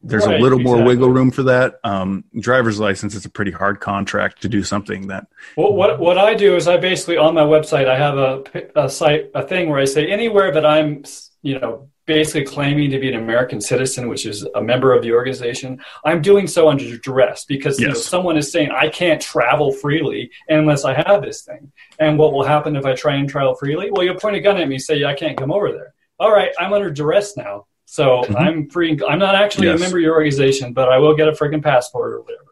There's 0.03 0.27
right, 0.27 0.41
a 0.41 0.43
little 0.43 0.59
exactly. 0.59 0.81
more 0.81 0.87
wiggle 0.87 1.09
room 1.11 1.31
for 1.31 1.45
that. 1.45 1.79
Um, 1.85 2.25
driver's 2.39 2.81
license 2.81 3.15
is 3.15 3.25
a 3.25 3.31
pretty 3.31 3.53
hard 3.53 3.81
contract 3.81 4.43
to 4.43 4.49
do 4.49 4.65
something 4.65 5.07
that. 5.09 5.29
Well, 5.57 5.73
what 5.73 6.01
what 6.01 6.19
I 6.19 6.35
do 6.35 6.57
is 6.57 6.67
I 6.67 6.77
basically 6.77 7.17
on 7.17 7.35
my 7.35 7.43
website 7.43 7.89
I 7.89 7.97
have 7.97 8.19
a, 8.19 8.43
a 8.75 8.91
site 8.91 9.31
a 9.35 9.47
thing 9.47 9.69
where 9.69 9.79
I 9.79 9.85
say 9.85 10.11
anywhere 10.11 10.51
that 10.53 10.67
I'm 10.67 11.05
you 11.43 11.59
know 11.59 11.89
basically 12.07 12.45
claiming 12.45 12.91
to 12.91 12.99
be 12.99 13.09
an 13.09 13.15
American 13.15 13.61
citizen, 13.61 14.09
which 14.09 14.27
is 14.27 14.47
a 14.55 14.61
member 14.61 14.93
of 14.93 15.03
the 15.03 15.13
organization, 15.13 15.81
I'm 16.05 16.21
doing 16.21 16.47
so 16.47 16.69
under 16.69 16.99
duress 16.99 17.45
because 17.45 17.79
yes. 17.79 17.81
you 17.81 17.89
know, 17.89 17.95
someone 17.95 18.37
is 18.37 18.51
saying 18.51 18.71
I 18.71 18.89
can't 18.89 19.21
travel 19.21 19.73
freely 19.73 20.31
unless 20.49 20.85
I 20.85 20.95
have 20.95 21.23
this 21.23 21.43
thing. 21.43 21.71
And 21.99 22.19
what 22.19 22.33
will 22.33 22.43
happen 22.45 22.77
if 22.77 22.85
I 22.85 22.95
try 22.95 23.15
and 23.15 23.29
travel 23.29 23.55
freely? 23.55 23.91
Well, 23.91 24.05
you'll 24.05 24.17
point 24.17 24.37
a 24.37 24.41
gun 24.41 24.59
at 24.59 24.69
me, 24.69 24.77
and 24.77 24.83
say 24.83 25.05
I 25.05 25.15
can't 25.15 25.39
come 25.39 25.53
over 25.53 25.71
there. 25.71 25.95
All 26.19 26.33
right, 26.33 26.51
I'm 26.59 26.73
under 26.73 26.91
duress 26.91 27.37
now. 27.37 27.67
So 27.93 28.23
mm-hmm. 28.23 28.37
I'm 28.39 28.71
free. 28.71 28.99
I'm 29.07 29.19
not 29.19 29.35
actually 29.35 29.67
yes. 29.67 29.79
a 29.79 29.83
member 29.83 29.99
of 29.99 30.03
your 30.03 30.15
organization, 30.15 30.73
but 30.73 30.91
I 30.91 30.97
will 30.97 31.15
get 31.15 31.29
a 31.29 31.33
freaking 31.33 31.63
passport 31.63 32.15
or 32.15 32.23
whatever. 32.23 32.47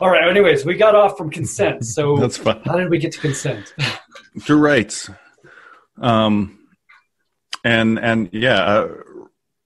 All 0.00 0.10
right. 0.10 0.28
Anyways, 0.28 0.64
we 0.64 0.74
got 0.74 0.96
off 0.96 1.16
from 1.16 1.30
consent. 1.30 1.86
So 1.86 2.16
that's 2.20 2.36
fine. 2.36 2.62
How 2.64 2.78
did 2.78 2.90
we 2.90 2.98
get 2.98 3.12
to 3.12 3.20
consent? 3.20 3.72
to 4.46 4.56
rights. 4.56 5.08
Um, 6.00 6.66
and 7.62 7.96
and 8.00 8.28
yeah, 8.32 8.56
uh, 8.56 8.88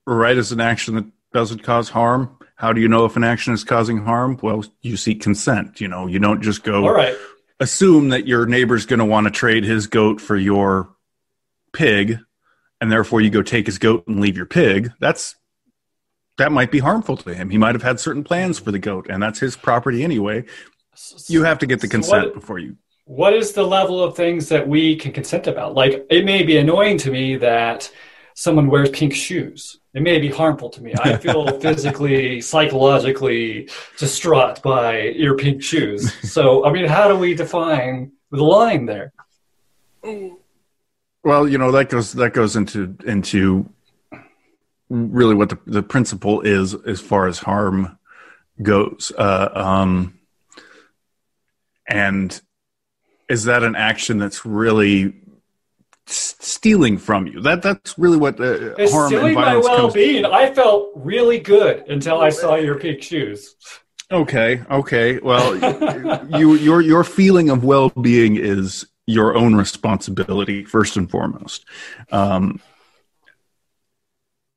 right 0.07 0.37
is 0.37 0.53
an 0.53 0.61
action 0.61 0.97
that 0.97 1.07
doesn't 1.33 1.63
cause 1.63 1.89
harm. 1.89 2.37
How 2.55 2.75
do 2.75 2.83
you 2.83 2.89
know 2.89 3.07
if 3.07 3.17
an 3.17 3.25
action 3.25 3.55
is 3.55 3.65
causing 3.65 4.05
harm? 4.05 4.39
Well, 4.43 4.67
you 4.83 4.99
seek 4.99 5.23
consent. 5.23 5.81
You 5.81 5.89
know, 5.89 6.07
you 6.07 6.19
don't 6.19 6.43
just 6.43 6.63
go. 6.63 6.85
All 6.85 6.93
right. 6.93 7.17
Assume 7.59 8.11
that 8.11 8.27
your 8.27 8.45
neighbor's 8.45 8.85
going 8.85 8.99
to 8.99 9.07
want 9.07 9.25
to 9.29 9.31
trade 9.31 9.65
his 9.65 9.87
goat 9.87 10.21
for 10.21 10.37
your 10.37 10.95
pig 11.73 12.19
and 12.81 12.91
therefore 12.91 13.21
you 13.21 13.31
go 13.31 13.43
take 13.43 13.67
his 13.67 13.79
goat 13.79 14.05
and 14.07 14.21
leave 14.21 14.37
your 14.37 14.47
pig, 14.47 14.93
that's 15.01 15.37
that 16.39 16.53
might 16.53 16.71
be 16.71 16.81
harmful 16.81 17.17
to 17.17 17.35
him. 17.35 17.51
He 17.51 17.59
might 17.59 17.75
have 17.75 17.83
had 17.83 17.99
certain 17.99 18.23
plans 18.23 18.59
for 18.59 18.71
the 18.71 18.79
goat, 18.79 19.07
and 19.09 19.23
that's 19.23 19.39
his 19.39 19.57
property 19.57 20.05
anyway. 20.05 20.45
You 21.29 21.45
have 21.45 21.59
to 21.61 21.67
get 21.67 21.81
the 21.81 21.89
consent 21.89 22.23
so 22.23 22.27
what, 22.29 22.35
before 22.35 22.59
you. 22.59 22.77
What 23.05 23.35
is 23.35 23.53
the 23.53 23.67
level 23.67 24.03
of 24.03 24.17
things 24.17 24.49
that 24.49 24.67
we 24.67 24.97
can 24.97 25.13
consent 25.13 25.47
about? 25.47 25.75
Like, 25.75 26.07
it 26.11 26.25
may 26.25 26.43
be 26.43 26.59
annoying 26.59 26.99
to 26.99 27.11
me 27.11 27.37
that 27.37 27.91
someone 28.35 28.69
wears 28.69 28.91
pink 28.91 29.15
shoes. 29.15 29.79
It 29.95 30.03
may 30.03 30.19
be 30.19 30.29
harmful 30.29 30.69
to 30.71 30.83
me. 30.83 30.95
I 31.01 31.17
feel 31.19 31.59
physically, 31.59 32.41
psychologically 32.41 33.71
distraught 33.99 34.63
by 34.63 35.01
your 35.01 35.37
pink 35.37 35.63
shoes. 35.63 36.13
So, 36.31 36.65
I 36.67 36.73
mean, 36.73 36.87
how 36.87 37.09
do 37.09 37.17
we 37.17 37.35
define 37.35 38.13
the 38.31 38.45
line 38.45 38.85
there? 38.85 39.13
Well, 41.27 41.49
you 41.49 41.59
know 41.59 41.73
that 41.73 41.89
goes 41.89 42.13
that 42.13 42.35
goes 42.35 42.55
into 42.55 42.97
into 43.05 43.69
really 44.89 45.35
what 45.35 45.49
the 45.49 45.59
the 45.67 45.83
principle 45.83 46.41
is 46.43 46.73
as 46.73 47.01
far 47.01 47.27
as 47.27 47.41
harm 47.41 47.99
goes. 48.63 49.11
Uh, 49.19 49.49
um, 49.53 50.21
and 51.89 52.41
is 53.29 53.43
that 53.43 53.65
an 53.65 53.75
action 53.75 54.19
that's 54.19 54.47
really 54.47 55.17
stealing 56.07 56.97
from 56.97 57.27
you? 57.27 57.41
That 57.41 57.61
that's 57.61 57.99
really 57.99 58.19
what 58.19 58.37
the 58.37 58.77
it's 58.79 58.93
harm 58.93 59.09
stealing 59.09 59.27
and 59.27 59.35
violence 59.35 59.67
my 59.67 59.75
well-being. 59.75 60.23
Comes- 60.23 60.33
I 60.33 60.55
felt 60.55 60.93
really 60.95 61.41
good 61.41 61.89
until 61.89 62.21
I 62.21 62.29
saw 62.29 62.55
your 62.55 62.79
pink 62.79 63.03
shoes. 63.03 63.57
Okay, 64.13 64.63
okay. 64.71 65.19
Well, 65.19 65.57
you 66.39 66.55
your 66.55 66.81
your 66.81 67.03
feeling 67.03 67.51
of 67.51 67.65
well-being 67.65 68.37
is 68.37 68.87
your 69.07 69.37
own 69.37 69.55
responsibility 69.55 70.65
first 70.65 70.97
and 70.97 71.11
foremost. 71.11 71.65
Um, 72.11 72.61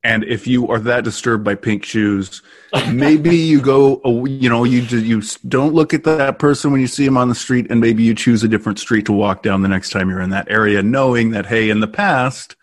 and 0.02 0.24
if 0.24 0.46
you 0.46 0.68
are 0.68 0.78
that 0.80 1.04
disturbed 1.04 1.44
by 1.44 1.54
pink 1.54 1.84
shoes, 1.84 2.42
maybe 2.90 3.36
you 3.36 3.60
go, 3.60 4.00
you 4.24 4.48
know, 4.48 4.64
you 4.64 4.80
you 4.80 5.22
don't 5.46 5.74
look 5.74 5.92
at 5.92 6.04
that 6.04 6.38
person 6.38 6.72
when 6.72 6.80
you 6.80 6.86
see 6.86 7.04
him 7.04 7.18
on 7.18 7.28
the 7.28 7.34
street, 7.34 7.66
and 7.70 7.80
maybe 7.80 8.02
you 8.02 8.14
choose 8.14 8.42
a 8.42 8.48
different 8.48 8.78
street 8.78 9.04
to 9.06 9.12
walk 9.12 9.42
down 9.42 9.60
the 9.60 9.68
next 9.68 9.90
time 9.90 10.08
you're 10.08 10.22
in 10.22 10.30
that 10.30 10.50
area, 10.50 10.82
knowing 10.82 11.32
that 11.32 11.46
hey, 11.46 11.68
in 11.68 11.80
the 11.80 11.88
past 11.88 12.56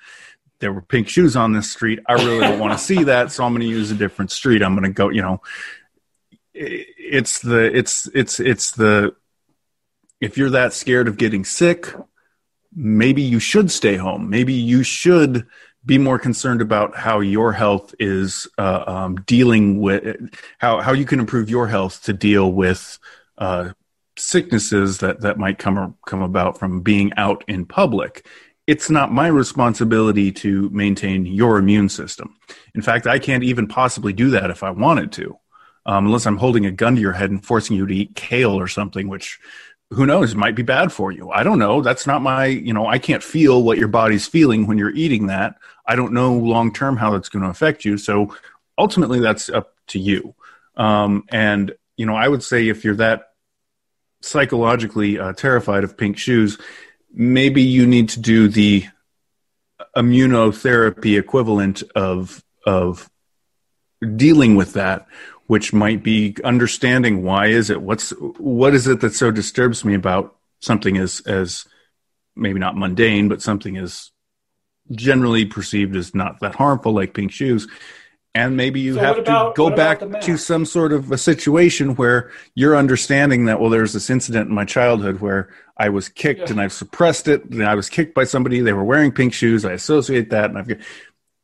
there 0.60 0.74
were 0.74 0.82
pink 0.82 1.08
shoes 1.08 1.36
on 1.36 1.54
this 1.54 1.70
street. 1.70 2.00
I 2.08 2.14
really 2.14 2.40
don't 2.40 2.60
want 2.60 2.74
to 2.74 2.84
see 2.84 3.04
that, 3.04 3.32
so 3.32 3.44
I'm 3.44 3.52
going 3.52 3.62
to 3.62 3.68
use 3.68 3.92
a 3.92 3.96
different 3.96 4.32
street. 4.32 4.64
I'm 4.64 4.74
going 4.74 4.92
to 4.92 4.94
go, 4.94 5.10
you 5.10 5.22
know, 5.22 5.42
it's 6.54 7.40
the 7.40 7.78
it's 7.78 8.08
it's 8.16 8.40
it's 8.40 8.72
the 8.72 9.16
if 10.20 10.38
you're 10.38 10.50
that 10.52 10.74
scared 10.74 11.08
of 11.08 11.18
getting 11.18 11.46
sick, 11.46 11.94
maybe 12.76 13.22
you 13.22 13.40
should 13.40 13.72
stay 13.72 13.96
home. 13.96 14.30
Maybe 14.30 14.54
you 14.54 14.84
should 14.84 15.48
be 15.86 15.98
more 15.98 16.20
concerned 16.20 16.62
about 16.62 16.96
how 16.96 17.22
your 17.22 17.54
health 17.54 17.96
is 17.98 18.48
uh, 18.58 18.84
um, 18.86 19.16
dealing 19.26 19.80
with 19.80 20.36
how 20.58 20.82
how 20.82 20.92
you 20.92 21.06
can 21.06 21.20
improve 21.20 21.50
your 21.50 21.68
health 21.68 22.04
to 22.04 22.14
deal 22.14 22.52
with 22.52 23.00
uh, 23.38 23.72
sicknesses 24.18 24.98
that 25.00 25.22
that 25.22 25.38
might 25.38 25.58
come 25.58 25.96
come 26.06 26.22
about 26.22 26.60
from 26.60 26.82
being 26.82 27.14
out 27.16 27.44
in 27.48 27.66
public. 27.66 28.28
It's 28.68 28.90
not 28.90 29.14
my 29.14 29.28
responsibility 29.28 30.30
to 30.34 30.70
maintain 30.72 31.26
your 31.26 31.58
immune 31.58 31.88
system. 31.88 32.36
In 32.76 32.82
fact, 32.82 33.08
I 33.08 33.18
can't 33.18 33.46
even 33.46 33.68
possibly 33.68 34.12
do 34.12 34.32
that 34.32 34.52
if 34.52 34.62
I 34.62 34.72
wanted 34.72 35.14
to, 35.14 35.38
um, 35.86 36.08
unless 36.08 36.26
I'm 36.26 36.36
holding 36.36 36.66
a 36.66 36.72
gun 36.72 36.96
to 36.96 37.02
your 37.02 37.14
head 37.14 37.32
and 37.32 37.44
forcing 37.44 37.78
you 37.78 37.86
to 37.86 37.96
eat 37.96 38.16
kale 38.16 38.60
or 38.60 38.68
something, 38.68 39.08
which 39.08 39.40
who 39.92 40.06
knows? 40.06 40.36
Might 40.36 40.56
be 40.56 40.64
bad 40.64 40.92
for 40.92 41.12
you. 41.12 41.32
I 41.32 41.44
don't 41.44 41.60
know. 41.60 41.82
That's 41.82 42.06
not 42.06 42.22
my 42.22 42.46
you 42.46 42.74
know 42.74 42.88
i 42.88 43.00
can't 43.00 43.24
feel 43.24 43.64
what 43.64 43.78
your 43.78 43.88
body's 43.88 44.28
feeling 44.28 44.68
when 44.68 44.78
you're 44.78 44.96
eating 44.96 45.28
that. 45.28 45.56
I 45.86 45.96
don't 45.96 46.14
know 46.14 46.34
long 46.34 46.74
term 46.74 46.98
how 46.98 47.12
that's 47.12 47.30
going 47.30 47.44
to 47.44 47.50
affect 47.50 47.86
you. 47.86 47.98
So 47.98 48.36
ultimately 48.78 49.20
that's 49.20 49.50
up 49.50 49.76
to 49.88 50.00
you. 50.00 50.36
Um, 50.76 51.24
and 51.30 51.74
you 51.98 52.06
know 52.06 52.16
i 52.16 52.28
would 52.28 52.44
say 52.44 52.70
if 52.70 52.86
you're 52.86 52.96
that 52.96 53.34
psychologically 54.22 55.20
uh, 55.20 55.34
terrified 55.34 55.84
of 55.84 55.98
pink 55.98 56.18
shoes 56.18 56.58
maybe 57.12 57.62
you 57.62 57.86
need 57.86 58.10
to 58.10 58.20
do 58.20 58.48
the 58.48 58.86
immunotherapy 59.96 61.20
equivalent 61.20 61.84
of 61.96 62.44
of 62.66 63.10
dealing 64.16 64.56
with 64.56 64.74
that 64.74 65.08
which 65.48 65.74
might 65.74 66.04
be 66.04 66.36
understanding 66.44 67.24
why 67.24 67.48
is 67.48 67.70
it 67.70 67.82
what's 67.82 68.12
what 68.38 68.74
is 68.74 68.88
it 68.88 69.02
that 69.02 69.14
so 69.14 69.32
disturbs 69.32 69.84
me 69.84 69.96
about 69.96 70.36
something 70.60 70.98
as 70.98 71.22
as 71.22 71.66
maybe 72.36 72.60
not 72.60 72.78
mundane 72.78 73.28
but 73.28 73.42
something 73.42 73.78
as 73.78 74.12
generally 74.92 75.46
perceived 75.46 75.96
as 75.96 76.16
not 76.16 76.40
that 76.40 76.56
harmful 76.56 76.94
like 76.94 77.14
pink 77.14 77.32
shoes. 77.32 77.68
And 78.34 78.56
maybe 78.56 78.80
you 78.80 78.94
so 78.94 79.00
have 79.00 79.18
about, 79.18 79.56
to 79.56 79.58
go 79.58 79.76
back 79.76 80.00
to 80.22 80.38
some 80.38 80.66
sort 80.66 80.94
of 80.94 81.12
a 81.12 81.18
situation 81.18 81.96
where 81.96 82.32
you're 82.54 82.78
understanding 82.78 83.46
that 83.46 83.60
well 83.60 83.72
there's 83.72 83.94
this 83.94 84.12
incident 84.12 84.48
in 84.50 84.54
my 84.54 84.66
childhood 84.66 85.22
where 85.22 85.50
i 85.78 85.90
was 85.90 86.08
kicked 86.08 86.42
yeah. 86.42 86.52
and 86.52 86.62
i've 86.62 86.74
suppressed 86.74 87.28
it. 87.28 87.44
And 87.46 87.66
i 87.66 87.74
was 87.74 87.90
kicked 87.90 88.14
by 88.14 88.26
somebody. 88.26 88.60
They 88.62 88.74
were 88.74 88.84
wearing 88.84 89.12
pink 89.12 89.34
shoes. 89.34 89.66
I 89.66 89.72
associate 89.72 90.30
that 90.30 90.52
and 90.52 90.60
i've 90.60 90.86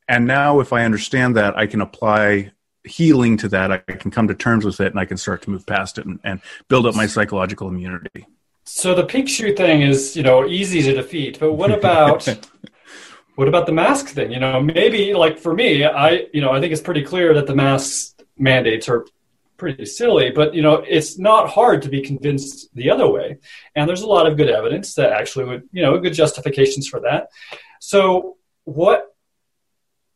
And 0.08 0.26
now, 0.26 0.60
if 0.60 0.72
I 0.72 0.84
understand 0.84 1.36
that, 1.36 1.56
I 1.56 1.66
can 1.66 1.80
apply 1.80 2.52
healing 2.84 3.36
to 3.38 3.48
that. 3.48 3.72
I 3.72 3.78
can 3.78 4.10
come 4.10 4.28
to 4.28 4.34
terms 4.34 4.64
with 4.64 4.80
it 4.80 4.88
and 4.88 5.00
I 5.00 5.04
can 5.04 5.16
start 5.16 5.42
to 5.42 5.50
move 5.50 5.66
past 5.66 5.98
it 5.98 6.06
and, 6.06 6.20
and 6.24 6.40
build 6.68 6.86
up 6.86 6.94
my 6.94 7.06
psychological 7.06 7.68
immunity. 7.68 8.26
So 8.64 8.94
the 8.94 9.04
pink 9.04 9.28
shoe 9.28 9.54
thing 9.54 9.82
is, 9.82 10.16
you 10.16 10.22
know, 10.22 10.46
easy 10.46 10.82
to 10.82 10.94
defeat. 10.94 11.38
But 11.38 11.54
what 11.54 11.70
about 11.70 12.26
what 13.34 13.48
about 13.48 13.66
the 13.66 13.72
mask 13.72 14.08
thing? 14.08 14.32
You 14.32 14.40
know, 14.40 14.60
maybe 14.62 15.14
like 15.14 15.38
for 15.38 15.54
me, 15.54 15.84
I 15.84 16.26
you 16.32 16.40
know, 16.40 16.52
I 16.52 16.60
think 16.60 16.72
it's 16.72 16.82
pretty 16.82 17.02
clear 17.02 17.34
that 17.34 17.46
the 17.46 17.54
mask 17.54 18.22
mandates 18.38 18.88
are 18.88 19.06
pretty 19.56 19.86
silly, 19.86 20.30
but 20.30 20.54
you 20.54 20.62
know, 20.62 20.84
it's 20.86 21.18
not 21.18 21.48
hard 21.48 21.82
to 21.82 21.88
be 21.88 22.00
convinced 22.00 22.68
the 22.74 22.90
other 22.90 23.08
way. 23.08 23.38
And 23.76 23.88
there's 23.88 24.02
a 24.02 24.06
lot 24.06 24.26
of 24.26 24.36
good 24.36 24.50
evidence 24.50 24.94
that 24.94 25.12
actually 25.12 25.44
would, 25.44 25.68
you 25.72 25.82
know, 25.82 25.98
good 25.98 26.14
justifications 26.14 26.88
for 26.88 27.00
that. 27.00 27.28
So 27.80 28.36
what 28.64 29.13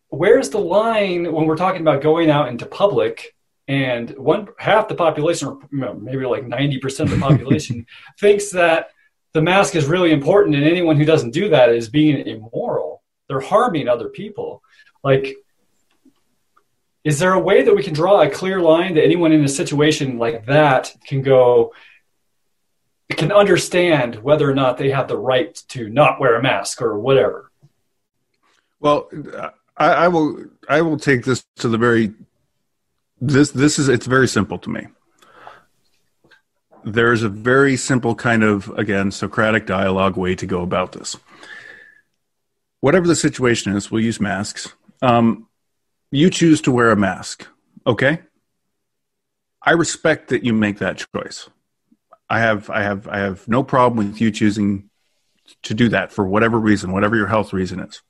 where's 0.09 0.51
the 0.51 0.59
line 0.59 1.33
when 1.33 1.47
we're 1.47 1.57
talking 1.57 1.81
about 1.81 2.03
going 2.03 2.31
out 2.31 2.49
into 2.49 2.67
public 2.67 3.35
and 3.67 4.11
one 4.17 4.49
half 4.59 4.89
the 4.89 4.95
population 4.95 5.49
or 5.49 5.59
maybe 5.71 6.25
like 6.25 6.45
90% 6.45 7.01
of 7.01 7.11
the 7.11 7.19
population 7.19 7.87
thinks 8.21 8.51
that 8.51 8.91
the 9.35 9.43
mask 9.43 9.75
is 9.77 9.87
really 9.87 10.11
important 10.11 10.57
and 10.57 10.65
anyone 10.65 10.97
who 10.97 11.05
doesn't 11.05 11.33
do 11.33 11.51
that 11.51 11.69
is 11.69 11.89
being 11.89 12.27
immoral. 12.27 13.03
They're 13.29 13.41
harming 13.41 13.89
other 13.89 14.09
people. 14.09 14.63
Like 15.05 15.37
is 17.05 17.19
there 17.19 17.33
a 17.33 17.41
way 17.41 17.63
that 17.63 17.75
we 17.75 17.83
can 17.83 17.95
draw 17.95 18.21
a 18.21 18.31
clear 18.31 18.61
line 18.61 18.95
that 18.95 19.05
anyone 19.05 19.33
in 19.33 19.45
a 19.45 19.49
situation 19.49 20.19
like 20.19 20.45
that 20.47 20.95
can 21.07 21.23
go 21.23 21.73
can 23.11 23.33
understand 23.33 24.17
whether 24.17 24.49
or 24.49 24.55
not 24.55 24.77
they 24.77 24.91
have 24.91 25.09
the 25.09 25.17
right 25.17 25.55
to 25.69 25.89
not 25.89 26.21
wear 26.21 26.37
a 26.37 26.43
mask 26.43 26.83
or 26.83 26.99
whatever? 26.99 27.51
Well 28.81 29.09
I, 29.79 29.93
I 29.93 30.09
will 30.09 30.45
I 30.69 30.83
will 30.83 30.99
take 30.99 31.25
this 31.25 31.45
to 31.57 31.69
the 31.69 31.79
very 31.79 32.13
this 33.21 33.51
this 33.53 33.79
is 33.79 33.89
it's 33.89 34.07
very 34.07 34.29
simple 34.29 34.59
to 34.59 34.71
me. 34.71 34.87
There's 36.85 37.23
a 37.23 37.29
very 37.29 37.77
simple 37.77 38.15
kind 38.15 38.43
of 38.43 38.69
again 38.71 39.11
Socratic 39.11 39.67
dialogue 39.67 40.17
way 40.17 40.35
to 40.35 40.47
go 40.47 40.63
about 40.63 40.93
this. 40.93 41.17
Whatever 42.81 43.07
the 43.07 43.17
situation 43.17 43.77
is, 43.77 43.91
we'll 43.91 44.05
use 44.05 44.21
masks. 44.21 44.73
Um, 45.03 45.49
you 46.11 46.31
choose 46.31 46.61
to 46.63 46.73
wear 46.73 46.91
a 46.91 46.97
mask, 46.97 47.47
okay? 47.87 48.21
I 49.63 49.73
respect 49.73 50.29
that 50.29 50.45
you 50.45 50.53
make 50.53 50.79
that 50.79 51.05
choice. 51.15 51.49
I 52.31 52.41
have 52.41 52.71
I 52.71 52.83
have 52.83 53.09
I 53.09 53.19
have 53.19 53.47
no 53.49 53.63
problem 53.63 54.09
with 54.09 54.21
you 54.21 54.31
choosing 54.31 54.91
to 55.63 55.75
do 55.75 55.89
that 55.91 56.13
for 56.13 56.27
whatever 56.27 56.59
reason, 56.59 56.93
whatever 56.93 57.17
your 57.17 57.27
health 57.27 57.53
reason 57.53 57.81
is. 57.81 58.03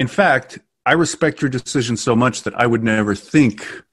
In 0.00 0.08
fact, 0.08 0.58
I 0.86 0.94
respect 0.94 1.42
your 1.42 1.50
decision 1.50 1.98
so 1.98 2.16
much 2.16 2.44
that 2.44 2.58
I 2.58 2.66
would 2.66 2.82
never 2.82 3.14
think 3.14 3.84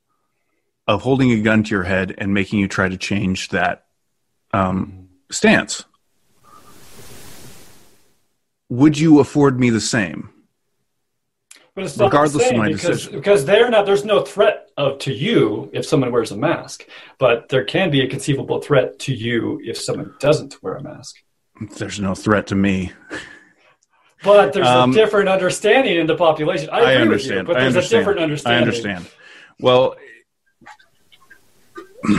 of 0.88 1.02
holding 1.02 1.32
a 1.32 1.42
gun 1.42 1.64
to 1.64 1.70
your 1.70 1.84
head 1.84 2.16
and 2.18 2.34
making 2.34 2.60
you 2.60 2.70
try 2.70 2.88
to 2.88 2.96
change 2.96 3.50
that 3.50 3.88
um, 4.54 5.10
stance. 5.30 5.84
Would 8.70 8.98
you 8.98 9.20
afford 9.20 9.60
me 9.60 9.70
the 9.70 9.82
same? 9.82 10.30
But 11.76 11.84
it's 11.84 11.98
regardless 11.98 12.50
of 12.50 12.56
my 12.56 12.68
because, 12.68 12.82
decision. 12.82 13.12
Because 13.12 13.46
they're 13.46 13.70
not. 13.70 13.86
There's 13.86 14.06
no 14.06 14.22
threat 14.24 14.70
of 14.78 15.00
to 15.00 15.14
you 15.14 15.70
if 15.74 15.86
someone 15.86 16.14
wears 16.14 16.32
a 16.32 16.38
mask, 16.38 16.88
but 17.20 17.50
there 17.50 17.66
can 17.66 17.92
be 17.92 18.02
a 18.02 18.08
conceivable 18.08 18.62
threat 18.62 18.98
to 19.00 19.14
you 19.14 19.60
if 19.64 19.78
someone 19.78 20.14
doesn't 20.20 20.64
wear 20.64 20.76
a 20.76 20.84
mask. 20.84 21.18
There's 21.78 22.00
no 22.00 22.16
threat 22.16 22.48
to 22.48 22.56
me. 22.56 22.94
But 24.24 24.54
there's 24.54 24.68
um, 24.68 24.92
a 24.92 24.94
different 24.94 25.30
understanding 25.30 25.98
in 25.98 26.08
the 26.08 26.16
population. 26.16 26.70
I, 26.72 26.80
I 26.80 26.96
understand. 26.96 27.48
You, 27.48 27.54
but 27.54 27.60
there's 27.60 27.76
a 27.76 27.88
different 27.88 28.20
understanding. 28.20 28.58
I 28.58 28.62
understand. 28.62 29.08
Well, 29.60 29.96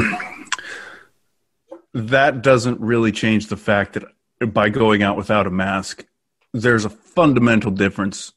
that 1.94 2.42
doesn't 2.42 2.80
really 2.80 3.12
change 3.12 3.48
the 3.48 3.56
fact 3.56 3.94
that 3.94 4.04
by 4.52 4.68
going 4.68 5.02
out 5.02 5.16
without 5.16 5.46
a 5.46 5.50
mask, 5.50 6.06
there's 6.52 6.84
a 6.84 6.90
fundamental 6.90 7.70
difference. 7.70 8.32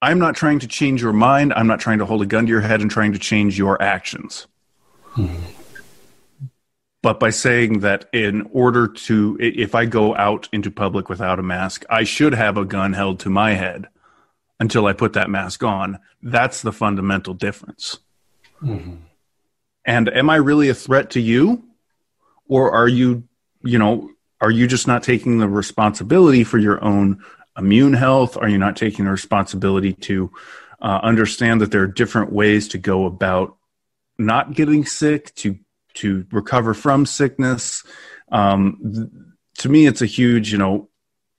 I'm 0.00 0.18
not 0.18 0.36
trying 0.36 0.60
to 0.60 0.68
change 0.68 1.02
your 1.02 1.12
mind. 1.12 1.52
I'm 1.54 1.66
not 1.66 1.80
trying 1.80 1.98
to 1.98 2.06
hold 2.06 2.22
a 2.22 2.26
gun 2.26 2.46
to 2.46 2.50
your 2.50 2.60
head 2.60 2.80
and 2.80 2.90
trying 2.90 3.12
to 3.12 3.18
change 3.18 3.58
your 3.58 3.80
actions. 3.82 4.46
Hmm 5.12 5.53
but 7.04 7.20
by 7.20 7.28
saying 7.28 7.80
that 7.80 8.08
in 8.14 8.48
order 8.50 8.88
to 8.88 9.36
if 9.38 9.74
i 9.74 9.84
go 9.84 10.16
out 10.16 10.48
into 10.52 10.70
public 10.70 11.10
without 11.10 11.38
a 11.38 11.42
mask 11.42 11.84
i 11.90 12.02
should 12.02 12.32
have 12.32 12.56
a 12.56 12.64
gun 12.64 12.94
held 12.94 13.20
to 13.20 13.28
my 13.28 13.52
head 13.52 13.86
until 14.58 14.86
i 14.86 14.92
put 14.92 15.12
that 15.12 15.28
mask 15.30 15.62
on. 15.62 15.98
That's 16.22 16.62
the 16.62 16.72
fundamental 16.72 17.34
difference. 17.34 17.98
Mm-hmm. 18.62 18.94
and 19.84 20.08
am 20.08 20.30
i 20.30 20.36
really 20.36 20.70
a 20.70 20.74
threat 20.74 21.10
to 21.10 21.20
you? 21.20 21.64
Or 22.48 22.72
are 22.72 22.88
you 22.88 23.24
you 23.62 23.78
know 23.78 24.10
are 24.40 24.50
you 24.50 24.66
just 24.66 24.86
not 24.86 25.02
taking 25.02 25.38
the 25.38 25.48
responsibility 25.48 26.42
for 26.44 26.58
your 26.58 26.82
own 26.82 27.22
immune 27.58 27.92
health? 27.92 28.38
Are 28.38 28.48
you 28.48 28.58
not 28.58 28.76
taking 28.76 29.04
the 29.04 29.10
responsibility 29.10 29.92
to 29.92 30.32
uh, 30.80 31.00
understand 31.02 31.60
that 31.60 31.70
there 31.70 31.82
are 31.82 31.86
different 31.86 32.32
ways 32.32 32.68
to 32.68 32.78
go 32.78 33.04
about 33.04 33.56
not 34.18 34.54
getting 34.54 34.86
sick 34.86 35.34
to 35.36 35.58
to 35.94 36.26
recover 36.30 36.74
from 36.74 37.06
sickness. 37.06 37.84
Um, 38.30 38.78
th- 38.94 39.08
to 39.58 39.68
me, 39.68 39.86
it's 39.86 40.02
a 40.02 40.06
huge, 40.06 40.52
you 40.52 40.58
know, 40.58 40.88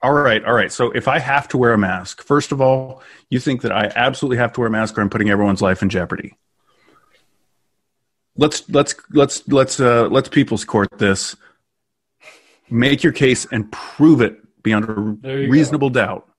all 0.02 0.14
right, 0.14 0.44
all 0.46 0.54
right. 0.54 0.72
So 0.72 0.92
if 0.92 1.08
I 1.08 1.18
have 1.18 1.48
to 1.48 1.58
wear 1.58 1.74
a 1.74 1.78
mask, 1.80 2.22
first 2.22 2.52
of 2.52 2.62
all, 2.62 3.02
you 3.32 3.40
think 3.40 3.62
that 3.62 3.72
I 3.72 3.92
absolutely 3.96 4.38
have 4.38 4.54
to 4.54 4.60
wear 4.60 4.68
a 4.68 4.72
mask 4.72 4.98
or 4.98 5.02
I'm 5.02 5.10
putting 5.10 5.32
everyone's 5.32 5.64
life 5.64 5.82
in 5.82 5.90
jeopardy. 5.90 6.38
Let's 8.38 8.70
let's 8.70 8.94
let's 9.12 9.48
let's 9.48 9.80
uh, 9.80 10.08
let's 10.10 10.30
people's 10.30 10.64
court 10.64 10.90
this. 10.98 11.36
Make 12.70 13.02
your 13.02 13.14
case 13.14 13.48
and 13.52 13.72
prove 13.72 14.22
it 14.22 14.38
beyond 14.62 14.86
a 14.90 14.94
reasonable 14.94 15.90
go. 15.90 16.00
doubt. 16.02 16.30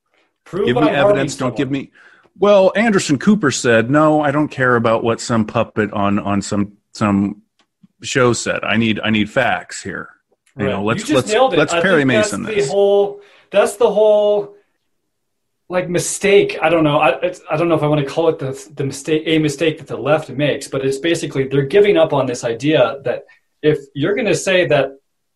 Prove 0.44 0.66
give 0.66 0.76
me 0.76 0.88
evidence. 0.88 1.36
Don't 1.36 1.56
give 1.56 1.70
me. 1.70 1.90
Well, 2.38 2.72
Anderson 2.76 3.18
Cooper 3.18 3.50
said, 3.50 3.90
"No, 3.90 4.20
I 4.20 4.30
don't 4.30 4.48
care 4.48 4.76
about 4.76 5.02
what 5.02 5.20
some 5.20 5.44
puppet 5.44 5.92
on 5.92 6.20
on 6.20 6.40
some 6.40 6.76
some 6.92 7.42
show 8.02 8.32
said. 8.32 8.64
I 8.64 8.76
need 8.76 9.00
I 9.00 9.10
need 9.10 9.30
facts 9.30 9.82
here. 9.82 10.10
You 10.56 10.66
right. 10.66 10.72
know, 10.72 10.84
let's 10.84 11.08
let's 11.10 11.32
let's 11.32 11.72
Perry 11.72 12.04
Mason 12.04 12.42
that's 12.42 12.56
this. 12.56 12.66
The 12.66 12.72
whole 12.72 13.20
that's 13.50 13.76
the 13.76 13.90
whole 13.90 14.56
like 15.68 15.88
mistake. 15.88 16.58
I 16.62 16.68
don't 16.68 16.84
know. 16.84 16.98
I 16.98 17.32
I 17.50 17.56
don't 17.56 17.68
know 17.68 17.74
if 17.74 17.82
I 17.82 17.88
want 17.88 18.06
to 18.06 18.10
call 18.12 18.28
it 18.28 18.38
the 18.38 18.70
the 18.74 18.84
mistake 18.84 19.24
a 19.26 19.38
mistake 19.38 19.78
that 19.78 19.86
the 19.86 19.96
left 19.96 20.28
makes, 20.30 20.68
but 20.68 20.84
it's 20.84 20.98
basically 20.98 21.48
they're 21.48 21.62
giving 21.62 21.96
up 21.96 22.12
on 22.12 22.26
this 22.26 22.44
idea 22.44 22.98
that 23.04 23.24
if 23.62 23.78
you're 23.94 24.14
going 24.14 24.26
to 24.26 24.34
say 24.34 24.66
that 24.66 24.92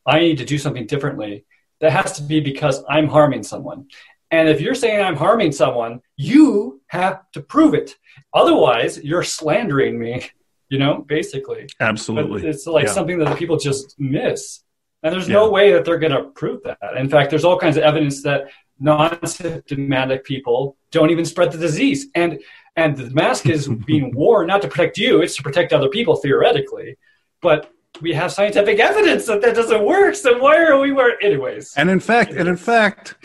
I 0.07 0.21
need 0.21 0.39
to 0.39 0.45
do 0.45 0.59
something 0.59 0.87
differently, 0.87 1.45
that 1.81 1.93
has 1.93 2.13
to 2.13 2.23
be 2.23 2.41
because 2.41 2.83
I'm 2.89 3.09
harming 3.09 3.43
someone. 3.43 3.89
And 4.31 4.49
if 4.49 4.61
you're 4.61 4.75
saying 4.77 5.03
I'm 5.03 5.17
harming 5.17 5.53
someone, 5.53 6.01
you 6.17 6.81
have 6.87 7.31
to 7.33 7.41
prove 7.41 7.75
it. 7.75 7.97
Otherwise, 8.33 9.03
you're 9.03 9.25
slandering 9.25 9.99
me 9.99 10.31
you 10.71 10.79
know, 10.79 11.05
basically. 11.07 11.69
Absolutely. 11.81 12.41
But 12.41 12.49
it's 12.49 12.67
like 12.67 12.87
yeah. 12.87 12.93
something 12.93 13.19
that 13.19 13.29
the 13.29 13.35
people 13.35 13.59
just 13.59 13.99
miss. 13.99 14.61
And 15.03 15.13
there's 15.13 15.29
yeah. 15.29 15.35
no 15.35 15.51
way 15.51 15.73
that 15.73 15.85
they're 15.85 15.99
going 15.99 16.13
to 16.13 16.31
prove 16.31 16.63
that. 16.63 16.79
In 16.97 17.09
fact, 17.09 17.31
there's 17.31 17.45
all 17.45 17.59
kinds 17.59 17.77
of 17.77 17.83
evidence 17.83 18.23
that 18.23 18.51
non-symptomatic 18.79 20.25
people 20.25 20.77
don't 20.91 21.11
even 21.11 21.25
spread 21.25 21.53
the 21.53 21.59
disease. 21.59 22.07
And 22.15 22.41
and 22.77 22.97
the 22.97 23.11
mask 23.11 23.47
is 23.47 23.69
being 23.87 24.15
worn 24.15 24.47
not 24.47 24.63
to 24.63 24.69
protect 24.69 24.97
you, 24.97 25.21
it's 25.21 25.37
to 25.37 25.43
protect 25.43 25.73
other 25.73 25.89
people 25.89 26.17
theoretically. 26.17 26.97
But 27.43 27.71
we 28.01 28.13
have 28.15 28.31
scientific 28.33 28.79
evidence 28.79 29.27
that 29.27 29.43
that 29.43 29.57
doesn't 29.57 29.85
work. 29.85 30.15
So 30.15 30.39
why 30.39 30.65
are 30.65 30.79
we 30.79 30.93
wearing 30.93 31.17
anyways? 31.21 31.75
And 31.77 31.91
in 31.91 31.99
fact, 31.99 32.33
and 32.33 32.49
in 32.49 32.57
fact, 32.57 33.17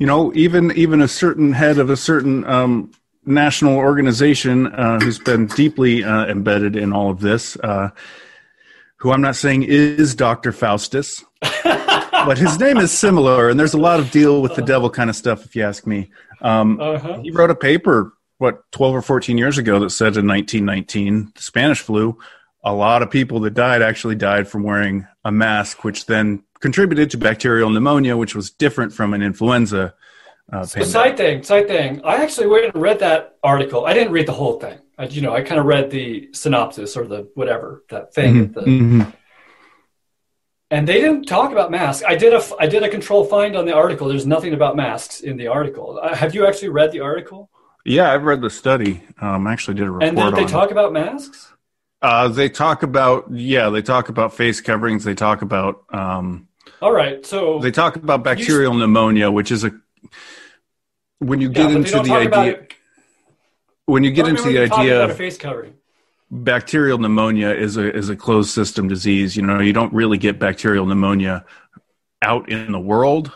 you 0.00 0.06
know, 0.06 0.32
even 0.34 0.72
even 0.72 1.00
a 1.00 1.08
certain 1.08 1.52
head 1.52 1.78
of 1.78 1.90
a 1.90 1.96
certain 1.96 2.44
um, 2.44 2.90
national 3.24 3.76
organization 3.76 4.66
uh, 4.66 4.98
who's 5.00 5.18
been 5.18 5.46
deeply 5.46 6.04
uh, 6.04 6.26
embedded 6.26 6.76
in 6.76 6.92
all 6.92 7.10
of 7.10 7.20
this, 7.20 7.56
uh, 7.56 7.90
who 8.96 9.12
I'm 9.12 9.20
not 9.20 9.36
saying 9.36 9.64
is 9.64 10.14
Dr. 10.14 10.52
Faustus, 10.52 11.24
but 11.64 12.38
his 12.38 12.58
name 12.58 12.78
is 12.78 12.96
similar, 12.96 13.48
and 13.48 13.58
there's 13.58 13.74
a 13.74 13.80
lot 13.80 14.00
of 14.00 14.10
deal 14.10 14.42
with 14.42 14.54
the 14.54 14.62
devil 14.62 14.90
kind 14.90 15.10
of 15.10 15.16
stuff, 15.16 15.44
if 15.44 15.56
you 15.56 15.64
ask 15.64 15.86
me. 15.86 16.10
Um, 16.40 16.80
uh-huh. 16.80 17.20
He 17.22 17.30
wrote 17.30 17.50
a 17.50 17.54
paper, 17.54 18.12
what, 18.38 18.70
12 18.72 18.94
or 18.96 19.02
14 19.02 19.38
years 19.38 19.58
ago 19.58 19.78
that 19.80 19.90
said 19.90 20.16
in 20.16 20.26
1919, 20.26 21.32
the 21.34 21.42
Spanish 21.42 21.80
flu, 21.80 22.18
a 22.64 22.72
lot 22.72 23.02
of 23.02 23.10
people 23.10 23.40
that 23.40 23.54
died 23.54 23.82
actually 23.82 24.14
died 24.14 24.46
from 24.48 24.62
wearing 24.62 25.06
a 25.24 25.32
mask, 25.32 25.84
which 25.84 26.06
then 26.06 26.42
contributed 26.60 27.10
to 27.10 27.18
bacterial 27.18 27.70
pneumonia, 27.70 28.16
which 28.16 28.36
was 28.36 28.50
different 28.50 28.92
from 28.92 29.14
an 29.14 29.22
influenza 29.22 29.94
uh, 30.52 30.64
side 30.64 31.16
thing, 31.16 31.42
side 31.42 31.66
thing. 31.66 32.02
I 32.04 32.16
actually 32.16 32.46
went 32.46 32.66
and 32.66 32.82
read 32.82 32.98
that 32.98 33.38
article. 33.42 33.86
I 33.86 33.94
didn't 33.94 34.12
read 34.12 34.26
the 34.26 34.32
whole 34.32 34.60
thing. 34.60 34.78
I, 34.98 35.06
you 35.06 35.22
know, 35.22 35.34
I 35.34 35.42
kind 35.42 35.58
of 35.58 35.66
read 35.66 35.90
the 35.90 36.28
synopsis 36.32 36.96
or 36.96 37.06
the 37.06 37.30
whatever 37.34 37.84
that 37.88 38.12
thing. 38.12 38.48
Mm-hmm. 38.48 38.52
The, 38.52 38.60
mm-hmm. 38.60 39.10
And 40.70 40.86
they 40.86 41.00
didn't 41.00 41.24
talk 41.24 41.52
about 41.52 41.70
masks. 41.70 42.04
I 42.06 42.16
did 42.16 42.32
a 42.32 42.42
I 42.58 42.66
did 42.66 42.82
a 42.82 42.88
control 42.88 43.24
find 43.24 43.56
on 43.56 43.64
the 43.64 43.74
article. 43.74 44.08
There's 44.08 44.26
nothing 44.26 44.52
about 44.52 44.76
masks 44.76 45.20
in 45.20 45.36
the 45.36 45.46
article. 45.46 45.98
Uh, 46.02 46.14
have 46.14 46.34
you 46.34 46.46
actually 46.46 46.68
read 46.68 46.92
the 46.92 47.00
article? 47.00 47.50
Yeah, 47.84 48.12
I've 48.12 48.24
read 48.24 48.40
the 48.40 48.50
study. 48.50 49.02
Um, 49.20 49.46
actually 49.46 49.74
did 49.74 49.86
a 49.86 49.90
report 49.90 50.08
And 50.08 50.18
then 50.18 50.34
they 50.34 50.46
talk 50.46 50.70
about 50.70 50.92
masks? 50.92 51.52
Uh, 52.00 52.28
they 52.28 52.48
talk 52.48 52.82
about 52.82 53.26
yeah, 53.30 53.70
they 53.70 53.82
talk 53.82 54.08
about 54.08 54.34
face 54.34 54.60
coverings. 54.60 55.04
They 55.04 55.14
talk 55.14 55.42
about 55.42 55.84
um, 55.92 56.48
All 56.80 56.92
right. 56.92 57.24
So 57.24 57.58
they 57.58 57.70
talk 57.70 57.96
about 57.96 58.22
bacterial 58.22 58.74
pneumonia, 58.74 59.30
which 59.30 59.50
is 59.50 59.64
a 59.64 59.72
when 61.22 61.40
you 61.40 61.48
get 61.48 61.68
they 61.68 61.74
into 61.76 62.00
the 62.00 62.12
idea 62.12 62.52
it- 62.52 62.74
when 63.86 64.04
you 64.04 64.10
get 64.10 64.26
into 64.28 64.42
the 64.42 64.58
idea 64.58 65.04
of 65.04 65.16
face 65.16 65.36
covering. 65.38 65.74
bacterial 66.30 66.98
pneumonia 66.98 67.50
is 67.50 67.76
a 67.76 67.94
is 67.94 68.08
a 68.08 68.16
closed 68.16 68.50
system 68.50 68.88
disease. 68.88 69.36
You 69.36 69.42
know, 69.42 69.60
you 69.60 69.72
don't 69.72 69.92
really 69.92 70.18
get 70.18 70.38
bacterial 70.38 70.86
pneumonia 70.86 71.44
out 72.22 72.48
in 72.48 72.72
the 72.72 72.80
world. 72.80 73.32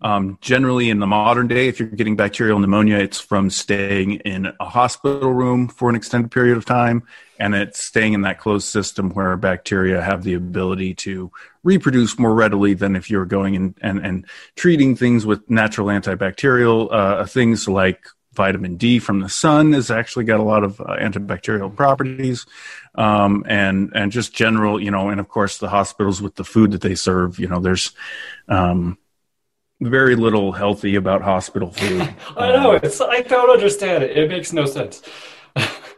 Um, 0.00 0.38
generally, 0.40 0.90
in 0.90 1.00
the 1.00 1.06
modern 1.06 1.48
day, 1.48 1.68
if 1.68 1.80
you're 1.80 1.88
getting 1.88 2.16
bacterial 2.16 2.58
pneumonia, 2.58 2.98
it's 2.98 3.20
from 3.20 3.50
staying 3.50 4.16
in 4.16 4.52
a 4.60 4.64
hospital 4.68 5.32
room 5.32 5.68
for 5.68 5.88
an 5.88 5.96
extended 5.96 6.30
period 6.30 6.56
of 6.56 6.64
time, 6.64 7.02
and 7.38 7.54
it's 7.54 7.82
staying 7.82 8.12
in 8.12 8.22
that 8.22 8.38
closed 8.38 8.68
system 8.68 9.10
where 9.10 9.36
bacteria 9.36 10.02
have 10.02 10.22
the 10.22 10.34
ability 10.34 10.94
to 10.94 11.30
reproduce 11.62 12.18
more 12.18 12.34
readily 12.34 12.74
than 12.74 12.94
if 12.94 13.10
you're 13.10 13.24
going 13.24 13.54
in 13.54 13.74
and, 13.80 14.04
and 14.04 14.26
treating 14.54 14.96
things 14.96 15.26
with 15.26 15.48
natural 15.50 15.88
antibacterial 15.88 16.88
uh, 16.92 17.24
things 17.26 17.66
like 17.66 18.06
vitamin 18.36 18.76
D 18.76 18.98
from 18.98 19.20
the 19.20 19.28
sun 19.28 19.72
has 19.72 19.90
actually 19.90 20.26
got 20.26 20.38
a 20.38 20.44
lot 20.44 20.62
of 20.62 20.80
uh, 20.80 20.96
antibacterial 21.00 21.74
properties, 21.74 22.46
um, 22.94 23.44
and 23.48 23.90
and 23.94 24.12
just 24.12 24.34
general, 24.34 24.80
you 24.80 24.90
know, 24.90 25.08
and 25.08 25.18
of 25.18 25.28
course 25.28 25.58
the 25.58 25.68
hospitals 25.68 26.22
with 26.22 26.36
the 26.36 26.44
food 26.44 26.70
that 26.72 26.82
they 26.82 26.94
serve, 26.94 27.40
you 27.40 27.48
know, 27.48 27.58
there's 27.58 27.92
um, 28.48 28.98
very 29.80 30.16
little 30.16 30.52
healthy 30.52 30.96
about 30.96 31.22
hospital 31.22 31.70
food. 31.70 32.02
I 32.36 32.52
know. 32.52 32.72
It's, 32.72 33.00
I 33.00 33.20
don't 33.20 33.50
understand 33.50 34.04
it. 34.04 34.16
It 34.16 34.28
makes 34.28 34.52
no 34.52 34.66
sense. 34.66 35.02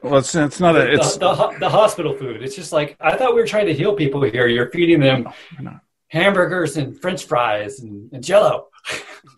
Well, 0.01 0.19
it's 0.19 0.33
it's 0.33 0.61
not 0.61 0.77
a 0.77 0.93
it's 0.93 1.17
the, 1.17 1.35
the, 1.35 1.57
the 1.59 1.69
hospital 1.69 2.15
food. 2.15 2.41
It's 2.41 2.55
just 2.55 2.73
like, 2.73 2.97
I 3.01 3.17
thought 3.17 3.35
we 3.35 3.41
were 3.41 3.47
trying 3.47 3.67
to 3.67 3.75
heal 3.75 3.97
people 3.97 4.23
here. 4.23 4.47
You're 4.47 4.71
feeding 4.71 5.01
them 5.01 5.29
hamburgers 6.07 6.77
and 6.77 6.99
french 7.01 7.25
fries 7.25 7.81
and, 7.81 8.09
and 8.13 8.23
jello. 8.23 8.69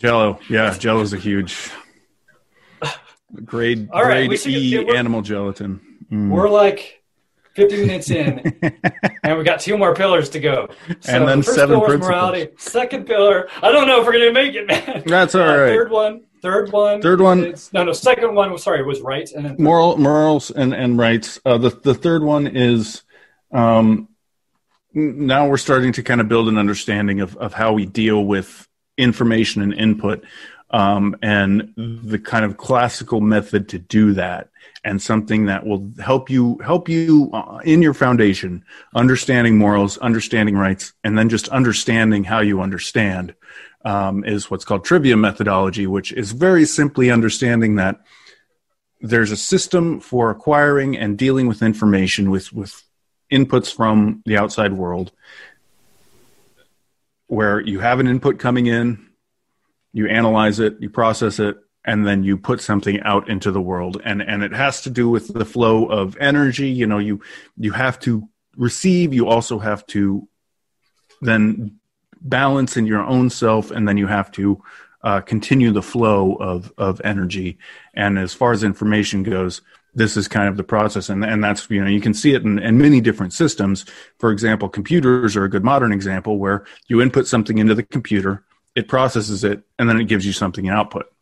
Jello. 0.00 0.38
Yeah, 0.50 0.76
Jello's 0.76 1.14
a 1.14 1.16
huge 1.16 1.70
grade 3.44 3.88
All 3.92 4.04
right, 4.04 4.28
grade 4.28 4.46
E 4.46 4.96
animal 4.96 5.22
gelatin. 5.22 5.80
Mm. 6.10 6.30
We're 6.30 6.48
like 6.48 6.99
50 7.54 7.76
minutes 7.86 8.10
in, 8.10 8.38
and 9.24 9.38
we 9.38 9.44
got 9.44 9.60
two 9.60 9.76
more 9.76 9.94
pillars 9.94 10.28
to 10.30 10.40
go. 10.40 10.68
So 11.00 11.12
And 11.12 11.28
then 11.28 11.38
the 11.38 11.44
first 11.44 11.56
seven 11.56 11.76
pillar 11.76 11.86
principles. 11.88 12.08
morality. 12.10 12.48
Second 12.58 13.06
pillar, 13.06 13.48
I 13.62 13.72
don't 13.72 13.86
know 13.88 14.00
if 14.00 14.06
we're 14.06 14.12
going 14.12 14.26
to 14.26 14.32
make 14.32 14.54
it, 14.54 14.66
man. 14.66 15.02
That's 15.06 15.34
all 15.34 15.42
Uh, 15.42 15.56
right. 15.58 15.68
Third 15.68 15.90
one, 15.90 16.22
third 16.42 16.70
one. 16.72 17.02
Third 17.02 17.20
one- 17.20 17.54
no, 17.72 17.84
no, 17.84 17.92
second 17.92 18.34
one 18.34 18.56
sorry, 18.58 18.80
it 18.80 18.86
was 18.86 19.00
right. 19.00 19.30
And 19.32 19.44
then 19.44 19.56
moral 19.58 19.96
morals 19.98 20.50
and 20.50 20.72
and 20.74 20.96
rights 20.98 21.40
uh, 21.44 21.58
the 21.58 21.70
the 21.70 21.94
third 21.94 22.22
one 22.22 22.46
is 22.46 23.02
um 23.52 24.08
now 24.94 25.46
we're 25.48 25.56
starting 25.56 25.92
to 25.92 26.02
kind 26.02 26.20
of 26.20 26.28
build 26.28 26.48
an 26.48 26.56
understanding 26.58 27.20
of 27.20 27.36
of 27.36 27.52
how 27.52 27.72
we 27.72 27.84
deal 27.86 28.24
with 28.24 28.66
information 28.96 29.62
and 29.62 29.72
input 29.74 30.24
um 30.70 31.16
and 31.22 31.72
the 31.76 32.18
kind 32.18 32.44
of 32.44 32.56
classical 32.56 33.20
method 33.20 33.68
to 33.68 33.78
do 33.78 34.12
that 34.12 34.48
and 34.84 35.02
something 35.02 35.46
that 35.46 35.66
will 35.66 35.90
help 36.00 36.30
you 36.30 36.58
help 36.64 36.88
you 36.88 37.30
uh, 37.32 37.58
in 37.64 37.82
your 37.82 37.94
foundation 37.94 38.64
understanding 38.94 39.58
morals 39.58 39.98
understanding 39.98 40.56
rights 40.56 40.92
and 41.04 41.18
then 41.18 41.28
just 41.28 41.48
understanding 41.48 42.24
how 42.24 42.40
you 42.40 42.60
understand 42.60 43.34
um, 43.84 44.24
is 44.24 44.50
what's 44.50 44.64
called 44.64 44.84
trivium 44.84 45.20
methodology 45.20 45.86
which 45.86 46.12
is 46.12 46.32
very 46.32 46.64
simply 46.64 47.10
understanding 47.10 47.76
that 47.76 48.00
there's 49.00 49.30
a 49.30 49.36
system 49.36 49.98
for 49.98 50.30
acquiring 50.30 50.96
and 50.96 51.18
dealing 51.18 51.46
with 51.46 51.62
information 51.62 52.30
with 52.30 52.52
with 52.52 52.82
inputs 53.32 53.74
from 53.74 54.22
the 54.26 54.36
outside 54.36 54.72
world 54.72 55.12
where 57.28 57.60
you 57.60 57.78
have 57.78 58.00
an 58.00 58.08
input 58.08 58.38
coming 58.38 58.66
in 58.66 59.09
you 59.92 60.06
analyze 60.06 60.60
it 60.60 60.76
you 60.80 60.88
process 60.90 61.38
it 61.38 61.56
and 61.84 62.06
then 62.06 62.22
you 62.24 62.36
put 62.36 62.60
something 62.60 63.00
out 63.02 63.28
into 63.28 63.50
the 63.50 63.60
world. 63.60 64.00
And 64.04 64.22
and 64.22 64.42
it 64.42 64.52
has 64.52 64.82
to 64.82 64.90
do 64.90 65.08
with 65.08 65.32
the 65.32 65.44
flow 65.44 65.86
of 65.86 66.16
energy. 66.18 66.68
You 66.68 66.86
know 66.86 66.98
you 66.98 67.20
you 67.56 67.72
have 67.72 67.98
to 68.00 68.28
receive 68.56 69.14
you 69.14 69.28
also 69.28 69.58
have 69.58 69.86
to 69.86 70.28
then 71.22 71.78
balance 72.20 72.76
in 72.76 72.86
your 72.86 73.02
own 73.02 73.30
self 73.30 73.70
and 73.70 73.88
then 73.88 73.96
you 73.96 74.06
have 74.06 74.30
to 74.32 74.62
uh, 75.02 75.20
continue 75.20 75.70
the 75.70 75.82
flow 75.82 76.34
of 76.34 76.72
of 76.76 77.00
energy. 77.02 77.58
And 77.94 78.18
as 78.18 78.34
far 78.34 78.52
as 78.52 78.62
information 78.62 79.22
goes 79.22 79.62
this 79.92 80.16
is 80.16 80.28
kind 80.28 80.48
of 80.48 80.56
the 80.56 80.62
process. 80.62 81.08
And 81.08 81.24
and 81.24 81.42
that's 81.42 81.68
you 81.70 81.82
know 81.82 81.90
you 81.90 82.00
can 82.00 82.14
see 82.14 82.34
it 82.34 82.42
in, 82.42 82.58
in 82.58 82.78
many 82.78 83.00
different 83.00 83.32
systems. 83.32 83.86
For 84.18 84.30
example 84.30 84.68
computers 84.68 85.34
are 85.34 85.44
a 85.44 85.50
good 85.50 85.64
modern 85.64 85.92
example 85.92 86.38
where 86.38 86.66
you 86.88 87.00
input 87.00 87.26
something 87.26 87.58
into 87.58 87.74
the 87.74 87.82
computer 87.82 88.44
it 88.74 88.88
processes 88.88 89.44
it 89.44 89.62
and 89.78 89.88
then 89.88 90.00
it 90.00 90.04
gives 90.04 90.24
you 90.24 90.32
something 90.32 90.64
in 90.64 90.72
output. 90.72 91.12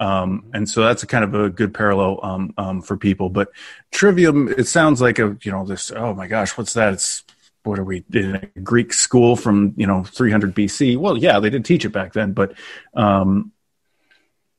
Um, 0.00 0.50
and 0.52 0.68
so 0.68 0.82
that's 0.82 1.02
a 1.02 1.06
kind 1.06 1.24
of 1.24 1.34
a 1.34 1.48
good 1.48 1.72
parallel 1.72 2.18
um, 2.22 2.54
um, 2.58 2.82
for 2.82 2.96
people. 2.96 3.28
But 3.28 3.50
trivium 3.92 4.48
it 4.48 4.66
sounds 4.66 5.00
like 5.00 5.18
a 5.18 5.36
you 5.42 5.52
know 5.52 5.64
this 5.64 5.92
oh 5.94 6.14
my 6.14 6.26
gosh 6.26 6.56
what's 6.58 6.74
that? 6.74 6.94
It's 6.94 7.22
what 7.62 7.78
are 7.78 7.84
we 7.84 8.04
in 8.12 8.34
a 8.34 8.60
Greek 8.60 8.92
school 8.92 9.36
from 9.36 9.74
you 9.76 9.86
know 9.86 10.02
300 10.02 10.54
BC? 10.54 10.96
Well, 10.96 11.16
yeah, 11.16 11.38
they 11.38 11.50
did 11.50 11.64
teach 11.64 11.84
it 11.84 11.90
back 11.90 12.12
then, 12.12 12.32
but 12.32 12.54
um, 12.94 13.52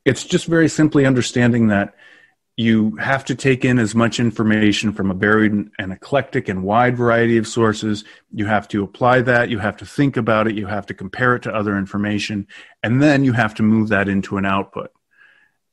it's 0.05 0.23
just 0.23 0.45
very 0.45 0.69
simply 0.69 1.05
understanding 1.05 1.67
that 1.67 1.95
you 2.55 2.95
have 2.97 3.25
to 3.25 3.35
take 3.35 3.65
in 3.65 3.79
as 3.79 3.95
much 3.95 4.19
information 4.19 4.93
from 4.93 5.09
a 5.09 5.15
varied 5.15 5.53
and 5.79 5.91
eclectic 5.91 6.47
and 6.49 6.63
wide 6.63 6.95
variety 6.95 7.37
of 7.37 7.47
sources. 7.47 8.03
You 8.31 8.45
have 8.45 8.67
to 8.69 8.83
apply 8.83 9.21
that. 9.21 9.49
You 9.49 9.57
have 9.57 9.77
to 9.77 9.85
think 9.85 10.17
about 10.17 10.47
it. 10.47 10.55
You 10.55 10.67
have 10.67 10.85
to 10.87 10.93
compare 10.93 11.35
it 11.35 11.43
to 11.43 11.55
other 11.55 11.77
information, 11.77 12.47
and 12.83 13.01
then 13.01 13.23
you 13.23 13.33
have 13.33 13.55
to 13.55 13.63
move 13.63 13.89
that 13.89 14.07
into 14.07 14.37
an 14.37 14.45
output. 14.45 14.91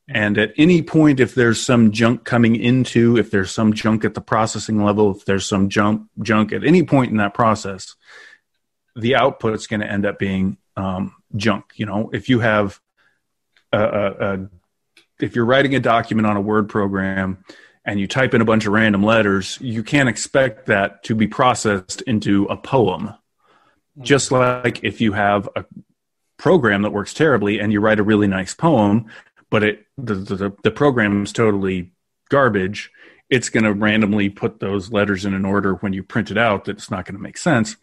And 0.08 0.38
at 0.38 0.52
any 0.56 0.82
point, 0.82 1.20
if 1.20 1.34
there's 1.34 1.62
some 1.62 1.92
junk 1.92 2.24
coming 2.24 2.56
into, 2.56 3.16
if 3.16 3.30
there's 3.30 3.52
some 3.52 3.74
junk 3.74 4.04
at 4.04 4.14
the 4.14 4.20
processing 4.20 4.82
level, 4.82 5.14
if 5.16 5.24
there's 5.24 5.46
some 5.46 5.68
junk 5.68 6.08
junk 6.20 6.52
at 6.52 6.64
any 6.64 6.82
point 6.82 7.12
in 7.12 7.18
that 7.18 7.34
process, 7.34 7.94
the 8.96 9.14
output's 9.14 9.68
going 9.68 9.80
to 9.80 9.90
end 9.90 10.06
up 10.06 10.18
being 10.18 10.56
um, 10.76 11.14
junk. 11.36 11.66
You 11.76 11.86
know, 11.86 12.10
if 12.12 12.28
you 12.28 12.40
have 12.40 12.80
a, 13.72 13.80
a, 13.80 14.10
a, 14.10 14.48
if 15.22 15.34
you're 15.34 15.44
writing 15.44 15.74
a 15.74 15.80
document 15.80 16.26
on 16.26 16.36
a 16.36 16.40
Word 16.40 16.68
program 16.68 17.44
and 17.84 17.98
you 17.98 18.06
type 18.06 18.34
in 18.34 18.40
a 18.40 18.44
bunch 18.44 18.66
of 18.66 18.72
random 18.72 19.02
letters, 19.02 19.58
you 19.60 19.82
can't 19.82 20.08
expect 20.08 20.66
that 20.66 21.02
to 21.04 21.14
be 21.14 21.26
processed 21.26 22.02
into 22.02 22.44
a 22.44 22.56
poem. 22.56 23.14
Hmm. 23.96 24.02
Just 24.02 24.32
like 24.32 24.84
if 24.84 25.00
you 25.00 25.12
have 25.12 25.48
a 25.56 25.64
program 26.36 26.82
that 26.82 26.92
works 26.92 27.14
terribly 27.14 27.58
and 27.60 27.72
you 27.72 27.80
write 27.80 28.00
a 28.00 28.04
really 28.04 28.26
nice 28.26 28.54
poem, 28.54 29.06
but 29.50 29.62
it 29.62 29.86
the 29.98 30.14
the, 30.14 30.52
the 30.62 30.70
program 30.70 31.22
is 31.22 31.32
totally 31.32 31.92
garbage 32.30 32.90
it's 33.28 33.48
going 33.48 33.64
to 33.64 33.72
randomly 33.72 34.28
put 34.28 34.58
those 34.58 34.90
letters 34.90 35.24
in 35.24 35.34
an 35.34 35.44
order 35.44 35.74
when 35.74 35.92
you 35.92 36.02
print 36.02 36.30
it 36.30 36.38
out 36.38 36.64
that's 36.64 36.90
not 36.90 37.04
going 37.04 37.14
to 37.14 37.20
make 37.20 37.36
sense 37.36 37.76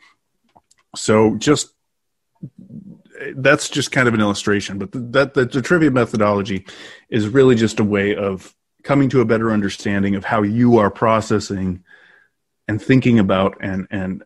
so 0.95 1.35
just 1.35 1.69
that's 3.36 3.70
just 3.70 3.91
kind 3.91 4.07
of 4.07 4.13
an 4.13 4.22
illustration 4.22 4.78
but 4.78 4.89
that 4.91 5.34
the, 5.34 5.45
the 5.45 5.61
trivium 5.61 5.93
methodology 5.93 6.65
is 7.09 7.28
really 7.28 7.55
just 7.55 7.80
a 7.80 7.84
way 7.84 8.15
of 8.15 8.53
coming 8.84 9.09
to 9.09 9.22
a 9.22 9.26
better 9.26 9.51
understanding 9.51 10.15
of 10.15 10.24
how 10.24 10.41
you 10.41 10.78
are 10.78 10.91
processing 10.91 11.84
and 12.68 12.82
thinking 12.82 13.20
about 13.20 13.57
and 13.59 13.88
and 13.91 14.24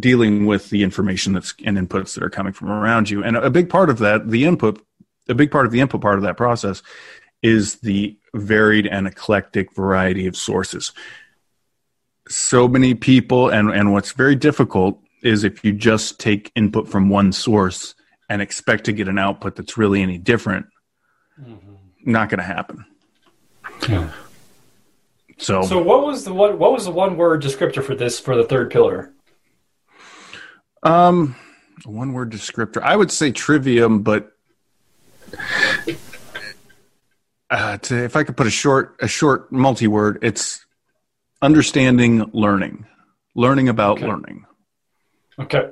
dealing 0.00 0.46
with 0.46 0.70
the 0.70 0.82
information 0.82 1.32
that's 1.32 1.54
and 1.64 1.78
inputs 1.78 2.14
that 2.14 2.22
are 2.22 2.30
coming 2.30 2.52
from 2.52 2.70
around 2.70 3.08
you 3.08 3.22
and 3.22 3.36
a 3.36 3.50
big 3.50 3.68
part 3.68 3.90
of 3.90 3.98
that 3.98 4.28
the 4.28 4.44
input 4.44 4.82
a 5.28 5.34
big 5.34 5.50
part 5.50 5.66
of 5.66 5.72
the 5.72 5.80
input 5.80 6.00
part 6.00 6.16
of 6.16 6.22
that 6.22 6.36
process 6.36 6.82
is 7.42 7.76
the 7.76 8.16
varied 8.34 8.86
and 8.86 9.06
eclectic 9.06 9.74
variety 9.74 10.26
of 10.26 10.36
sources. 10.36 10.92
So 12.28 12.66
many 12.66 12.94
people, 12.94 13.48
and, 13.48 13.70
and 13.70 13.92
what's 13.92 14.12
very 14.12 14.34
difficult 14.34 15.00
is 15.22 15.44
if 15.44 15.64
you 15.64 15.72
just 15.72 16.18
take 16.18 16.50
input 16.54 16.88
from 16.88 17.08
one 17.08 17.32
source 17.32 17.94
and 18.28 18.42
expect 18.42 18.84
to 18.84 18.92
get 18.92 19.08
an 19.08 19.18
output 19.18 19.56
that's 19.56 19.76
really 19.76 20.02
any 20.02 20.18
different, 20.18 20.66
mm-hmm. 21.40 21.74
not 22.04 22.28
going 22.28 22.38
to 22.38 22.44
happen. 22.44 22.84
Yeah. 23.88 24.10
So, 25.38 25.62
so 25.62 25.82
what 25.82 26.04
was 26.04 26.24
the 26.24 26.32
one? 26.32 26.58
What 26.58 26.72
was 26.72 26.86
the 26.86 26.90
one 26.90 27.16
word 27.16 27.42
descriptor 27.42 27.82
for 27.82 27.94
this 27.94 28.18
for 28.18 28.36
the 28.36 28.44
third 28.44 28.70
pillar? 28.70 29.12
Um, 30.82 31.36
one 31.84 32.12
word 32.14 32.32
descriptor. 32.32 32.82
I 32.82 32.96
would 32.96 33.10
say 33.10 33.32
trivium, 33.32 34.02
but 34.02 34.32
uh, 37.50 37.76
to, 37.78 38.04
if 38.04 38.16
I 38.16 38.24
could 38.24 38.36
put 38.36 38.46
a 38.46 38.50
short 38.50 38.96
a 39.00 39.08
short 39.08 39.52
multi 39.52 39.86
word, 39.86 40.20
it's 40.22 40.64
understanding 41.42 42.30
learning, 42.32 42.86
learning 43.34 43.68
about 43.68 43.98
okay. 43.98 44.06
learning. 44.06 44.46
Okay. 45.38 45.68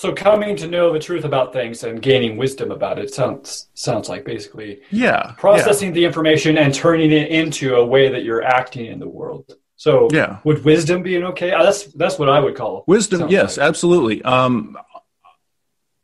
So 0.00 0.14
coming 0.14 0.56
to 0.56 0.66
know 0.66 0.90
the 0.94 0.98
truth 0.98 1.24
about 1.24 1.52
things 1.52 1.84
and 1.84 2.00
gaining 2.00 2.38
wisdom 2.38 2.70
about 2.70 2.98
it 2.98 3.12
sounds 3.12 3.68
sounds 3.74 4.08
like 4.08 4.24
basically 4.24 4.80
yeah 4.90 5.34
processing 5.36 5.88
yeah. 5.88 5.94
the 5.94 6.04
information 6.06 6.56
and 6.56 6.72
turning 6.72 7.10
it 7.10 7.28
into 7.28 7.74
a 7.74 7.84
way 7.84 8.08
that 8.08 8.24
you're 8.24 8.42
acting 8.42 8.86
in 8.86 8.98
the 8.98 9.06
world. 9.06 9.52
So 9.76 10.08
yeah, 10.10 10.38
would 10.44 10.64
wisdom 10.64 11.02
be 11.02 11.16
an 11.16 11.24
okay? 11.24 11.52
Uh, 11.52 11.64
that's 11.64 11.84
that's 11.92 12.18
what 12.18 12.30
I 12.30 12.40
would 12.40 12.56
call 12.56 12.84
wisdom. 12.86 13.28
Yes, 13.28 13.58
like. 13.58 13.68
absolutely. 13.68 14.22
Um, 14.22 14.78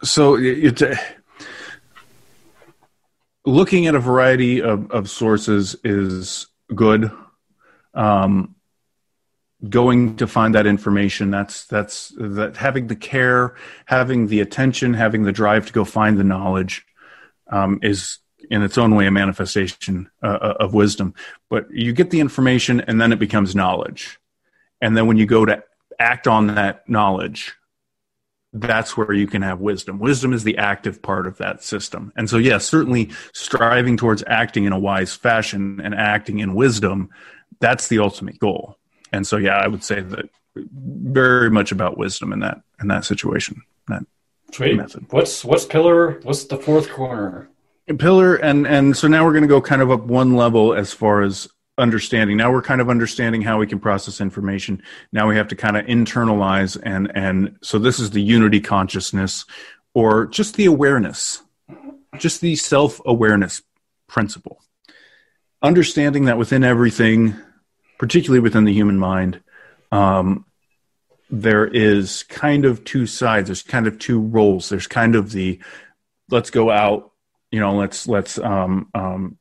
so 0.03 0.36
it's 0.38 0.82
looking 3.47 3.86
at 3.86 3.94
a 3.94 4.01
variety 4.01 4.61
of, 4.61 4.90
of 4.90 5.09
sources 5.09 5.74
is 5.84 6.49
good. 6.74 7.11
Um, 7.94 8.55
going 9.70 10.16
to 10.16 10.26
find 10.26 10.54
that 10.54 10.66
information 10.66 11.30
that's 11.30 11.64
that's 11.64 12.12
that 12.18 12.57
having 12.59 12.88
the 12.88 12.96
care 12.96 13.54
having 13.86 14.26
the 14.26 14.40
attention 14.40 14.92
having 14.92 15.22
the 15.22 15.32
drive 15.32 15.66
to 15.66 15.72
go 15.72 15.82
find 15.82 16.18
the 16.18 16.24
knowledge 16.24 16.84
um, 17.50 17.78
is 17.82 18.18
in 18.50 18.62
its 18.62 18.78
own 18.78 18.94
way 18.94 19.07
a 19.07 19.11
manifestation 19.11 20.11
uh, 20.22 20.26
uh, 20.26 20.54
of 20.61 20.74
wisdom. 20.74 21.14
But 21.48 21.70
you 21.70 21.92
get 21.92 22.11
the 22.11 22.20
information 22.20 22.80
and 22.80 23.00
then 23.00 23.12
it 23.12 23.18
becomes 23.18 23.57
knowledge. 23.57 24.18
And 24.80 24.96
then 24.96 25.07
when 25.07 25.16
you 25.16 25.26
go 25.26 25.44
to 25.44 25.62
act 25.98 26.26
on 26.26 26.48
that 26.48 26.88
knowledge 26.88 27.54
that's 28.52 28.96
where 28.96 29.12
you 29.12 29.26
can 29.26 29.42
have 29.42 29.61
wisdom. 29.61 29.98
Wisdom 29.98 30.32
is 30.32 30.42
the 30.42 30.57
active 30.57 31.02
part 31.02 31.26
of 31.26 31.36
that 31.38 31.62
system. 31.62 32.12
And 32.16 32.28
so 32.28 32.38
yes 32.38 32.64
certainly 32.66 33.11
striving 33.32 33.96
towards 33.96 34.22
acting 34.26 34.64
in 34.64 34.72
a 34.72 34.78
wise 34.78 35.14
fashion 35.14 35.80
and 35.82 35.94
acting 35.94 36.38
in 36.38 36.54
wisdom 36.54 37.11
that's 37.59 37.88
the 37.88 37.98
ultimate 37.98 38.38
goal 38.38 38.78
and 39.12 39.26
so 39.26 39.36
yeah, 39.36 39.57
I 39.57 39.68
would 39.68 39.84
say 39.84 40.00
that 40.00 40.28
very 40.57 41.50
much 41.50 41.72
about 41.72 41.98
wisdom 41.98 42.32
in 42.32 42.40
that 42.40 42.59
in 42.80 42.88
that 42.88 43.04
situation. 43.04 43.62
That 43.88 44.02
Sweet. 44.52 44.76
Method. 44.76 45.07
What's 45.11 45.44
what's 45.44 45.64
pillar? 45.64 46.20
What's 46.22 46.44
the 46.44 46.57
fourth 46.57 46.90
corner? 46.90 47.48
Pillar, 47.98 48.36
and 48.36 48.66
and 48.66 48.96
so 48.96 49.09
now 49.09 49.24
we're 49.24 49.32
going 49.32 49.42
to 49.42 49.48
go 49.48 49.61
kind 49.61 49.82
of 49.82 49.90
up 49.90 50.04
one 50.04 50.34
level 50.34 50.74
as 50.74 50.92
far 50.92 51.22
as 51.22 51.48
understanding. 51.78 52.36
Now 52.36 52.50
we're 52.50 52.62
kind 52.62 52.80
of 52.80 52.88
understanding 52.88 53.42
how 53.42 53.59
we 53.59 53.66
can 53.66 53.78
process 53.78 54.20
information. 54.20 54.82
Now 55.12 55.28
we 55.28 55.36
have 55.36 55.48
to 55.48 55.57
kind 55.57 55.76
of 55.76 55.86
internalize 55.86 56.80
and 56.82 57.12
and 57.14 57.57
so 57.62 57.78
this 57.78 57.98
is 57.98 58.11
the 58.11 58.22
unity 58.22 58.61
consciousness 58.61 59.44
or 59.94 60.26
just 60.26 60.57
the 60.57 60.66
awareness, 60.66 61.42
just 62.18 62.40
the 62.40 62.57
self 62.57 63.00
awareness 63.04 63.62
principle. 64.07 64.62
Understanding 65.62 66.26
that 66.26 66.38
within 66.38 66.64
everything 66.64 67.36
particularly 67.99 68.40
within 68.40 68.64
the 68.64 68.72
human 68.72 68.99
mind, 68.99 69.40
um, 69.92 70.44
there 71.30 71.66
is 71.66 72.22
kind 72.24 72.64
of 72.64 72.84
two 72.84 73.07
sides. 73.07 73.49
There's 73.49 73.62
kind 73.62 73.86
of 73.86 73.99
two 73.99 74.20
roles. 74.20 74.68
There's 74.68 74.86
kind 74.86 75.14
of 75.14 75.32
the 75.32 75.61
let's 76.30 76.51
go 76.51 76.70
out, 76.70 77.12
you 77.51 77.61
know, 77.61 77.76
let's 77.76 78.07
let's 78.07 78.38
um, 78.38 78.88
um, 78.94 79.38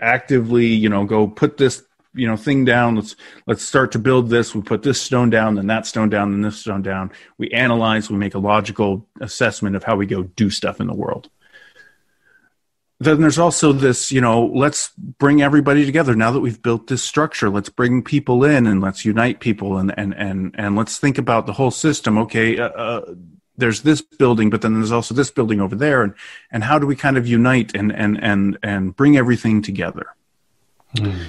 actively, 0.00 0.66
you 0.66 0.88
know, 0.88 1.04
go 1.04 1.28
put 1.28 1.56
this 1.56 1.82
you 2.14 2.26
know 2.26 2.36
thing 2.36 2.64
down. 2.64 2.96
Let's 2.96 3.16
let's 3.46 3.62
start 3.62 3.92
to 3.92 3.98
build 3.98 4.30
this. 4.30 4.54
We 4.54 4.62
put 4.62 4.82
this 4.82 5.00
stone 5.00 5.30
down, 5.30 5.54
then 5.54 5.68
that 5.68 5.86
stone 5.86 6.10
down, 6.10 6.32
then 6.32 6.42
this 6.42 6.58
stone 6.58 6.82
down. 6.82 7.12
We 7.38 7.50
analyze. 7.50 8.10
We 8.10 8.16
make 8.16 8.34
a 8.34 8.40
logical 8.40 9.06
assessment 9.20 9.76
of 9.76 9.84
how 9.84 9.96
we 9.96 10.06
go 10.06 10.24
do 10.24 10.50
stuff 10.50 10.80
in 10.80 10.86
the 10.86 10.94
world 10.94 11.30
then 13.00 13.20
there's 13.20 13.38
also 13.38 13.72
this 13.72 14.10
you 14.10 14.20
know 14.20 14.46
let's 14.46 14.90
bring 14.96 15.40
everybody 15.40 15.86
together. 15.86 16.14
Now 16.14 16.30
that 16.32 16.40
we've 16.40 16.60
built 16.60 16.88
this 16.88 17.02
structure 17.02 17.48
let's 17.48 17.68
bring 17.68 18.02
people 18.02 18.44
in 18.44 18.66
and 18.66 18.80
let's 18.80 19.04
unite 19.04 19.40
people 19.40 19.78
and 19.78 19.96
and 19.96 20.14
and, 20.14 20.54
and 20.58 20.76
let's 20.76 20.98
think 20.98 21.18
about 21.18 21.46
the 21.46 21.52
whole 21.52 21.70
system. 21.70 22.18
Okay 22.18 22.58
uh, 22.58 22.68
uh, 22.68 23.14
there's 23.56 23.82
this 23.82 24.00
building 24.00 24.50
but 24.50 24.62
then 24.62 24.74
there's 24.74 24.92
also 24.92 25.14
this 25.14 25.30
building 25.30 25.60
over 25.60 25.76
there. 25.76 26.02
And 26.02 26.14
and 26.50 26.64
how 26.64 26.78
do 26.78 26.86
we 26.86 26.96
kind 26.96 27.16
of 27.16 27.26
unite 27.26 27.74
and 27.74 27.92
and 27.92 28.22
and 28.22 28.58
and 28.62 28.96
bring 28.96 29.16
everything 29.16 29.62
together? 29.62 30.06
Mm. 30.96 31.26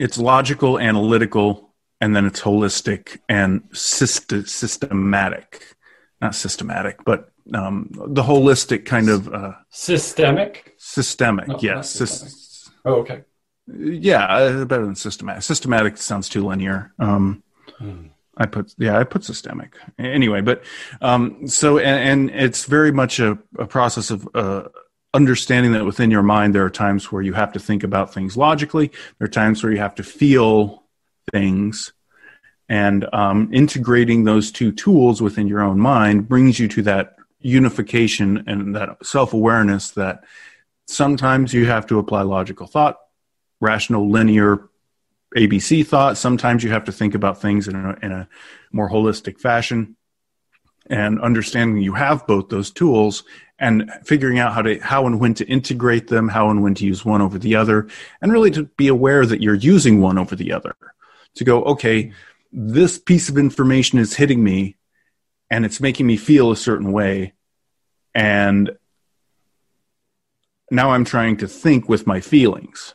it's 0.00 0.18
logical 0.18 0.80
analytical 0.80 1.70
and 2.00 2.16
then 2.16 2.26
it's 2.26 2.40
holistic 2.40 3.18
and 3.28 3.62
syst- 3.70 4.48
systematic. 4.48 5.76
Not 6.20 6.34
systematic 6.34 7.02
but 7.04 7.29
um, 7.54 7.90
the 7.92 8.22
holistic 8.22 8.84
kind 8.86 9.08
of 9.08 9.32
uh, 9.32 9.52
systemic. 9.70 10.74
Systemic, 10.78 11.48
no, 11.48 11.58
yes. 11.60 11.90
Systemic. 11.90 12.34
oh, 12.84 12.94
okay. 13.00 13.24
Yeah, 13.66 14.24
uh, 14.24 14.64
better 14.64 14.84
than 14.84 14.96
systematic. 14.96 15.42
Systematic 15.42 15.96
sounds 15.96 16.28
too 16.28 16.44
linear. 16.44 16.92
Um, 16.98 17.42
hmm. 17.78 18.06
I 18.36 18.46
put 18.46 18.74
yeah, 18.78 18.98
I 18.98 19.04
put 19.04 19.22
systemic 19.22 19.76
anyway. 19.98 20.40
But 20.40 20.64
um, 21.02 21.46
so 21.46 21.78
and, 21.78 22.30
and, 22.30 22.40
it's 22.42 22.64
very 22.64 22.90
much 22.90 23.20
a, 23.20 23.38
a 23.58 23.66
process 23.66 24.10
of 24.10 24.26
uh, 24.34 24.68
understanding 25.12 25.72
that 25.72 25.84
within 25.84 26.10
your 26.10 26.22
mind 26.22 26.54
there 26.54 26.64
are 26.64 26.70
times 26.70 27.12
where 27.12 27.22
you 27.22 27.34
have 27.34 27.52
to 27.52 27.60
think 27.60 27.84
about 27.84 28.14
things 28.14 28.36
logically. 28.36 28.90
There 29.18 29.26
are 29.26 29.28
times 29.28 29.62
where 29.62 29.72
you 29.72 29.78
have 29.78 29.94
to 29.96 30.02
feel 30.02 30.84
things 31.32 31.92
and 32.70 33.04
um, 33.12 33.50
integrating 33.52 34.24
those 34.24 34.52
two 34.52 34.72
tools 34.72 35.20
within 35.20 35.48
your 35.48 35.60
own 35.60 35.78
mind 35.78 36.28
brings 36.28 36.58
you 36.58 36.68
to 36.68 36.82
that 36.82 37.16
unification 37.40 38.44
and 38.46 38.74
that 38.76 39.04
self 39.04 39.32
awareness 39.32 39.90
that 39.92 40.24
sometimes 40.86 41.54
you 41.54 41.66
have 41.66 41.86
to 41.86 41.98
apply 41.98 42.22
logical 42.22 42.66
thought, 42.66 42.98
rational, 43.60 44.10
linear, 44.10 44.68
ABC 45.36 45.86
thought. 45.86 46.18
Sometimes 46.18 46.64
you 46.64 46.70
have 46.70 46.84
to 46.84 46.92
think 46.92 47.14
about 47.14 47.40
things 47.40 47.68
in 47.68 47.76
a, 47.76 47.98
in 48.02 48.12
a 48.12 48.28
more 48.72 48.90
holistic 48.90 49.38
fashion. 49.38 49.96
And 50.88 51.20
understanding 51.20 51.82
you 51.82 51.94
have 51.94 52.26
both 52.26 52.48
those 52.48 52.72
tools 52.72 53.22
and 53.60 53.90
figuring 54.04 54.38
out 54.38 54.54
how 54.54 54.62
to 54.62 54.78
how 54.80 55.06
and 55.06 55.20
when 55.20 55.34
to 55.34 55.46
integrate 55.46 56.08
them, 56.08 56.28
how 56.28 56.50
and 56.50 56.62
when 56.62 56.74
to 56.74 56.86
use 56.86 57.04
one 57.04 57.20
over 57.20 57.38
the 57.38 57.54
other, 57.54 57.86
and 58.20 58.32
really 58.32 58.50
to 58.52 58.64
be 58.76 58.88
aware 58.88 59.24
that 59.24 59.40
you're 59.40 59.54
using 59.54 60.00
one 60.00 60.18
over 60.18 60.34
the 60.34 60.52
other. 60.52 60.74
To 61.36 61.44
go, 61.44 61.62
okay, 61.62 62.12
this 62.52 62.98
piece 62.98 63.28
of 63.28 63.38
information 63.38 64.00
is 64.00 64.16
hitting 64.16 64.42
me 64.42 64.76
and 65.50 65.64
it's 65.64 65.80
making 65.80 66.06
me 66.06 66.16
feel 66.16 66.52
a 66.52 66.56
certain 66.56 66.92
way. 66.92 67.34
And 68.14 68.70
now 70.70 70.90
i'm 70.92 71.04
trying 71.04 71.36
to 71.38 71.48
think 71.48 71.88
with 71.88 72.06
my 72.06 72.20
feelings. 72.20 72.94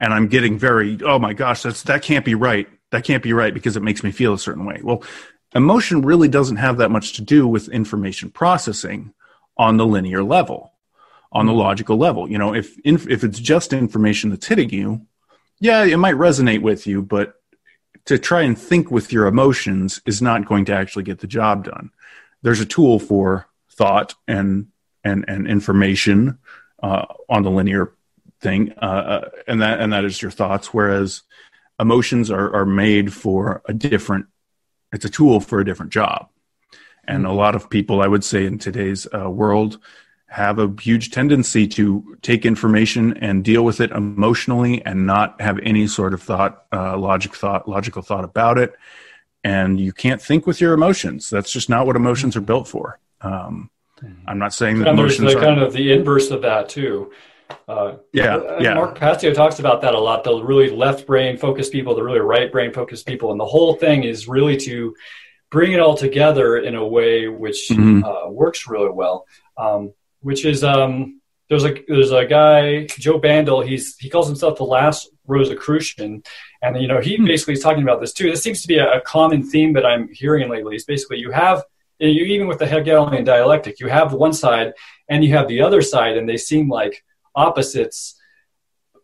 And 0.00 0.14
i'm 0.14 0.28
getting 0.28 0.58
very 0.58 0.98
oh 1.04 1.18
my 1.18 1.32
gosh 1.32 1.62
that's 1.62 1.82
that 1.84 2.02
can't 2.02 2.24
be 2.24 2.34
right. 2.34 2.68
That 2.90 3.04
can't 3.04 3.22
be 3.22 3.32
right 3.32 3.52
because 3.52 3.76
it 3.76 3.82
makes 3.82 4.02
me 4.02 4.12
feel 4.12 4.32
a 4.32 4.38
certain 4.38 4.64
way. 4.64 4.80
Well 4.82 5.02
emotion 5.54 6.02
really 6.02 6.28
doesn't 6.28 6.56
have 6.56 6.76
that 6.78 6.90
much 6.90 7.14
to 7.14 7.22
do 7.22 7.48
with 7.48 7.68
information 7.68 8.30
processing 8.30 9.14
on 9.56 9.76
the 9.76 9.86
linear 9.86 10.22
level 10.22 10.72
on 11.32 11.46
the 11.46 11.52
logical 11.52 11.96
level. 11.96 12.30
You 12.30 12.38
know 12.38 12.54
if 12.54 12.78
if 12.84 13.24
it's 13.24 13.40
just 13.40 13.72
information 13.72 14.30
that's 14.30 14.46
hitting 14.46 14.70
you 14.70 15.06
yeah 15.60 15.82
it 15.84 15.96
might 15.96 16.14
resonate 16.14 16.62
with 16.62 16.86
you 16.86 17.02
but 17.02 17.37
to 18.08 18.18
try 18.18 18.40
and 18.40 18.58
think 18.58 18.90
with 18.90 19.12
your 19.12 19.26
emotions 19.26 20.00
is 20.06 20.22
not 20.22 20.46
going 20.46 20.64
to 20.64 20.72
actually 20.72 21.02
get 21.02 21.18
the 21.18 21.26
job 21.26 21.64
done. 21.64 21.90
There's 22.40 22.60
a 22.60 22.64
tool 22.66 22.98
for 22.98 23.46
thought 23.70 24.14
and 24.26 24.68
and 25.04 25.26
and 25.28 25.46
information 25.46 26.38
uh, 26.82 27.04
on 27.28 27.42
the 27.42 27.50
linear 27.50 27.92
thing, 28.40 28.72
uh, 28.80 28.84
uh, 28.86 29.28
and 29.46 29.60
that 29.60 29.80
and 29.80 29.92
that 29.92 30.06
is 30.06 30.22
your 30.22 30.30
thoughts. 30.30 30.72
Whereas 30.72 31.22
emotions 31.78 32.30
are 32.30 32.50
are 32.56 32.64
made 32.64 33.12
for 33.12 33.60
a 33.66 33.74
different. 33.74 34.26
It's 34.90 35.04
a 35.04 35.10
tool 35.10 35.40
for 35.40 35.60
a 35.60 35.64
different 35.66 35.92
job, 35.92 36.30
and 37.04 37.26
a 37.26 37.32
lot 37.32 37.54
of 37.54 37.68
people, 37.68 38.00
I 38.00 38.06
would 38.06 38.24
say, 38.24 38.46
in 38.46 38.58
today's 38.58 39.06
uh, 39.14 39.28
world, 39.28 39.80
have 40.28 40.58
a 40.58 40.72
huge 40.80 41.10
tendency 41.10 41.66
to 41.66 42.16
take 42.20 42.44
information 42.44 43.16
and 43.16 43.42
deal 43.42 43.64
with 43.64 43.80
it 43.80 43.90
emotionally 43.90 44.84
and 44.84 45.06
not 45.06 45.40
have 45.40 45.58
any 45.62 45.86
sort 45.86 46.12
of 46.12 46.22
thought, 46.22 46.66
uh, 46.72 46.96
logic 46.98 47.34
thought, 47.34 47.66
logical 47.66 48.02
thought 48.02 48.24
about 48.24 48.58
it. 48.58 48.74
And 49.42 49.80
you 49.80 49.92
can't 49.92 50.20
think 50.20 50.46
with 50.46 50.60
your 50.60 50.74
emotions. 50.74 51.30
That's 51.30 51.50
just 51.50 51.70
not 51.70 51.86
what 51.86 51.96
emotions 51.96 52.36
are 52.36 52.42
built 52.42 52.68
for. 52.68 52.98
Um, 53.22 53.70
I'm 54.26 54.38
not 54.38 54.52
saying 54.52 54.80
that 54.80 54.88
emotions 54.88 55.32
the, 55.32 55.38
are 55.38 55.42
kind 55.42 55.60
of 55.60 55.72
the 55.72 55.92
inverse 55.92 56.30
of 56.30 56.42
that 56.42 56.68
too. 56.68 57.10
Uh, 57.66 57.96
yeah, 58.12 58.58
yeah. 58.60 58.74
Mark 58.74 58.98
Passio 58.98 59.32
talks 59.32 59.58
about 59.58 59.80
that 59.80 59.94
a 59.94 59.98
lot. 59.98 60.22
The 60.24 60.42
really 60.42 60.70
left 60.70 61.06
brain 61.06 61.38
focused 61.38 61.72
people, 61.72 61.94
the 61.94 62.02
really 62.02 62.20
right 62.20 62.52
brain 62.52 62.72
focused 62.72 63.06
people, 63.06 63.30
and 63.30 63.40
the 63.40 63.46
whole 63.46 63.74
thing 63.74 64.04
is 64.04 64.28
really 64.28 64.58
to 64.58 64.94
bring 65.50 65.72
it 65.72 65.80
all 65.80 65.96
together 65.96 66.58
in 66.58 66.74
a 66.74 66.86
way 66.86 67.28
which 67.28 67.68
mm-hmm. 67.70 68.04
uh, 68.04 68.28
works 68.28 68.68
really 68.68 68.90
well. 68.90 69.26
Um, 69.56 69.94
which 70.20 70.44
is 70.44 70.64
um, 70.64 71.20
there's 71.48 71.64
a 71.64 71.74
there's 71.88 72.12
a 72.12 72.24
guy 72.24 72.86
Joe 72.86 73.20
Bandel. 73.20 73.66
He's 73.66 73.96
he 73.96 74.10
calls 74.10 74.26
himself 74.26 74.58
the 74.58 74.64
last 74.64 75.10
Rosicrucian, 75.26 76.22
and 76.62 76.80
you 76.80 76.88
know 76.88 77.00
he 77.00 77.16
hmm. 77.16 77.26
basically 77.26 77.54
is 77.54 77.62
talking 77.62 77.82
about 77.82 78.00
this 78.00 78.12
too. 78.12 78.30
This 78.30 78.42
seems 78.42 78.62
to 78.62 78.68
be 78.68 78.78
a, 78.78 78.98
a 78.98 79.00
common 79.00 79.42
theme 79.42 79.72
that 79.74 79.86
I'm 79.86 80.08
hearing 80.12 80.48
lately. 80.48 80.76
Is 80.76 80.84
basically 80.84 81.18
you 81.18 81.30
have 81.30 81.64
you 81.98 82.24
even 82.24 82.46
with 82.46 82.58
the 82.58 82.66
Hegelian 82.66 83.24
dialectic, 83.24 83.80
you 83.80 83.88
have 83.88 84.12
one 84.12 84.32
side 84.32 84.72
and 85.08 85.24
you 85.24 85.36
have 85.36 85.48
the 85.48 85.62
other 85.62 85.82
side, 85.82 86.16
and 86.16 86.28
they 86.28 86.36
seem 86.36 86.68
like 86.68 87.04
opposites. 87.34 88.14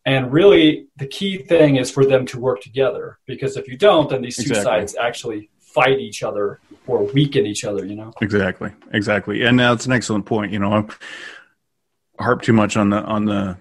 And 0.07 0.31
really, 0.31 0.89
the 0.97 1.07
key 1.07 1.39
thing 1.39 1.77
is 1.77 1.91
for 1.91 2.05
them 2.05 2.27
to 2.27 2.39
work 2.39 2.61
together 2.61 3.19
because 3.27 3.57
if 3.57 3.67
you 3.67 3.79
don't, 3.79 4.11
then 4.11 4.21
these 4.21 4.37
two 4.37 4.43
exactly. 4.43 4.65
sides 4.65 4.97
actually 5.01 5.51
fight 5.75 5.99
each 6.01 6.23
other 6.23 6.61
or 6.87 7.05
weaken 7.13 7.47
each 7.47 7.65
other. 7.65 7.85
You 7.85 7.97
know. 7.97 8.13
Exactly. 8.21 8.71
Exactly. 8.93 9.43
And 9.43 9.59
that's 9.59 9.87
an 9.87 9.93
excellent 9.93 10.27
point. 10.27 10.53
You 10.53 10.61
know, 10.61 10.73
I 10.73 12.23
harp 12.23 12.43
too 12.43 12.53
much 12.53 12.77
on 12.77 12.91
the 12.91 13.03
on 13.03 13.25
the 13.25 13.59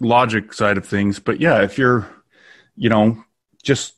logic 0.00 0.52
side 0.52 0.76
of 0.76 0.86
things, 0.86 1.18
but 1.18 1.40
yeah, 1.40 1.62
if 1.62 1.78
you're, 1.78 2.08
you 2.76 2.88
know, 2.88 3.24
just 3.62 3.94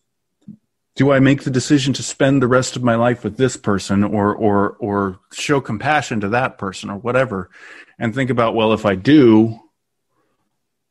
do 0.97 1.11
I 1.11 1.19
make 1.19 1.43
the 1.43 1.51
decision 1.51 1.93
to 1.95 2.03
spend 2.03 2.41
the 2.41 2.49
rest 2.49 2.77
of 2.77 2.83
my 2.83 2.95
life 2.95 3.25
with 3.25 3.37
this 3.37 3.57
person 3.57 4.05
or 4.05 4.35
or 4.35 4.77
or 4.79 5.19
show 5.33 5.61
compassion 5.61 6.21
to 6.21 6.29
that 6.31 6.59
person 6.59 6.91
or 6.91 6.97
whatever 6.97 7.51
and 7.99 8.15
think 8.15 8.31
about 8.31 8.55
well 8.55 8.73
if 8.73 8.87
I 8.87 8.95
do 8.95 9.59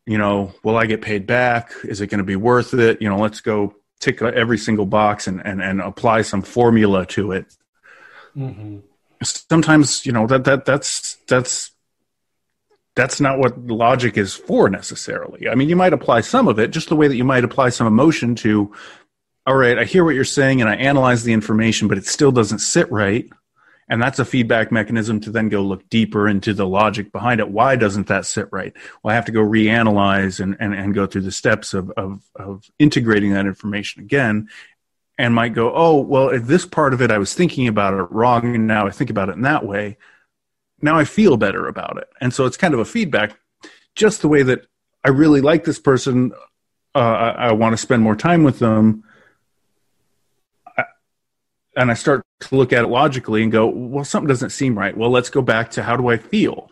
you 0.06 0.18
know 0.18 0.54
will 0.64 0.78
I 0.78 0.86
get 0.86 1.02
paid 1.02 1.26
back 1.26 1.72
is 1.84 2.02
it 2.02 2.08
going 2.08 2.20
to 2.20 2.26
be 2.26 2.36
worth 2.36 2.74
it 2.74 3.02
you 3.02 3.10
know 3.10 3.18
let's 3.18 3.42
go 3.42 3.76
tick 4.04 4.22
every 4.22 4.58
single 4.58 4.86
box 4.86 5.28
and 5.28 5.46
and, 5.46 5.62
and 5.62 5.82
apply 5.82 6.22
some 6.22 6.42
formula 6.42 7.06
to 7.06 7.32
it 7.32 7.46
mm-hmm. 8.36 8.80
sometimes 9.24 10.06
you 10.06 10.12
know 10.12 10.28
that 10.28 10.44
that 10.44 10.66
that's 10.66 11.18
that's 11.28 11.72
that's 12.96 13.20
not 13.20 13.40
what 13.40 13.58
logic 13.58 14.18
is 14.18 14.36
for 14.36 14.70
necessarily. 14.70 15.50
I 15.50 15.56
mean, 15.56 15.68
you 15.68 15.76
might 15.76 15.94
apply 15.94 16.22
some 16.22 16.48
of 16.48 16.60
it 16.60 16.70
just 16.70 16.90
the 16.90 16.96
way 16.96 17.08
that 17.08 17.16
you 17.16 17.24
might 17.24 17.44
apply 17.44 17.70
some 17.70 17.88
emotion 17.88 18.36
to 18.36 18.72
all 19.46 19.56
right, 19.56 19.78
I 19.78 19.84
hear 19.84 20.06
what 20.06 20.16
you're 20.16 20.24
saying 20.24 20.62
and 20.62 20.70
I 20.70 20.76
analyze 20.76 21.24
the 21.24 21.34
information, 21.34 21.88
but 21.88 21.98
it 21.98 22.06
still 22.06 22.32
doesn't 22.32 22.60
sit 22.60 22.90
right. 22.92 23.30
And 23.90 24.02
that's 24.02 24.20
a 24.20 24.26
feedback 24.26 24.72
mechanism 24.72 25.20
to 25.22 25.32
then 25.32 25.50
go 25.50 25.62
look 25.62 25.90
deeper 25.90 26.28
into 26.28 26.54
the 26.54 26.66
logic 26.66 27.12
behind 27.12 27.42
it. 27.42 27.50
Why 27.50 27.76
doesn't 27.76 28.08
that 28.08 28.26
sit 28.26 28.48
right? 28.52 28.74
Well, 29.02 29.12
I 29.12 29.16
have 29.16 29.26
to 29.26 29.32
go 29.32 29.42
reanalyze 29.42 30.40
and, 30.40 30.56
and, 30.60 30.74
and 30.74 30.94
go 30.94 31.06
through 31.06 31.24
the 31.24 31.32
steps 31.32 31.74
of, 31.74 31.92
of, 31.92 32.24
of 32.36 32.70
integrating 32.80 33.34
that 33.34 33.46
information 33.46 34.02
again 34.02 34.50
and 35.18 35.36
might 35.36 35.54
go, 35.54 35.74
oh, 35.76 36.00
well, 36.00 36.30
if 36.30 36.46
this 36.46 36.66
part 36.66 36.94
of 36.94 37.02
it, 37.02 37.12
I 37.12 37.18
was 37.18 37.34
thinking 37.34 37.68
about 37.68 37.94
it 37.94 38.12
wrong, 38.12 38.56
and 38.56 38.66
now 38.66 38.88
I 38.88 38.90
think 38.90 39.10
about 39.10 39.30
it 39.30 39.36
in 39.36 39.42
that 39.44 39.66
way. 39.66 39.98
Now 40.82 40.98
I 40.98 41.04
feel 41.04 41.38
better 41.38 41.68
about 41.68 41.98
it. 41.98 42.08
And 42.20 42.34
so 42.34 42.46
it's 42.46 42.58
kind 42.58 42.74
of 42.74 42.80
a 42.80 42.86
feedback, 42.86 43.38
just 43.96 44.22
the 44.22 44.28
way 44.28 44.44
that 44.44 44.66
I 45.04 45.10
really 45.10 45.42
like 45.42 45.66
this 45.66 45.80
person. 45.80 46.32
Uh, 46.96 47.00
I, 47.00 47.30
I 47.30 47.52
want 47.52 47.74
to 47.74 47.78
spend 47.78 48.02
more 48.02 48.16
time 48.16 48.44
with 48.44 48.60
them 48.60 49.04
and 51.76 51.92
I 51.92 51.94
start 51.94 52.24
to 52.42 52.56
look 52.56 52.74
at 52.74 52.84
it 52.84 52.88
logically 52.88 53.44
and 53.44 53.52
go, 53.52 53.68
well, 53.68 54.06
something 54.06 54.28
doesn't 54.28 54.52
seem 54.52 54.78
right. 54.78 54.96
Well, 54.96 55.10
let's 55.10 55.30
go 55.30 55.42
back 55.42 55.72
to 55.72 55.84
how 55.84 55.98
do 55.98 56.10
I 56.10 56.18
feel? 56.18 56.70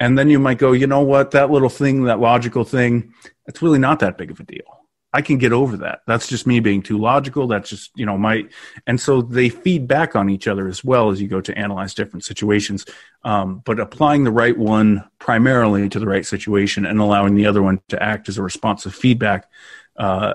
And 0.00 0.18
then 0.18 0.30
you 0.30 0.38
might 0.38 0.58
go, 0.58 0.72
you 0.72 0.86
know 0.86 1.02
what, 1.02 1.32
that 1.32 1.50
little 1.50 1.68
thing, 1.68 2.04
that 2.04 2.20
logical 2.20 2.64
thing, 2.64 3.12
it's 3.46 3.62
really 3.62 3.78
not 3.78 4.00
that 4.00 4.18
big 4.18 4.30
of 4.30 4.40
a 4.40 4.44
deal. 4.44 4.84
I 5.12 5.22
can 5.22 5.38
get 5.38 5.52
over 5.52 5.76
that. 5.76 6.00
That's 6.08 6.26
just 6.26 6.44
me 6.44 6.58
being 6.58 6.82
too 6.82 6.98
logical. 6.98 7.46
That's 7.46 7.70
just, 7.70 7.92
you 7.94 8.04
know, 8.04 8.18
my, 8.18 8.48
and 8.88 9.00
so 9.00 9.22
they 9.22 9.48
feed 9.48 9.86
back 9.86 10.16
on 10.16 10.28
each 10.28 10.48
other 10.48 10.66
as 10.66 10.82
well 10.82 11.10
as 11.10 11.22
you 11.22 11.28
go 11.28 11.40
to 11.40 11.56
analyze 11.56 11.94
different 11.94 12.24
situations. 12.24 12.84
Um, 13.22 13.62
but 13.64 13.78
applying 13.78 14.24
the 14.24 14.32
right 14.32 14.58
one 14.58 15.08
primarily 15.20 15.88
to 15.88 16.00
the 16.00 16.08
right 16.08 16.26
situation 16.26 16.84
and 16.84 16.98
allowing 16.98 17.36
the 17.36 17.46
other 17.46 17.62
one 17.62 17.80
to 17.90 18.02
act 18.02 18.28
as 18.28 18.38
a 18.38 18.42
responsive 18.42 18.92
feedback 18.92 19.48
uh, 19.96 20.34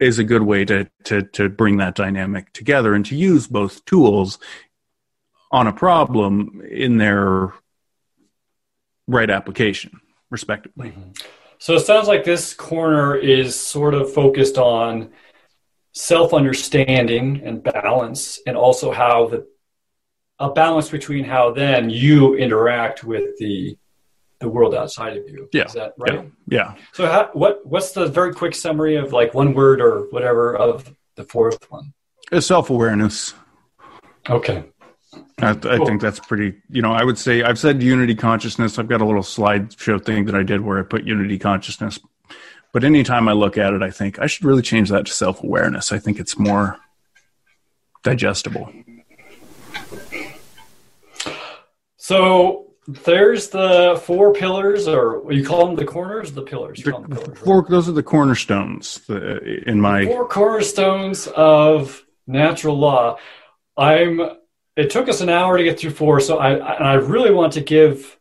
is 0.00 0.18
a 0.18 0.24
good 0.24 0.42
way 0.42 0.64
to 0.64 0.88
to 1.04 1.22
to 1.22 1.48
bring 1.48 1.78
that 1.78 1.94
dynamic 1.94 2.52
together 2.52 2.94
and 2.94 3.06
to 3.06 3.16
use 3.16 3.46
both 3.46 3.84
tools 3.84 4.38
on 5.52 5.66
a 5.66 5.72
problem 5.72 6.62
in 6.70 6.98
their 6.98 7.52
right 9.06 9.30
application 9.30 10.00
respectively 10.30 10.90
mm-hmm. 10.90 11.10
so 11.58 11.74
it 11.74 11.80
sounds 11.80 12.08
like 12.08 12.24
this 12.24 12.52
corner 12.54 13.16
is 13.16 13.58
sort 13.58 13.94
of 13.94 14.12
focused 14.12 14.58
on 14.58 15.10
self-understanding 15.92 17.40
and 17.44 17.62
balance 17.62 18.40
and 18.46 18.56
also 18.56 18.92
how 18.92 19.28
the 19.28 19.46
a 20.38 20.50
balance 20.50 20.90
between 20.90 21.24
how 21.24 21.50
then 21.50 21.88
you 21.88 22.34
interact 22.34 23.02
with 23.02 23.38
the 23.38 23.78
the 24.38 24.48
world 24.48 24.74
outside 24.74 25.16
of 25.16 25.28
you. 25.28 25.48
Yeah. 25.52 25.64
Is 25.64 25.72
that 25.74 25.94
right? 25.98 26.30
Yeah. 26.46 26.74
yeah. 26.74 26.74
So 26.92 27.06
how, 27.06 27.30
what 27.32 27.66
what's 27.66 27.92
the 27.92 28.06
very 28.06 28.32
quick 28.32 28.54
summary 28.54 28.96
of 28.96 29.12
like 29.12 29.34
one 29.34 29.54
word 29.54 29.80
or 29.80 30.02
whatever 30.10 30.56
of 30.56 30.94
the 31.16 31.24
fourth 31.24 31.70
one? 31.70 31.92
It's 32.30 32.46
self 32.46 32.70
awareness. 32.70 33.34
Okay. 34.28 34.64
I, 35.38 35.50
I 35.50 35.54
cool. 35.54 35.86
think 35.86 36.00
that's 36.00 36.20
pretty. 36.20 36.60
You 36.70 36.82
know, 36.82 36.92
I 36.92 37.04
would 37.04 37.18
say 37.18 37.42
I've 37.42 37.58
said 37.58 37.82
unity 37.82 38.14
consciousness. 38.14 38.78
I've 38.78 38.88
got 38.88 39.00
a 39.00 39.04
little 39.06 39.22
slideshow 39.22 40.04
thing 40.04 40.26
that 40.26 40.34
I 40.34 40.42
did 40.42 40.60
where 40.60 40.78
I 40.78 40.82
put 40.82 41.04
unity 41.04 41.38
consciousness. 41.38 41.98
But 42.72 42.84
anytime 42.84 43.28
I 43.28 43.32
look 43.32 43.56
at 43.56 43.72
it, 43.72 43.82
I 43.82 43.90
think 43.90 44.18
I 44.18 44.26
should 44.26 44.44
really 44.44 44.62
change 44.62 44.90
that 44.90 45.06
to 45.06 45.12
self 45.12 45.42
awareness. 45.42 45.92
I 45.92 45.98
think 45.98 46.18
it's 46.18 46.38
more 46.38 46.78
digestible. 48.02 48.72
So 51.96 52.65
there's 52.86 53.48
the 53.48 54.00
four 54.04 54.32
pillars, 54.32 54.86
or 54.86 55.24
you 55.32 55.44
call 55.44 55.66
them 55.66 55.76
the 55.76 55.84
corners, 55.84 56.32
the 56.32 56.42
pillars. 56.42 56.82
The, 56.82 56.92
pillars 56.92 57.38
four, 57.38 57.60
right? 57.60 57.70
Those 57.70 57.88
are 57.88 57.92
the 57.92 58.02
cornerstones 58.02 59.00
the, 59.06 59.68
in 59.68 59.80
my 59.80 60.04
four 60.04 60.28
cornerstones 60.28 61.26
of 61.28 62.04
natural 62.26 62.78
law. 62.78 63.18
I'm. 63.76 64.20
It 64.76 64.90
took 64.90 65.08
us 65.08 65.22
an 65.22 65.30
hour 65.30 65.56
to 65.56 65.64
get 65.64 65.80
through 65.80 65.92
four, 65.92 66.20
so 66.20 66.38
I 66.38 66.54
I 66.56 66.94
really 66.94 67.32
want 67.32 67.54
to 67.54 67.60
give. 67.60 68.18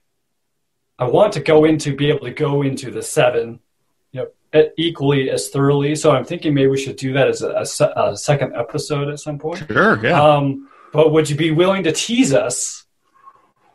I 0.97 1.05
want 1.05 1.33
to 1.33 1.41
go 1.41 1.65
into 1.65 1.95
be 1.95 2.09
able 2.09 2.25
to 2.25 2.33
go 2.33 2.61
into 2.61 2.89
the 2.89 3.03
seven, 3.03 3.59
you 4.13 4.25
know, 4.53 4.69
equally 4.77 5.29
as 5.29 5.49
thoroughly. 5.49 5.95
So 5.95 6.11
I'm 6.11 6.23
thinking 6.23 6.53
maybe 6.53 6.67
we 6.67 6.77
should 6.77 6.95
do 6.95 7.13
that 7.13 7.27
as 7.27 7.41
a, 7.41 7.83
a, 7.83 8.11
a 8.11 8.17
second 8.17 8.55
episode 8.55 9.09
at 9.09 9.19
some 9.19 9.37
point. 9.37 9.65
Sure. 9.67 10.03
Yeah. 10.03 10.19
Um, 10.19 10.69
but 10.93 11.11
would 11.11 11.29
you 11.29 11.35
be 11.35 11.51
willing 11.51 11.83
to 11.83 11.91
tease 11.91 12.33
us? 12.33 12.84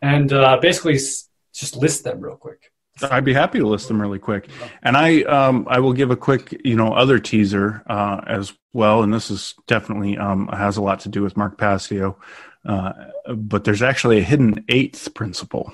And 0.03 0.33
uh, 0.33 0.59
basically 0.61 0.95
just 0.95 1.77
list 1.77 2.05
them 2.05 2.21
real 2.21 2.37
quick. 2.37 2.71
I'd 3.03 3.25
be 3.25 3.33
happy 3.33 3.59
to 3.59 3.67
list 3.67 3.89
them 3.89 4.01
really 4.01 4.19
quick, 4.19 4.49
and 4.83 4.97
I 4.97 5.23
um, 5.23 5.67
I 5.71 5.81
will 5.81 5.93
give 5.93 6.11
a 6.11 6.17
quick 6.17 6.61
you 6.65 6.77
know 6.77 6.93
other 6.93 7.19
teaser 7.19 7.83
uh, 7.87 8.21
as 8.27 8.53
well, 8.73 9.03
and 9.03 9.13
this 9.13 9.31
is 9.31 9.55
definitely 9.67 10.19
um, 10.19 10.49
has 10.49 10.77
a 10.77 10.83
lot 10.83 11.01
to 11.01 11.09
do 11.09 11.23
with 11.23 11.37
Mark 11.37 11.57
Passio, 11.57 12.19
uh, 12.67 12.93
but 13.35 13.65
there's 13.65 13.83
actually 13.83 14.19
a 14.19 14.23
hidden 14.23 14.65
eighth 14.69 15.15
principle. 15.15 15.73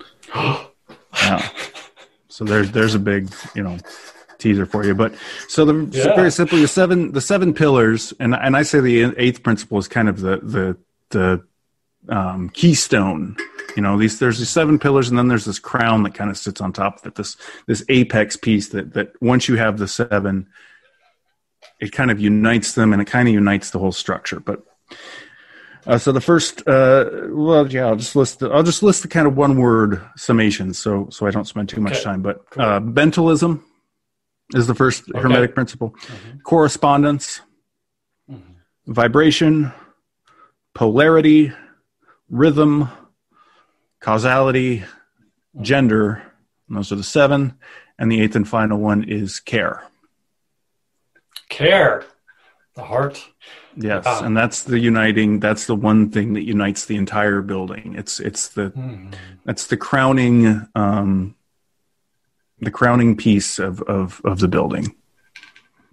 yeah. 0.34 1.48
So 2.28 2.44
there's 2.44 2.70
there's 2.70 2.94
a 2.94 3.00
big 3.00 3.32
you 3.54 3.62
know 3.62 3.78
teaser 4.38 4.66
for 4.66 4.84
you, 4.84 4.94
but 4.94 5.14
so 5.48 5.64
the 5.64 5.98
yeah. 5.98 6.14
very 6.14 6.30
simply 6.30 6.60
the 6.60 6.68
seven 6.68 7.12
the 7.12 7.20
seven 7.20 7.54
pillars, 7.54 8.12
and 8.20 8.34
and 8.34 8.56
I 8.56 8.62
say 8.62 8.80
the 8.80 9.14
eighth 9.16 9.42
principle 9.42 9.78
is 9.78 9.88
kind 9.88 10.08
of 10.08 10.20
the 10.20 10.36
the 10.36 10.76
the 11.10 11.44
um, 12.08 12.50
keystone 12.50 13.36
you 13.78 13.82
know 13.82 13.96
these 13.96 14.18
there's 14.18 14.38
these 14.38 14.50
seven 14.50 14.76
pillars 14.76 15.08
and 15.08 15.16
then 15.16 15.28
there's 15.28 15.44
this 15.44 15.60
crown 15.60 16.02
that 16.02 16.12
kind 16.12 16.30
of 16.30 16.36
sits 16.36 16.60
on 16.60 16.72
top 16.72 16.98
of 16.98 17.06
it 17.06 17.14
this 17.14 17.36
this 17.68 17.84
apex 17.88 18.36
piece 18.36 18.70
that 18.70 18.92
that 18.92 19.12
once 19.22 19.48
you 19.48 19.54
have 19.54 19.78
the 19.78 19.86
seven 19.86 20.48
it 21.80 21.92
kind 21.92 22.10
of 22.10 22.18
unites 22.18 22.72
them 22.72 22.92
and 22.92 23.00
it 23.00 23.04
kind 23.04 23.28
of 23.28 23.34
unites 23.34 23.70
the 23.70 23.78
whole 23.78 23.92
structure 23.92 24.40
but 24.40 24.64
uh, 25.86 25.96
so 25.96 26.10
the 26.10 26.20
first 26.20 26.66
uh, 26.66 27.08
well 27.28 27.70
yeah 27.70 27.86
i'll 27.86 27.94
just 27.94 28.16
list 28.16 28.40
the, 28.40 28.50
i'll 28.50 28.64
just 28.64 28.82
list 28.82 29.02
the 29.02 29.08
kind 29.08 29.28
of 29.28 29.36
one 29.36 29.56
word 29.56 30.02
summations 30.18 30.74
so 30.74 31.06
so 31.08 31.24
i 31.24 31.30
don't 31.30 31.46
spend 31.46 31.68
too 31.68 31.80
much 31.80 31.92
okay. 31.92 32.02
time 32.02 32.20
but 32.20 32.50
cool. 32.50 32.64
uh, 32.64 32.80
mentalism 32.80 33.64
is 34.56 34.66
the 34.66 34.74
first 34.74 35.04
okay. 35.08 35.20
hermetic 35.20 35.54
principle 35.54 35.90
mm-hmm. 35.90 36.38
correspondence 36.40 37.42
mm-hmm. 38.28 38.92
vibration 38.92 39.70
polarity 40.74 41.52
rhythm 42.28 42.90
causality, 44.00 44.84
gender. 45.60 46.22
those 46.68 46.92
are 46.92 46.96
the 46.96 47.02
seven. 47.02 47.54
And 47.98 48.12
the 48.12 48.20
eighth 48.20 48.36
and 48.36 48.48
final 48.48 48.78
one 48.78 49.02
is 49.02 49.40
care. 49.40 49.82
Care, 51.48 52.04
the 52.74 52.84
heart. 52.84 53.26
Yes, 53.76 54.04
wow. 54.04 54.22
and 54.24 54.36
that's 54.36 54.64
the 54.64 54.78
uniting. 54.78 55.40
That's 55.40 55.66
the 55.66 55.74
one 55.74 56.10
thing 56.10 56.34
that 56.34 56.42
unites 56.42 56.86
the 56.86 56.96
entire 56.96 57.42
building. 57.42 57.94
It's 57.96 58.20
it's 58.20 58.48
the 58.48 58.70
mm. 58.70 59.14
that's 59.44 59.66
the 59.68 59.76
crowning 59.76 60.66
um, 60.74 61.36
the 62.60 62.70
crowning 62.70 63.16
piece 63.16 63.58
of 63.58 63.82
of 63.82 64.20
of 64.24 64.40
the 64.40 64.48
building. 64.48 64.94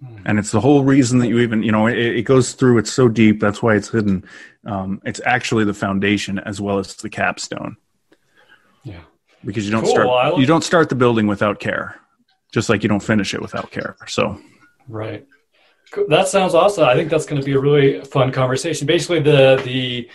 Hmm. 0.04 0.16
And 0.26 0.38
it's 0.38 0.50
the 0.50 0.60
whole 0.60 0.84
reason 0.84 1.20
that 1.20 1.28
you 1.28 1.38
even, 1.38 1.62
you 1.62 1.72
know, 1.72 1.86
it, 1.86 1.96
it, 1.96 2.22
goes 2.22 2.52
through. 2.52 2.76
It's 2.78 2.92
so 2.92 3.08
deep. 3.08 3.40
That's 3.40 3.62
why 3.62 3.76
it's 3.76 3.88
hidden. 3.88 4.24
Um, 4.66 5.00
it's 5.06 5.22
actually 5.24 5.64
the 5.64 5.72
foundation 5.72 6.38
as 6.38 6.60
well 6.60 6.78
as 6.78 6.96
the 6.96 7.08
capstone. 7.08 7.78
Because 9.46 9.64
you 9.64 9.70
don't 9.70 9.84
cool. 9.84 9.92
start 9.92 10.38
you 10.38 10.46
don't 10.46 10.64
start 10.64 10.88
the 10.88 10.94
building 10.94 11.26
without 11.26 11.60
care, 11.60 12.00
just 12.52 12.68
like 12.68 12.82
you 12.82 12.88
don't 12.88 13.02
finish 13.02 13.32
it 13.32 13.40
without 13.40 13.70
care. 13.70 13.96
So. 14.06 14.40
Right. 14.88 15.26
That 16.08 16.28
sounds 16.28 16.54
awesome. 16.54 16.84
I 16.84 16.94
think 16.94 17.10
that's 17.10 17.26
going 17.26 17.40
to 17.40 17.46
be 17.46 17.52
a 17.52 17.60
really 17.60 18.00
fun 18.04 18.32
conversation. 18.32 18.86
Basically, 18.86 19.20
the 19.20 19.60
the 19.64 20.10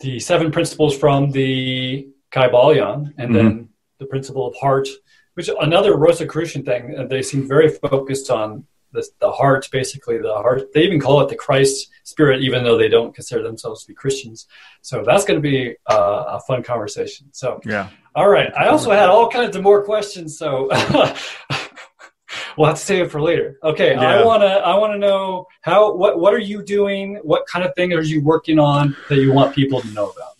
the 0.00 0.18
seven 0.18 0.50
principles 0.50 0.96
from 0.96 1.30
the 1.30 2.08
Kybalion, 2.32 3.12
and 3.18 3.30
mm-hmm. 3.30 3.32
then 3.34 3.68
the 3.98 4.06
principle 4.06 4.46
of 4.46 4.56
heart, 4.56 4.88
which 5.34 5.50
another 5.60 5.96
Rosicrucian 5.96 6.64
thing. 6.64 7.06
They 7.08 7.22
seem 7.22 7.46
very 7.46 7.68
focused 7.68 8.30
on 8.30 8.66
the, 8.94 9.06
the 9.20 9.30
heart, 9.30 9.68
basically 9.70 10.18
the 10.18 10.32
heart. 10.32 10.72
They 10.72 10.84
even 10.84 11.00
call 11.00 11.20
it 11.20 11.28
the 11.28 11.34
Christ 11.34 11.90
spirit, 12.04 12.42
even 12.42 12.64
though 12.64 12.78
they 12.78 12.88
don't 12.88 13.14
consider 13.14 13.42
themselves 13.42 13.82
to 13.82 13.88
be 13.88 13.94
Christians. 13.94 14.46
So 14.80 15.02
that's 15.04 15.24
going 15.24 15.42
to 15.42 15.42
be 15.42 15.76
uh, 15.90 16.24
a 16.28 16.40
fun 16.40 16.62
conversation. 16.62 17.26
So 17.32 17.60
yeah. 17.64 17.90
All 18.14 18.28
right. 18.28 18.52
I 18.56 18.68
also 18.68 18.92
had 18.92 19.08
all 19.08 19.28
kinds 19.28 19.56
of 19.56 19.62
more 19.62 19.82
questions, 19.82 20.38
so 20.38 20.68
we'll 22.56 22.68
have 22.68 22.76
to 22.78 22.84
save 22.84 23.06
it 23.06 23.10
for 23.10 23.20
later. 23.20 23.58
Okay. 23.62 23.92
Yeah. 23.92 24.20
I 24.20 24.24
wanna 24.24 24.46
I 24.46 24.78
wanna 24.78 24.98
know 24.98 25.46
how 25.62 25.92
what 25.94 26.20
what 26.20 26.32
are 26.32 26.38
you 26.38 26.62
doing? 26.62 27.16
What 27.24 27.44
kind 27.48 27.64
of 27.64 27.74
thing 27.74 27.92
are 27.92 28.02
you 28.02 28.22
working 28.22 28.60
on 28.60 28.96
that 29.08 29.16
you 29.16 29.32
want 29.32 29.52
people 29.52 29.80
to 29.80 29.88
know 29.88 30.10
about? 30.10 30.34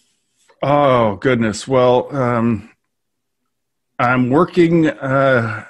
Oh 0.62 1.16
goodness. 1.16 1.66
Well, 1.66 2.14
um, 2.14 2.70
I'm 3.98 4.30
working. 4.30 4.88
Uh, 4.88 5.64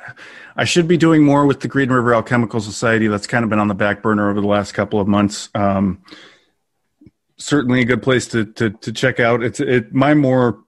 I 0.56 0.64
should 0.64 0.86
be 0.86 0.96
doing 0.96 1.22
more 1.24 1.46
with 1.46 1.60
the 1.60 1.68
Green 1.68 1.90
River 1.90 2.14
Alchemical 2.14 2.60
Society. 2.60 3.08
That's 3.08 3.26
kind 3.26 3.44
of 3.44 3.50
been 3.50 3.58
on 3.58 3.68
the 3.68 3.74
back 3.74 4.02
burner 4.02 4.30
over 4.30 4.40
the 4.40 4.46
last 4.46 4.72
couple 4.72 5.00
of 5.00 5.08
months. 5.08 5.48
Um, 5.54 6.02
certainly 7.36 7.80
a 7.80 7.84
good 7.84 8.02
place 8.02 8.28
to, 8.28 8.44
to, 8.44 8.70
to 8.70 8.92
check 8.92 9.20
out. 9.20 9.42
It's 9.42 9.60
it 9.60 9.92
my 9.92 10.14
more 10.14 10.62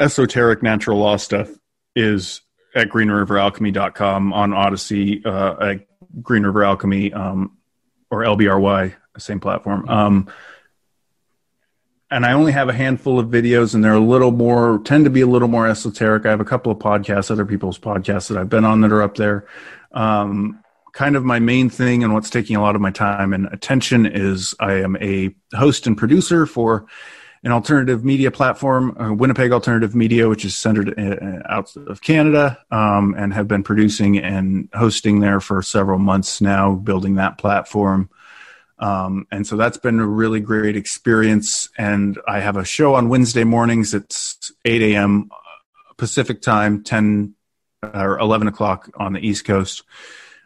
esoteric 0.00 0.62
natural 0.62 0.98
law 0.98 1.16
stuff 1.16 1.48
is 1.94 2.40
at 2.74 2.88
greenriveralchemy.com 2.88 4.32
on 4.32 4.52
Odysee 4.52 5.22
uh, 5.24 5.56
at 5.60 5.86
Green 6.22 6.42
River 6.42 6.64
Alchemy 6.64 7.12
um, 7.12 7.56
or 8.10 8.22
LBRY, 8.22 8.94
same 9.18 9.40
platform. 9.40 9.88
Um, 9.88 10.28
and 12.12 12.26
I 12.26 12.32
only 12.32 12.52
have 12.52 12.68
a 12.68 12.72
handful 12.74 13.18
of 13.18 13.28
videos, 13.28 13.74
and 13.74 13.82
they're 13.82 13.94
a 13.94 14.00
little 14.00 14.30
more 14.30 14.80
tend 14.84 15.04
to 15.04 15.10
be 15.10 15.22
a 15.22 15.26
little 15.26 15.48
more 15.48 15.66
esoteric. 15.66 16.26
I 16.26 16.30
have 16.30 16.40
a 16.40 16.44
couple 16.44 16.70
of 16.70 16.78
podcasts, 16.78 17.30
other 17.30 17.46
people's 17.46 17.78
podcasts 17.78 18.28
that 18.28 18.36
I've 18.36 18.50
been 18.50 18.64
on 18.64 18.82
that 18.82 18.92
are 18.92 19.02
up 19.02 19.16
there. 19.16 19.46
Um, 19.92 20.62
kind 20.92 21.16
of 21.16 21.24
my 21.24 21.38
main 21.38 21.70
thing 21.70 22.04
and 22.04 22.12
what's 22.12 22.30
taking 22.30 22.54
a 22.54 22.60
lot 22.60 22.74
of 22.74 22.82
my 22.82 22.90
time 22.90 23.32
and 23.32 23.46
attention 23.46 24.04
is 24.04 24.54
I 24.60 24.74
am 24.74 24.96
a 24.96 25.34
host 25.54 25.86
and 25.86 25.96
producer 25.96 26.44
for 26.44 26.86
an 27.44 27.50
alternative 27.50 28.04
media 28.04 28.30
platform, 28.30 28.96
uh, 29.00 29.12
Winnipeg 29.12 29.50
Alternative 29.50 29.94
Media, 29.94 30.28
which 30.28 30.44
is 30.44 30.56
centered 30.56 30.96
uh, 30.96 31.42
out 31.48 31.74
of 31.76 32.02
Canada, 32.02 32.58
um, 32.70 33.14
and 33.18 33.32
have 33.32 33.48
been 33.48 33.64
producing 33.64 34.18
and 34.18 34.68
hosting 34.74 35.20
there 35.20 35.40
for 35.40 35.60
several 35.60 35.98
months 35.98 36.40
now, 36.40 36.74
building 36.74 37.16
that 37.16 37.38
platform. 37.38 38.08
Um, 38.82 39.28
and 39.30 39.46
so 39.46 39.56
that's 39.56 39.78
been 39.78 40.00
a 40.00 40.06
really 40.06 40.40
great 40.40 40.76
experience. 40.76 41.68
And 41.78 42.18
I 42.26 42.40
have 42.40 42.56
a 42.56 42.64
show 42.64 42.96
on 42.96 43.08
Wednesday 43.08 43.44
mornings. 43.44 43.94
It's 43.94 44.50
8 44.64 44.82
a.m. 44.82 45.30
Pacific 45.96 46.42
time, 46.42 46.82
10 46.82 47.36
or 47.94 48.18
11 48.18 48.48
o'clock 48.48 48.90
on 48.96 49.12
the 49.12 49.20
East 49.20 49.44
Coast. 49.44 49.84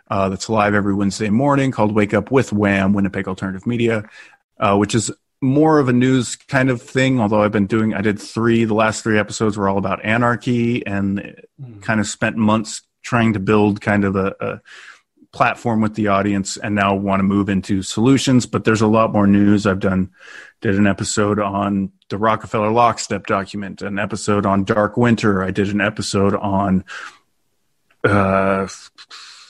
Uh, 0.08 0.28
that's 0.28 0.50
live 0.50 0.74
every 0.74 0.94
Wednesday 0.94 1.30
morning 1.30 1.72
called 1.72 1.92
Wake 1.92 2.12
Up 2.12 2.30
with 2.30 2.52
WAM, 2.52 2.92
Winnipeg 2.92 3.26
Alternative 3.26 3.66
Media, 3.66 4.08
uh, 4.60 4.76
which 4.76 4.94
is 4.94 5.10
more 5.40 5.78
of 5.78 5.88
a 5.88 5.92
news 5.94 6.36
kind 6.36 6.68
of 6.68 6.82
thing. 6.82 7.18
Although 7.20 7.42
I've 7.42 7.52
been 7.52 7.66
doing, 7.66 7.94
I 7.94 8.02
did 8.02 8.20
three, 8.20 8.64
the 8.64 8.74
last 8.74 9.02
three 9.02 9.18
episodes 9.18 9.56
were 9.56 9.68
all 9.68 9.78
about 9.78 10.04
anarchy 10.04 10.86
and 10.86 11.42
mm. 11.60 11.82
kind 11.82 12.00
of 12.00 12.06
spent 12.06 12.36
months 12.36 12.82
trying 13.02 13.32
to 13.32 13.40
build 13.40 13.80
kind 13.80 14.04
of 14.04 14.14
a, 14.14 14.34
a 14.40 14.60
platform 15.36 15.82
with 15.82 15.94
the 15.96 16.08
audience 16.08 16.56
and 16.56 16.74
now 16.74 16.94
want 16.94 17.20
to 17.20 17.24
move 17.24 17.50
into 17.50 17.82
solutions 17.82 18.46
but 18.46 18.64
there's 18.64 18.80
a 18.80 18.86
lot 18.86 19.12
more 19.12 19.26
news. 19.26 19.66
I've 19.66 19.80
done 19.80 20.10
did 20.62 20.76
an 20.76 20.86
episode 20.86 21.38
on 21.38 21.92
the 22.08 22.16
rockefeller 22.16 22.70
lockstep 22.70 23.26
document 23.26 23.82
an 23.82 23.98
episode 23.98 24.46
on 24.46 24.64
dark 24.64 24.96
winter. 24.96 25.42
I 25.42 25.50
did 25.50 25.68
an 25.68 25.82
episode 25.82 26.34
on 26.34 26.84
uh, 28.02 28.66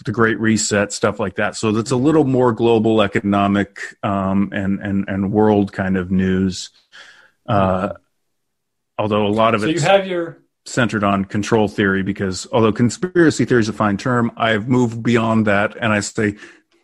the 0.05 0.13
great 0.13 0.41
reset 0.41 0.93
stuff 0.93 1.21
like 1.21 1.37
that. 1.37 1.55
So 1.55 1.71
that's 1.71 1.93
a 1.93 1.97
little 1.97 2.25
more 2.25 2.53
global 2.53 3.01
economic 3.01 3.79
um, 4.03 4.51
and 4.53 4.81
and 4.81 5.09
and 5.09 5.33
world 5.33 5.73
kind 5.73 5.97
of 5.97 6.11
news. 6.11 6.71
Uh, 7.47 7.93
although 8.99 9.25
a 9.27 9.29
lot 9.29 9.55
of 9.55 9.63
it 9.63 9.67
so 9.67 9.71
you 9.71 9.81
have 9.81 10.07
your 10.09 10.39
centered 10.67 11.05
on 11.05 11.25
control 11.25 11.69
theory 11.69 12.03
because 12.03 12.47
although 12.53 12.73
conspiracy 12.73 13.45
theory 13.45 13.61
is 13.61 13.69
a 13.69 13.73
fine 13.73 13.97
term, 13.97 14.33
I've 14.37 14.69
moved 14.69 15.03
beyond 15.03 15.47
that 15.47 15.77
and 15.81 15.93
I 15.93 16.01
say 16.01 16.37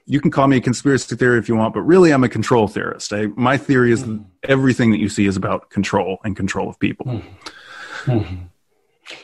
you 0.07 0.21
can 0.21 0.31
call 0.31 0.49
me 0.49 0.57
a 0.57 0.61
conspiracy 0.61 1.15
theory 1.17 1.39
if 1.39 1.49
you 1.49 1.57
want, 1.57 1.75
but 1.75 1.83
really 1.83 2.13
I'm 2.13 2.25
a 2.25 2.29
control 2.29 2.69
theorist. 2.69 3.13
I, 3.13 3.27
my 3.37 3.57
theory 3.57 3.93
is 3.93 4.03
mm. 4.03 4.25
everything 4.43 4.91
that 4.91 4.99
you 4.99 5.09
see 5.09 5.27
is 5.27 5.37
about 5.37 5.71
control 5.71 6.19
and 6.25 6.37
control 6.37 6.69
of 6.69 6.79
people. 6.79 7.07
Mm. 7.07 7.23
Mm. 8.07 8.49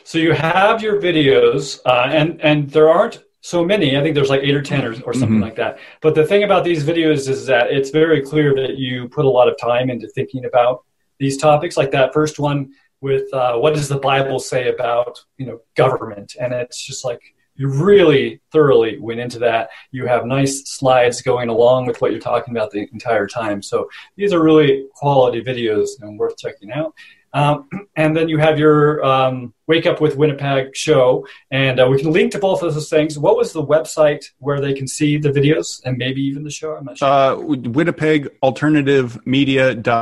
So 0.03 0.17
you 0.17 0.33
have 0.33 0.81
your 0.81 1.01
videos, 1.01 1.79
uh, 1.85 2.09
and 2.11 2.39
and 2.41 2.69
there 2.69 2.89
aren't 2.89 3.23
so 3.41 3.63
many. 3.63 3.97
I 3.97 4.01
think 4.01 4.15
there's 4.15 4.29
like 4.29 4.41
eight 4.41 4.55
or 4.55 4.61
ten 4.61 4.85
or, 4.85 4.91
or 5.03 5.13
something 5.13 5.29
mm-hmm. 5.29 5.41
like 5.41 5.55
that. 5.55 5.79
But 6.01 6.15
the 6.15 6.25
thing 6.25 6.43
about 6.43 6.63
these 6.63 6.83
videos 6.83 7.29
is 7.29 7.45
that 7.47 7.71
it's 7.71 7.89
very 7.89 8.21
clear 8.21 8.53
that 8.55 8.77
you 8.77 9.09
put 9.09 9.25
a 9.25 9.29
lot 9.29 9.47
of 9.47 9.57
time 9.57 9.89
into 9.89 10.07
thinking 10.07 10.45
about 10.45 10.83
these 11.17 11.37
topics. 11.37 11.77
Like 11.77 11.91
that 11.91 12.13
first 12.13 12.39
one 12.39 12.73
with 13.01 13.33
uh, 13.33 13.57
what 13.57 13.73
does 13.73 13.87
the 13.87 13.97
Bible 13.97 14.39
say 14.39 14.69
about 14.69 15.23
you 15.37 15.45
know 15.45 15.61
government, 15.75 16.35
and 16.39 16.53
it's 16.53 16.81
just 16.81 17.05
like 17.05 17.21
you 17.59 17.67
really 17.67 18.39
thoroughly 18.51 18.97
went 18.99 19.19
into 19.19 19.37
that. 19.39 19.69
You 19.91 20.05
have 20.07 20.25
nice 20.25 20.63
slides 20.69 21.21
going 21.21 21.49
along 21.49 21.87
with 21.87 22.01
what 22.01 22.11
you're 22.11 22.21
talking 22.21 22.55
about 22.55 22.71
the 22.71 22.87
entire 22.93 23.27
time. 23.27 23.61
So 23.61 23.89
these 24.15 24.31
are 24.31 24.41
really 24.41 24.87
quality 24.95 25.43
videos 25.43 25.89
and 26.01 26.17
worth 26.17 26.37
checking 26.37 26.71
out. 26.71 26.93
Um, 27.33 27.67
and 27.97 28.15
then 28.15 28.29
you 28.29 28.37
have 28.37 28.57
your 28.57 29.03
um, 29.03 29.53
Wake 29.67 29.85
Up 29.85 29.99
with 29.99 30.15
Winnipeg 30.15 30.75
show, 30.75 31.27
and 31.51 31.81
uh, 31.81 31.87
we 31.87 31.99
can 31.99 32.11
link 32.11 32.31
to 32.31 32.39
both 32.39 32.63
of 32.63 32.73
those 32.73 32.89
things. 32.89 33.19
What 33.19 33.35
was 33.35 33.51
the 33.51 33.63
website 33.63 34.25
where 34.39 34.61
they 34.61 34.73
can 34.73 34.87
see 34.87 35.17
the 35.17 35.29
videos 35.29 35.81
and 35.83 35.97
maybe 35.97 36.21
even 36.21 36.43
the 36.43 36.51
show? 36.51 36.75
I'm 36.75 36.85
not 36.85 36.97
sure. 36.97 37.07
Uh, 37.07 37.35
Winnipeg 37.35 38.29
Alternative 38.41 39.19
Media.ca 39.27 39.93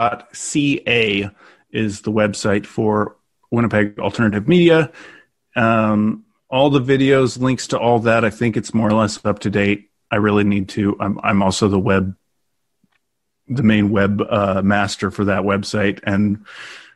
is 1.78 2.02
the 2.02 2.12
website 2.12 2.66
for 2.66 3.16
Winnipeg 3.52 4.00
Alternative 4.00 4.48
Media. 4.48 4.92
Um, 5.56 6.26
all 6.50 6.70
the 6.70 6.82
videos, 6.82 7.40
links 7.40 7.68
to 7.68 7.80
all 7.80 8.00
that. 8.00 8.26
I 8.26 8.30
think 8.30 8.58
it's 8.58 8.74
more 8.74 8.88
or 8.88 8.94
less 8.94 9.24
up 9.26 9.40
to 9.40 9.50
date. 9.50 9.90
I 10.10 10.16
really 10.18 10.44
need 10.44 10.70
to. 10.70 10.98
I'm, 11.00 11.20
I'm 11.24 11.44
also 11.44 11.68
the 11.68 11.80
web, 11.80 12.16
the 13.48 13.64
main 13.64 13.90
web 13.92 14.22
uh, 14.22 14.62
master 14.62 15.12
for 15.12 15.26
that 15.26 15.44
website, 15.44 16.00
and 16.04 16.46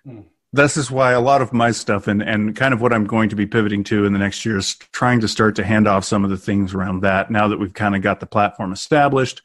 mm. 0.07 0.23
this 0.53 0.77
is 0.77 0.89
why 0.89 1.11
a 1.11 1.19
lot 1.19 1.41
of 1.41 1.51
my 1.51 1.71
stuff 1.71 2.07
and 2.07 2.21
and 2.21 2.55
kind 2.55 2.73
of 2.73 2.81
what 2.81 2.93
I'm 2.93 3.05
going 3.05 3.29
to 3.29 3.35
be 3.35 3.45
pivoting 3.45 3.83
to 3.85 4.05
in 4.05 4.13
the 4.13 4.19
next 4.19 4.45
year 4.45 4.57
is 4.57 4.75
trying 4.93 5.19
to 5.21 5.27
start 5.27 5.55
to 5.57 5.65
hand 5.65 5.87
off 5.87 6.05
some 6.05 6.23
of 6.23 6.29
the 6.29 6.37
things 6.37 6.73
around 6.73 7.01
that. 7.01 7.29
Now 7.29 7.49
that 7.49 7.59
we've 7.59 7.73
kind 7.73 7.95
of 7.95 8.01
got 8.01 8.21
the 8.21 8.25
platform 8.25 8.71
established, 8.71 9.41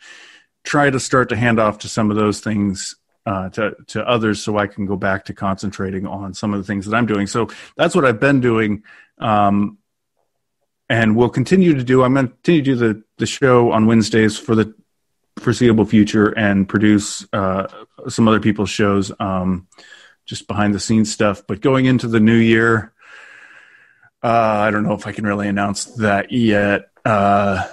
try 0.63 0.89
to 0.91 1.01
start 1.01 1.29
to 1.31 1.37
hand 1.37 1.59
off 1.59 1.79
to 1.79 1.89
some 1.89 2.11
of 2.11 2.17
those 2.17 2.39
things 2.39 2.95
uh, 3.27 3.49
to 3.51 3.77
to 3.89 4.09
others, 4.09 4.43
so 4.43 4.57
I 4.57 4.69
can 4.69 4.87
go 4.87 4.97
back 4.97 5.25
to 5.27 5.35
concentrating 5.35 6.07
on 6.07 6.33
some 6.33 6.55
of 6.55 6.61
the 6.61 6.65
things 6.65 6.87
that 6.87 6.97
I'm 6.97 7.07
doing. 7.07 7.27
So 7.27 7.49
that's 7.77 7.95
what 7.95 8.05
I've 8.05 8.21
been 8.21 8.41
doing, 8.41 8.85
um, 9.19 9.79
and 10.89 11.17
will 11.17 11.29
continue 11.29 11.75
to 11.75 11.83
do. 11.83 12.05
I'm 12.05 12.15
going 12.15 12.29
to 12.29 12.33
continue 12.33 12.63
to 12.63 12.71
do 12.71 12.77
the 12.77 13.03
the 13.19 13.27
show 13.27 13.73
on 13.73 13.87
Wednesdays 13.87 14.39
for 14.39 14.55
the 14.55 14.75
foreseeable 15.39 15.85
future, 15.85 16.29
and 16.29 16.69
produce 16.69 17.27
uh, 17.33 17.67
some 18.09 18.29
other 18.29 18.41
people's 18.41 18.71
shows, 18.71 19.13
um, 19.19 19.67
just 20.25 20.47
behind 20.47 20.73
the 20.73 20.81
scenes 20.81 21.13
stuff. 21.13 21.43
But 21.47 21.61
going 21.61 21.87
into 21.87 22.07
the 22.07 22.21
new 22.21 22.39
year, 22.39 22.93
uh, 24.23 24.29
I 24.67 24.71
don't 24.71 24.85
know 24.85 24.95
if 24.95 25.07
I 25.07 25.13
can 25.13 25.27
really 25.27 25.49
announce 25.49 25.85
that 25.97 26.31
yet. 26.31 26.91
Uh, 27.05 27.67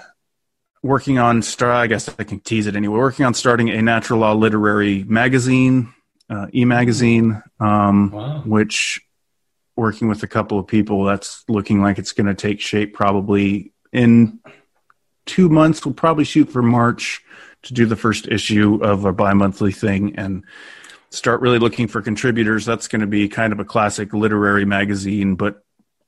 working 0.83 1.17
on 1.17 1.41
start. 1.41 1.75
I 1.75 1.87
guess 1.87 2.09
I 2.19 2.23
can 2.23 2.41
tease 2.41 2.67
it 2.67 2.75
anyway. 2.75 2.97
Working 2.97 3.25
on 3.25 3.33
starting 3.33 3.69
a 3.69 3.81
natural 3.81 4.19
law 4.19 4.33
literary 4.33 5.03
magazine, 5.05 5.93
uh, 6.29 6.47
e-magazine, 6.53 7.41
um, 7.59 8.11
wow. 8.11 8.41
which 8.45 9.01
working 9.75 10.07
with 10.07 10.21
a 10.21 10.27
couple 10.27 10.59
of 10.59 10.67
people. 10.67 11.05
That's 11.05 11.43
looking 11.47 11.81
like 11.81 11.97
it's 11.97 12.11
going 12.11 12.27
to 12.27 12.35
take 12.35 12.61
shape 12.61 12.93
probably 12.93 13.71
in 13.91 14.39
two 15.25 15.49
months. 15.49 15.83
We'll 15.83 15.95
probably 15.95 16.25
shoot 16.25 16.51
for 16.51 16.61
March 16.61 17.23
to 17.63 17.73
do 17.73 17.85
the 17.85 17.95
first 17.95 18.27
issue 18.27 18.79
of 18.83 19.05
a 19.05 19.13
bi-monthly 19.13 19.71
thing 19.71 20.15
and 20.17 20.43
start 21.09 21.41
really 21.41 21.59
looking 21.59 21.87
for 21.87 22.01
contributors. 22.01 22.65
That's 22.65 22.87
going 22.87 23.01
to 23.01 23.07
be 23.07 23.29
kind 23.29 23.53
of 23.53 23.59
a 23.59 23.65
classic 23.65 24.13
literary 24.13 24.65
magazine, 24.65 25.35
but 25.35 25.63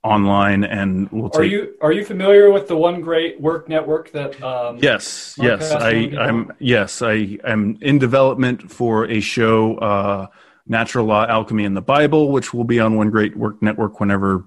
online 0.06 0.64
and 0.64 1.12
we'll 1.12 1.32
take... 1.32 1.40
are 1.40 1.44
you 1.44 1.76
are 1.82 1.92
you 1.92 2.06
familiar 2.06 2.52
with 2.52 2.68
the 2.68 2.78
one 2.78 3.02
great 3.02 3.42
work 3.42 3.68
network 3.68 4.12
that 4.12 4.42
um, 4.44 4.78
yes 4.80 5.36
yes 5.40 5.72
i 5.72 5.90
i'm 6.20 6.52
yes 6.60 7.02
i 7.02 7.38
am 7.44 7.76
in 7.82 7.98
development 7.98 8.72
for 8.72 9.10
a 9.10 9.20
show 9.20 9.76
uh, 9.78 10.28
natural 10.68 11.08
law 11.08 11.26
alchemy 11.26 11.66
and 11.66 11.76
the 11.76 11.82
bible 11.82 12.32
which 12.32 12.54
will 12.54 12.64
be 12.64 12.80
on 12.80 12.96
one 12.96 13.10
great 13.10 13.36
work 13.36 13.60
network 13.64 14.00
whenever 14.00 14.46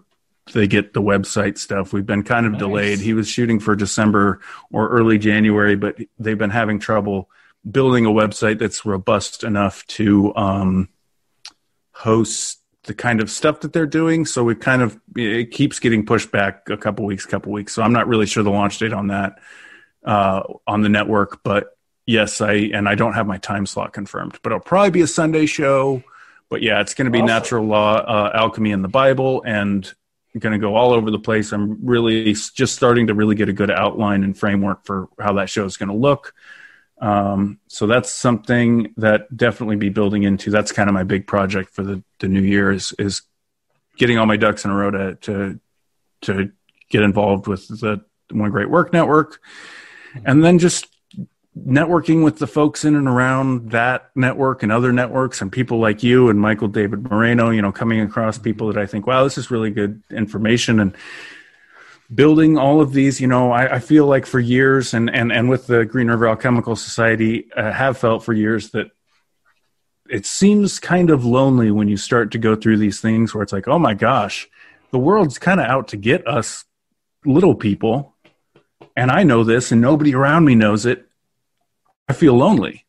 they 0.52 0.68
get 0.68 0.94
the 0.94 1.02
website 1.02 1.58
stuff 1.58 1.92
we've 1.92 2.06
been 2.06 2.22
kind 2.22 2.46
of 2.46 2.52
nice. 2.52 2.60
delayed 2.60 2.98
he 3.00 3.12
was 3.12 3.28
shooting 3.28 3.58
for 3.58 3.74
december 3.74 4.40
or 4.70 4.88
early 4.90 5.18
january 5.18 5.74
but 5.74 5.98
they've 6.20 6.38
been 6.38 6.50
having 6.50 6.78
trouble 6.78 7.28
building 7.68 8.06
a 8.06 8.10
website 8.10 8.60
that's 8.60 8.86
robust 8.86 9.42
enough 9.42 9.84
to 9.86 10.32
um, 10.36 10.88
host 11.90 12.60
the 12.88 12.94
kind 12.94 13.20
of 13.20 13.30
stuff 13.30 13.60
that 13.60 13.72
they're 13.72 13.86
doing. 13.86 14.24
So 14.24 14.42
we 14.42 14.54
kind 14.56 14.82
of 14.82 14.98
it 15.14 15.52
keeps 15.52 15.78
getting 15.78 16.04
pushed 16.04 16.32
back 16.32 16.68
a 16.68 16.76
couple 16.76 17.04
weeks, 17.04 17.24
couple 17.24 17.52
weeks. 17.52 17.74
So 17.74 17.82
I'm 17.82 17.92
not 17.92 18.08
really 18.08 18.26
sure 18.26 18.42
the 18.42 18.50
launch 18.50 18.78
date 18.78 18.92
on 18.92 19.08
that 19.08 19.38
uh, 20.04 20.42
on 20.66 20.82
the 20.82 20.88
network. 20.88 21.42
But 21.44 21.76
yes, 22.06 22.40
I 22.40 22.54
and 22.54 22.88
I 22.88 22.96
don't 22.96 23.12
have 23.12 23.26
my 23.26 23.38
time 23.38 23.66
slot 23.66 23.92
confirmed, 23.92 24.38
but 24.42 24.50
it'll 24.50 24.60
probably 24.60 24.90
be 24.90 25.02
a 25.02 25.06
Sunday 25.06 25.46
show. 25.46 26.02
But 26.48 26.62
yeah, 26.62 26.80
it's 26.80 26.94
going 26.94 27.04
to 27.04 27.10
be 27.10 27.18
awesome. 27.18 27.26
natural 27.26 27.66
law, 27.66 27.96
uh, 27.96 28.32
alchemy, 28.34 28.72
and 28.72 28.82
the 28.82 28.88
Bible, 28.88 29.42
and 29.44 29.92
going 30.38 30.52
to 30.52 30.58
go 30.58 30.74
all 30.76 30.92
over 30.92 31.10
the 31.10 31.18
place. 31.18 31.52
I'm 31.52 31.84
really 31.86 32.32
just 32.32 32.74
starting 32.74 33.08
to 33.08 33.14
really 33.14 33.34
get 33.34 33.48
a 33.48 33.52
good 33.52 33.70
outline 33.70 34.24
and 34.24 34.36
framework 34.36 34.84
for 34.84 35.08
how 35.18 35.34
that 35.34 35.50
show 35.50 35.64
is 35.64 35.76
going 35.76 35.90
to 35.90 35.94
look. 35.94 36.34
Um, 37.00 37.60
so 37.68 37.86
that's 37.86 38.10
something 38.10 38.92
that 38.96 39.34
definitely 39.36 39.76
be 39.76 39.88
building 39.88 40.24
into. 40.24 40.50
That's 40.50 40.72
kind 40.72 40.88
of 40.88 40.94
my 40.94 41.04
big 41.04 41.26
project 41.26 41.70
for 41.70 41.82
the, 41.82 42.02
the 42.18 42.28
new 42.28 42.42
year 42.42 42.72
is, 42.72 42.92
is 42.98 43.22
getting 43.96 44.18
all 44.18 44.26
my 44.26 44.36
ducks 44.36 44.64
in 44.64 44.70
a 44.70 44.74
row 44.74 44.90
to, 44.90 45.14
to, 45.14 45.60
to 46.22 46.50
get 46.90 47.02
involved 47.02 47.46
with 47.46 47.68
the 47.68 48.02
One 48.30 48.50
Great 48.50 48.70
Work 48.70 48.92
Network. 48.92 49.40
And 50.24 50.44
then 50.44 50.58
just 50.58 50.86
networking 51.56 52.24
with 52.24 52.38
the 52.38 52.46
folks 52.46 52.84
in 52.84 52.94
and 52.94 53.08
around 53.08 53.70
that 53.72 54.10
network 54.14 54.62
and 54.62 54.70
other 54.70 54.92
networks 54.92 55.42
and 55.42 55.50
people 55.50 55.78
like 55.78 56.02
you 56.02 56.28
and 56.28 56.40
Michael 56.40 56.68
David 56.68 57.02
Moreno, 57.10 57.50
you 57.50 57.62
know, 57.62 57.72
coming 57.72 58.00
across 58.00 58.38
people 58.38 58.68
that 58.68 58.78
I 58.78 58.86
think, 58.86 59.06
wow, 59.06 59.24
this 59.24 59.38
is 59.38 59.50
really 59.50 59.70
good 59.70 60.02
information. 60.10 60.80
And, 60.80 60.96
building 62.12 62.56
all 62.56 62.80
of 62.80 62.92
these, 62.92 63.20
you 63.20 63.26
know, 63.26 63.52
I, 63.52 63.76
I, 63.76 63.78
feel 63.80 64.06
like 64.06 64.26
for 64.26 64.40
years, 64.40 64.94
and 64.94 65.10
and 65.10 65.32
and 65.32 65.48
with 65.48 65.66
the 65.66 65.84
Green 65.84 66.08
River 66.08 66.28
Alchemical 66.28 66.76
Society, 66.76 67.50
uh, 67.54 67.72
have 67.72 67.98
felt 67.98 68.24
for 68.24 68.32
years 68.32 68.70
that 68.70 68.90
it 70.08 70.24
seems 70.24 70.78
kind 70.78 71.10
of 71.10 71.24
lonely 71.24 71.70
when 71.70 71.88
you 71.88 71.96
start 71.96 72.30
to 72.32 72.38
go 72.38 72.56
through 72.56 72.78
these 72.78 73.00
things 73.00 73.34
where 73.34 73.42
it's 73.42 73.52
like, 73.52 73.68
oh 73.68 73.78
my 73.78 73.92
gosh, 73.92 74.48
the 74.90 74.98
world's 74.98 75.38
kind 75.38 75.60
of 75.60 75.66
out 75.66 75.88
to 75.88 75.96
get 75.98 76.26
us 76.26 76.64
little 77.26 77.54
people, 77.54 78.14
and 78.96 79.10
I 79.10 79.22
know 79.22 79.44
this, 79.44 79.70
and 79.70 79.80
nobody 79.80 80.14
around 80.14 80.44
me 80.44 80.54
knows 80.54 80.86
it. 80.86 81.06
I 82.08 82.14
feel 82.14 82.34
lonely, 82.34 82.86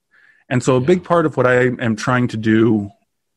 and 0.47 0.63
so 0.63 0.77
a 0.77 0.81
big 0.81 1.03
part 1.03 1.25
of 1.25 1.35
what 1.35 1.45
I 1.45 1.63
am 1.63 1.97
trying 1.97 2.29
to 2.29 2.37
do, 2.37 2.89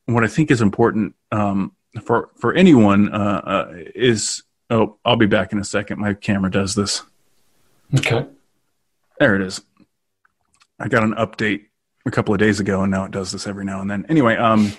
what 0.05 0.23
I 0.23 0.27
think 0.27 0.49
is 0.49 0.61
important 0.61 1.15
um, 1.31 1.73
for 2.05 2.29
for 2.37 2.53
anyone, 2.53 3.13
uh, 3.13 3.41
uh, 3.43 3.73
is 3.95 4.43
Oh, 4.73 4.97
I'll 5.05 5.17
be 5.17 5.27
back 5.27 5.51
in 5.51 5.59
a 5.59 5.63
second. 5.63 5.99
My 5.99 6.15
camera 6.15 6.49
does 6.49 6.73
this. 6.73 7.03
Okay. 7.95 8.25
There 9.19 9.35
it 9.35 9.43
is. 9.43 9.61
I 10.79 10.87
got 10.87 11.03
an 11.03 11.13
update 11.13 11.65
a 12.07 12.11
couple 12.11 12.33
of 12.33 12.39
days 12.39 12.59
ago, 12.59 12.81
and 12.81 12.89
now 12.89 13.03
it 13.03 13.11
does 13.11 13.31
this 13.31 13.45
every 13.45 13.65
now 13.65 13.81
and 13.81 13.91
then. 13.91 14.03
Anyway, 14.09 14.35
um, 14.35 14.73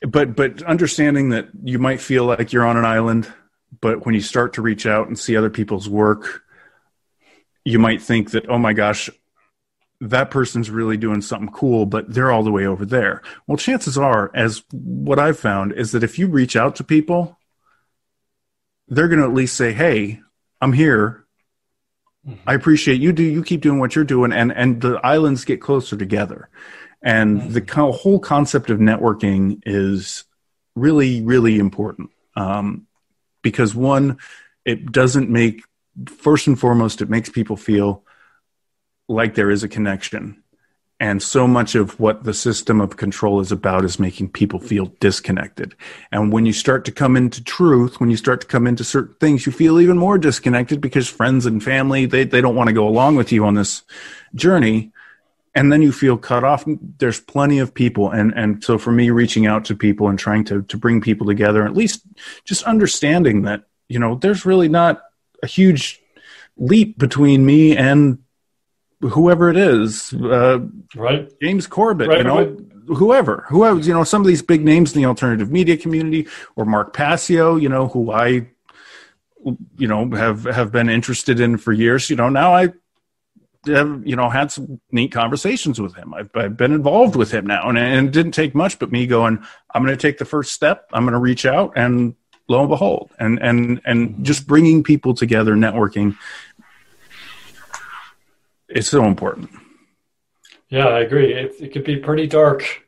but 0.00 0.34
but 0.34 0.62
understanding 0.62 1.28
that 1.28 1.48
you 1.62 1.78
might 1.78 2.00
feel 2.00 2.24
like 2.24 2.54
you're 2.54 2.64
on 2.64 2.78
an 2.78 2.86
island, 2.86 3.30
but 3.82 4.06
when 4.06 4.14
you 4.14 4.22
start 4.22 4.54
to 4.54 4.62
reach 4.62 4.86
out 4.86 5.08
and 5.08 5.18
see 5.18 5.36
other 5.36 5.50
people's 5.50 5.90
work, 5.90 6.44
you 7.66 7.78
might 7.78 8.00
think 8.00 8.30
that 8.30 8.48
oh 8.48 8.56
my 8.56 8.72
gosh, 8.72 9.10
that 10.00 10.30
person's 10.30 10.70
really 10.70 10.96
doing 10.96 11.20
something 11.20 11.50
cool, 11.50 11.84
but 11.84 12.14
they're 12.14 12.32
all 12.32 12.44
the 12.44 12.50
way 12.50 12.64
over 12.64 12.86
there. 12.86 13.20
Well, 13.46 13.58
chances 13.58 13.98
are, 13.98 14.30
as 14.32 14.64
what 14.72 15.18
I've 15.18 15.38
found, 15.38 15.74
is 15.74 15.92
that 15.92 16.02
if 16.02 16.18
you 16.18 16.28
reach 16.28 16.56
out 16.56 16.76
to 16.76 16.84
people 16.84 17.38
they're 18.88 19.08
going 19.08 19.20
to 19.20 19.26
at 19.26 19.34
least 19.34 19.56
say, 19.56 19.72
"Hey, 19.72 20.20
I'm 20.60 20.72
here. 20.72 21.24
Mm-hmm. 22.26 22.48
I 22.48 22.54
appreciate 22.54 23.00
you. 23.00 23.12
Do 23.12 23.22
you 23.22 23.42
keep 23.42 23.60
doing 23.60 23.78
what 23.78 23.94
you're 23.94 24.04
doing?" 24.04 24.32
And 24.32 24.52
and 24.52 24.80
the 24.80 25.00
islands 25.04 25.44
get 25.44 25.60
closer 25.60 25.96
together, 25.96 26.48
and 27.02 27.40
mm-hmm. 27.40 27.52
the 27.52 27.92
whole 27.92 28.18
concept 28.18 28.70
of 28.70 28.78
networking 28.78 29.60
is 29.64 30.24
really 30.74 31.20
really 31.22 31.58
important 31.58 32.10
um, 32.36 32.86
because 33.42 33.74
one, 33.74 34.18
it 34.64 34.90
doesn't 34.90 35.30
make 35.30 35.62
first 36.06 36.46
and 36.46 36.58
foremost 36.58 37.02
it 37.02 37.10
makes 37.10 37.28
people 37.28 37.56
feel 37.56 38.04
like 39.08 39.34
there 39.34 39.50
is 39.50 39.62
a 39.62 39.68
connection 39.68 40.41
and 41.02 41.20
so 41.20 41.48
much 41.48 41.74
of 41.74 41.98
what 41.98 42.22
the 42.22 42.32
system 42.32 42.80
of 42.80 42.96
control 42.96 43.40
is 43.40 43.50
about 43.50 43.84
is 43.84 43.98
making 43.98 44.28
people 44.28 44.60
feel 44.60 44.86
disconnected. 45.00 45.74
And 46.12 46.32
when 46.32 46.46
you 46.46 46.52
start 46.52 46.84
to 46.84 46.92
come 46.92 47.16
into 47.16 47.42
truth, 47.42 47.98
when 47.98 48.08
you 48.08 48.16
start 48.16 48.40
to 48.42 48.46
come 48.46 48.68
into 48.68 48.84
certain 48.84 49.16
things, 49.18 49.44
you 49.44 49.50
feel 49.50 49.80
even 49.80 49.98
more 49.98 50.16
disconnected 50.16 50.80
because 50.80 51.08
friends 51.08 51.44
and 51.44 51.60
family, 51.60 52.06
they, 52.06 52.22
they 52.22 52.40
don't 52.40 52.54
want 52.54 52.68
to 52.68 52.72
go 52.72 52.86
along 52.86 53.16
with 53.16 53.32
you 53.32 53.44
on 53.44 53.54
this 53.54 53.82
journey. 54.36 54.92
And 55.56 55.72
then 55.72 55.82
you 55.82 55.90
feel 55.90 56.16
cut 56.16 56.44
off. 56.44 56.64
There's 56.98 57.18
plenty 57.18 57.58
of 57.58 57.74
people. 57.74 58.12
And, 58.12 58.32
and 58.36 58.62
so 58.62 58.78
for 58.78 58.92
me, 58.92 59.10
reaching 59.10 59.44
out 59.44 59.64
to 59.64 59.74
people 59.74 60.06
and 60.06 60.16
trying 60.16 60.44
to, 60.44 60.62
to 60.62 60.76
bring 60.76 61.00
people 61.00 61.26
together, 61.26 61.64
at 61.64 61.74
least 61.74 62.06
just 62.44 62.62
understanding 62.62 63.42
that, 63.42 63.64
you 63.88 63.98
know, 63.98 64.14
there's 64.14 64.46
really 64.46 64.68
not 64.68 65.02
a 65.42 65.48
huge 65.48 66.00
leap 66.56 66.96
between 66.96 67.44
me 67.44 67.76
and 67.76 68.18
whoever 69.10 69.50
it 69.50 69.56
is, 69.56 70.12
uh, 70.14 70.60
right? 70.94 71.32
James 71.40 71.66
Corbett, 71.66 72.08
right, 72.08 72.18
you 72.18 72.24
know, 72.24 72.38
right. 72.38 72.58
whoever, 72.86 73.44
whoever, 73.48 73.80
you 73.80 73.92
know, 73.92 74.04
some 74.04 74.22
of 74.22 74.28
these 74.28 74.42
big 74.42 74.64
names 74.64 74.94
in 74.94 75.02
the 75.02 75.06
alternative 75.06 75.50
media 75.50 75.76
community, 75.76 76.28
or 76.56 76.64
Mark 76.64 76.94
Passio, 76.94 77.56
you 77.56 77.68
know, 77.68 77.88
who 77.88 78.12
I, 78.12 78.46
you 79.76 79.88
know, 79.88 80.08
have 80.10 80.44
have 80.44 80.70
been 80.70 80.88
interested 80.88 81.40
in 81.40 81.56
for 81.56 81.72
years. 81.72 82.08
You 82.08 82.16
know, 82.16 82.28
now 82.28 82.54
I 82.54 82.72
have, 83.66 84.02
you 84.06 84.16
know, 84.16 84.30
had 84.30 84.52
some 84.52 84.80
neat 84.90 85.12
conversations 85.12 85.80
with 85.80 85.94
him. 85.94 86.14
I've, 86.14 86.30
I've 86.34 86.56
been 86.56 86.72
involved 86.72 87.16
with 87.16 87.32
him 87.32 87.46
now, 87.46 87.68
and, 87.68 87.78
and 87.78 88.08
it 88.08 88.12
didn't 88.12 88.32
take 88.32 88.54
much, 88.54 88.78
but 88.78 88.92
me 88.92 89.06
going, 89.06 89.44
I'm 89.74 89.84
going 89.84 89.96
to 89.96 90.00
take 90.00 90.18
the 90.18 90.24
first 90.24 90.52
step. 90.52 90.88
I'm 90.92 91.04
going 91.04 91.12
to 91.12 91.18
reach 91.18 91.44
out, 91.44 91.72
and 91.76 92.14
lo 92.48 92.60
and 92.60 92.68
behold, 92.68 93.10
and 93.18 93.40
and 93.40 93.80
and 93.84 94.24
just 94.24 94.46
bringing 94.46 94.82
people 94.82 95.14
together, 95.14 95.54
networking 95.54 96.16
it's 98.74 98.88
so 98.88 99.04
important. 99.04 99.50
Yeah, 100.68 100.88
I 100.88 101.00
agree. 101.00 101.34
It, 101.34 101.54
it 101.60 101.72
could 101.72 101.84
be 101.84 101.96
pretty 101.96 102.26
dark 102.26 102.82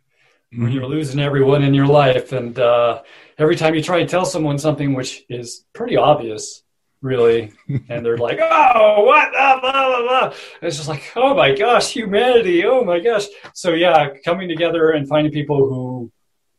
when 0.51 0.70
you're 0.70 0.85
mm-hmm. 0.85 0.93
losing 0.93 1.20
everyone 1.20 1.62
in 1.62 1.74
your 1.74 1.87
life, 1.87 2.32
and 2.32 2.59
uh, 2.59 3.03
every 3.39 3.57
time 3.57 3.74
you 3.74 3.82
try 3.82 4.01
to 4.01 4.07
tell 4.07 4.24
someone 4.24 4.59
something 4.59 4.95
which 4.95 5.24
is 5.28 5.64
pretty 5.72 5.97
obvious, 5.97 6.62
really, 7.03 7.53
and 7.89 8.05
they're 8.05 8.16
like, 8.16 8.39
"Oh, 8.41 9.05
what?" 9.05 9.32
Blah, 9.32 9.61
blah, 9.61 9.72
blah, 9.72 10.03
blah. 10.03 10.35
It's 10.62 10.76
just 10.76 10.89
like, 10.89 11.12
"Oh 11.16 11.35
my 11.35 11.55
gosh, 11.55 11.93
humanity! 11.93 12.64
Oh 12.64 12.85
my 12.85 13.01
gosh!" 13.01 13.26
So 13.53 13.74
yeah, 13.74 14.09
coming 14.24 14.49
together 14.49 14.91
and 14.91 15.09
finding 15.09 15.32
people 15.32 15.68
who 15.68 16.12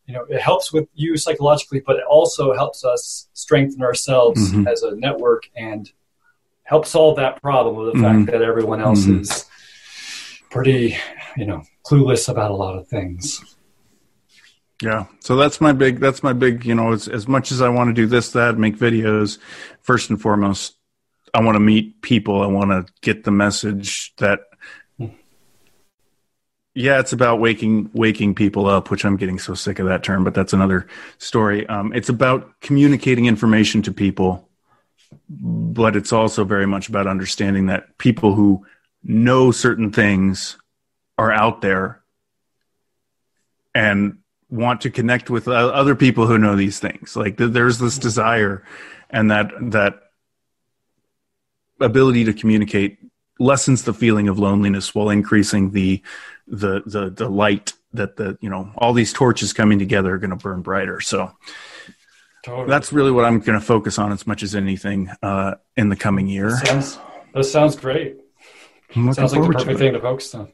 you 0.06 0.14
know 0.14 0.26
it 0.30 0.42
helps 0.42 0.72
with 0.72 0.88
you 0.94 1.18
psychologically 1.18 1.80
but 1.80 1.96
it 1.96 2.04
also 2.08 2.54
helps 2.54 2.86
us 2.86 3.28
strengthen 3.34 3.82
ourselves 3.82 4.52
mm-hmm. 4.52 4.68
as 4.68 4.84
a 4.84 4.96
network 4.96 5.50
and 5.56 5.92
help 6.66 6.86
solve 6.86 7.16
that 7.16 7.42
problem 7.42 7.78
of 7.78 7.86
the 7.86 7.92
mm-hmm. 7.93 8.25
fact 8.25 8.32
that 8.32 8.42
everyone 8.42 8.82
else 8.82 9.05
mm-hmm. 9.05 9.21
is 9.21 9.46
pretty, 10.50 10.97
you 11.37 11.46
know, 11.46 11.63
clueless 11.86 12.28
about 12.28 12.51
a 12.51 12.55
lot 12.55 12.78
of 12.78 12.87
things. 12.87 13.55
Yeah. 14.82 15.05
So 15.21 15.37
that's 15.37 15.62
my 15.62 15.71
big, 15.71 16.00
that's 16.00 16.21
my 16.21 16.33
big, 16.33 16.66
you 16.66 16.75
know, 16.75 16.92
as, 16.92 17.08
as 17.08 17.28
much 17.28 17.51
as 17.51 17.62
I 17.62 17.70
want 17.70 17.89
to 17.89 17.93
do 17.93 18.08
this, 18.08 18.32
that, 18.32 18.58
make 18.58 18.78
videos, 18.78 19.37
first 19.82 20.09
and 20.09 20.21
foremost, 20.21 20.75
I 21.33 21.42
want 21.42 21.55
to 21.55 21.62
meet 21.62 22.01
people. 22.01 22.42
I 22.42 22.47
want 22.47 22.71
to 22.71 22.92
get 23.01 23.24
the 23.24 23.32
message 23.32 24.13
that, 24.17 24.42
yeah, 26.74 27.00
it's 27.00 27.13
about 27.13 27.39
waking, 27.39 27.89
waking 27.93 28.36
people 28.36 28.67
up, 28.67 28.92
which 28.92 29.05
I'm 29.05 29.16
getting 29.16 29.39
so 29.39 29.54
sick 29.54 29.79
of 29.79 29.87
that 29.87 30.04
term, 30.04 30.25
but 30.25 30.33
that's 30.33 30.51
another 30.51 30.87
story. 31.20 31.66
Um, 31.67 31.93
it's 31.93 32.09
about 32.09 32.59
communicating 32.59 33.28
information 33.28 33.82
to 33.83 33.93
people 33.93 34.50
but 35.30 35.96
it's 35.96 36.14
also 36.14 36.43
very 36.43 36.66
much 36.66 36.89
about 36.89 37.08
understanding 37.08 37.68
that 37.68 37.97
people 37.97 38.36
who 38.36 38.66
know 39.04 39.52
certain 39.52 39.92
things 39.92 40.58
are 41.18 41.32
out 41.32 41.62
there 41.62 42.02
and 43.74 44.18
want 44.50 44.82
to 44.82 44.89
connect 44.89 45.30
with 45.30 45.47
other 45.47 45.96
people 45.96 46.28
who 46.28 46.38
know 46.38 46.56
these 46.56 46.80
things. 46.80 47.16
Like 47.16 47.38
there's 47.38 47.80
this 47.80 47.97
desire 47.97 48.64
and 49.10 49.32
that 49.32 49.52
that 49.72 50.02
ability 51.80 52.26
to 52.26 52.34
communicate 52.34 53.00
lessens 53.39 53.84
the 53.84 53.93
feeling 53.93 54.30
of 54.30 54.39
loneliness 54.39 54.96
while 54.96 55.10
increasing 55.10 55.72
the 55.72 56.02
the 56.47 56.84
the, 56.86 57.10
the 57.10 57.30
light 57.30 57.74
that 57.93 58.16
the 58.16 58.38
you 58.42 58.50
know 58.50 58.72
all 58.78 58.93
these 58.93 59.14
torches 59.14 59.54
coming 59.54 59.80
together 59.80 60.14
are 60.14 60.20
going 60.20 60.30
to 60.30 60.36
burn 60.36 60.62
brighter. 60.62 61.02
So 61.02 61.32
Totally. 62.46 62.67
That's 62.67 62.93
really 62.93 63.12
what 63.12 63.26
I'm 63.26 63.39
going 63.39 63.59
to 63.59 63.66
focus 63.66 63.97
on 63.97 64.12
as 64.12 64.28
much 64.28 64.43
as 64.43 64.54
anything 64.54 65.09
uh, 65.24 65.55
in 65.76 65.89
the 65.89 65.96
coming 65.96 66.28
year. 66.28 66.51
That 66.51 66.67
sounds, 66.67 67.00
that 67.34 67.43
sounds 67.46 67.76
great. 67.76 68.17
Sounds 68.93 69.17
like 69.17 69.32
the 69.32 69.50
perfect 69.51 69.80
thing 69.80 69.93
to 69.93 70.00
focus 70.00 70.36
on. 70.36 70.54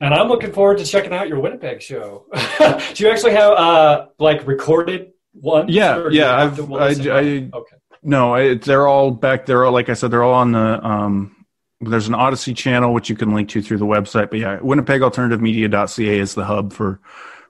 And 0.00 0.12
I'm 0.12 0.26
looking 0.26 0.50
forward 0.50 0.78
to 0.78 0.84
checking 0.84 1.12
out 1.12 1.28
your 1.28 1.38
Winnipeg 1.38 1.80
show. 1.80 2.26
do 2.34 3.04
you 3.04 3.08
actually 3.08 3.34
have 3.34 3.52
uh, 3.52 4.06
like 4.18 4.44
recorded 4.48 5.12
one? 5.32 5.68
Yeah, 5.68 6.08
yeah. 6.10 6.34
I've, 6.34 6.72
I, 6.72 6.86
I, 6.86 7.50
okay. 7.54 7.76
No, 8.02 8.34
I, 8.34 8.54
they're 8.54 8.88
all 8.88 9.12
back 9.12 9.46
there. 9.46 9.70
Like 9.70 9.90
I 9.90 9.94
said, 9.94 10.10
they're 10.10 10.24
all 10.24 10.34
on 10.34 10.50
the. 10.50 10.84
Um, 10.84 11.46
there's 11.80 12.08
an 12.08 12.14
Odysee 12.14 12.56
channel 12.56 12.92
which 12.92 13.08
you 13.08 13.14
can 13.14 13.32
link 13.32 13.48
to 13.50 13.62
through 13.62 13.78
the 13.78 13.86
website. 13.86 14.30
But 14.30 14.40
yeah, 14.40 14.58
WinnipegAlternativeMedia.ca 14.58 16.18
is 16.18 16.34
the 16.34 16.44
hub 16.44 16.72
for 16.72 17.00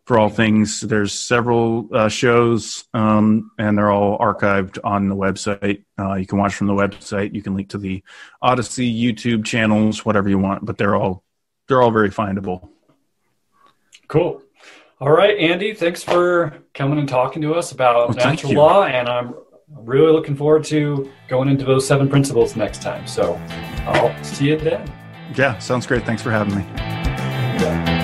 for 0.07 0.19
all 0.19 0.29
things. 0.29 0.81
There's 0.81 1.13
several 1.13 1.89
uh, 1.93 2.09
shows, 2.09 2.85
um, 2.95 3.51
and 3.59 3.79
they're 3.79 3.91
all 3.91 4.19
archived 4.19 4.79
on 4.83 5.09
the 5.09 5.17
website. 5.17 5.85
Uh, 5.99 6.15
you 6.15 6.27
can 6.27 6.39
watch 6.39 6.55
from 6.55 6.67
the 6.67 6.73
website. 6.75 7.35
You 7.35 7.43
can 7.43 7.55
link 7.55 7.71
to 7.71 7.79
the 7.79 8.03
Odysee 8.43 8.93
YouTube 8.93 9.45
channels, 9.45 10.05
whatever 10.05 10.29
you 10.29 10.39
want, 10.39 10.65
but 10.65 10.79
they're 10.79 10.97
all 10.97 11.25
they're 11.69 11.83
all 11.83 11.93
very 11.93 12.11
findable. 12.11 12.69
Cool. 14.09 14.43
All 15.01 15.13
right, 15.13 15.39
Andy, 15.39 15.73
thanks 15.73 16.03
for 16.03 16.59
coming 16.75 16.99
and 16.99 17.09
talking 17.09 17.41
to 17.43 17.55
us 17.55 17.73
about 17.73 18.09
well, 18.09 18.19
natural 18.19 18.53
law, 18.53 18.85
and 18.85 19.09
I'm 19.09 19.35
really 19.69 20.13
looking 20.13 20.37
forward 20.37 20.65
to 20.65 21.11
going 21.29 21.49
into 21.49 21.65
those 21.65 21.87
seven 21.87 22.09
principles 22.09 22.57
next 22.57 22.83
time. 22.83 23.07
So 23.07 23.41
I'll 23.87 24.25
see 24.25 24.49
you 24.49 24.59
then. 24.59 24.93
Yeah, 25.37 25.59
sounds 25.59 25.87
great. 25.87 26.05
Thanks 26.05 26.23
for 26.23 26.31
having 26.31 26.57
me. 26.57 26.65
Yeah. 26.75 28.00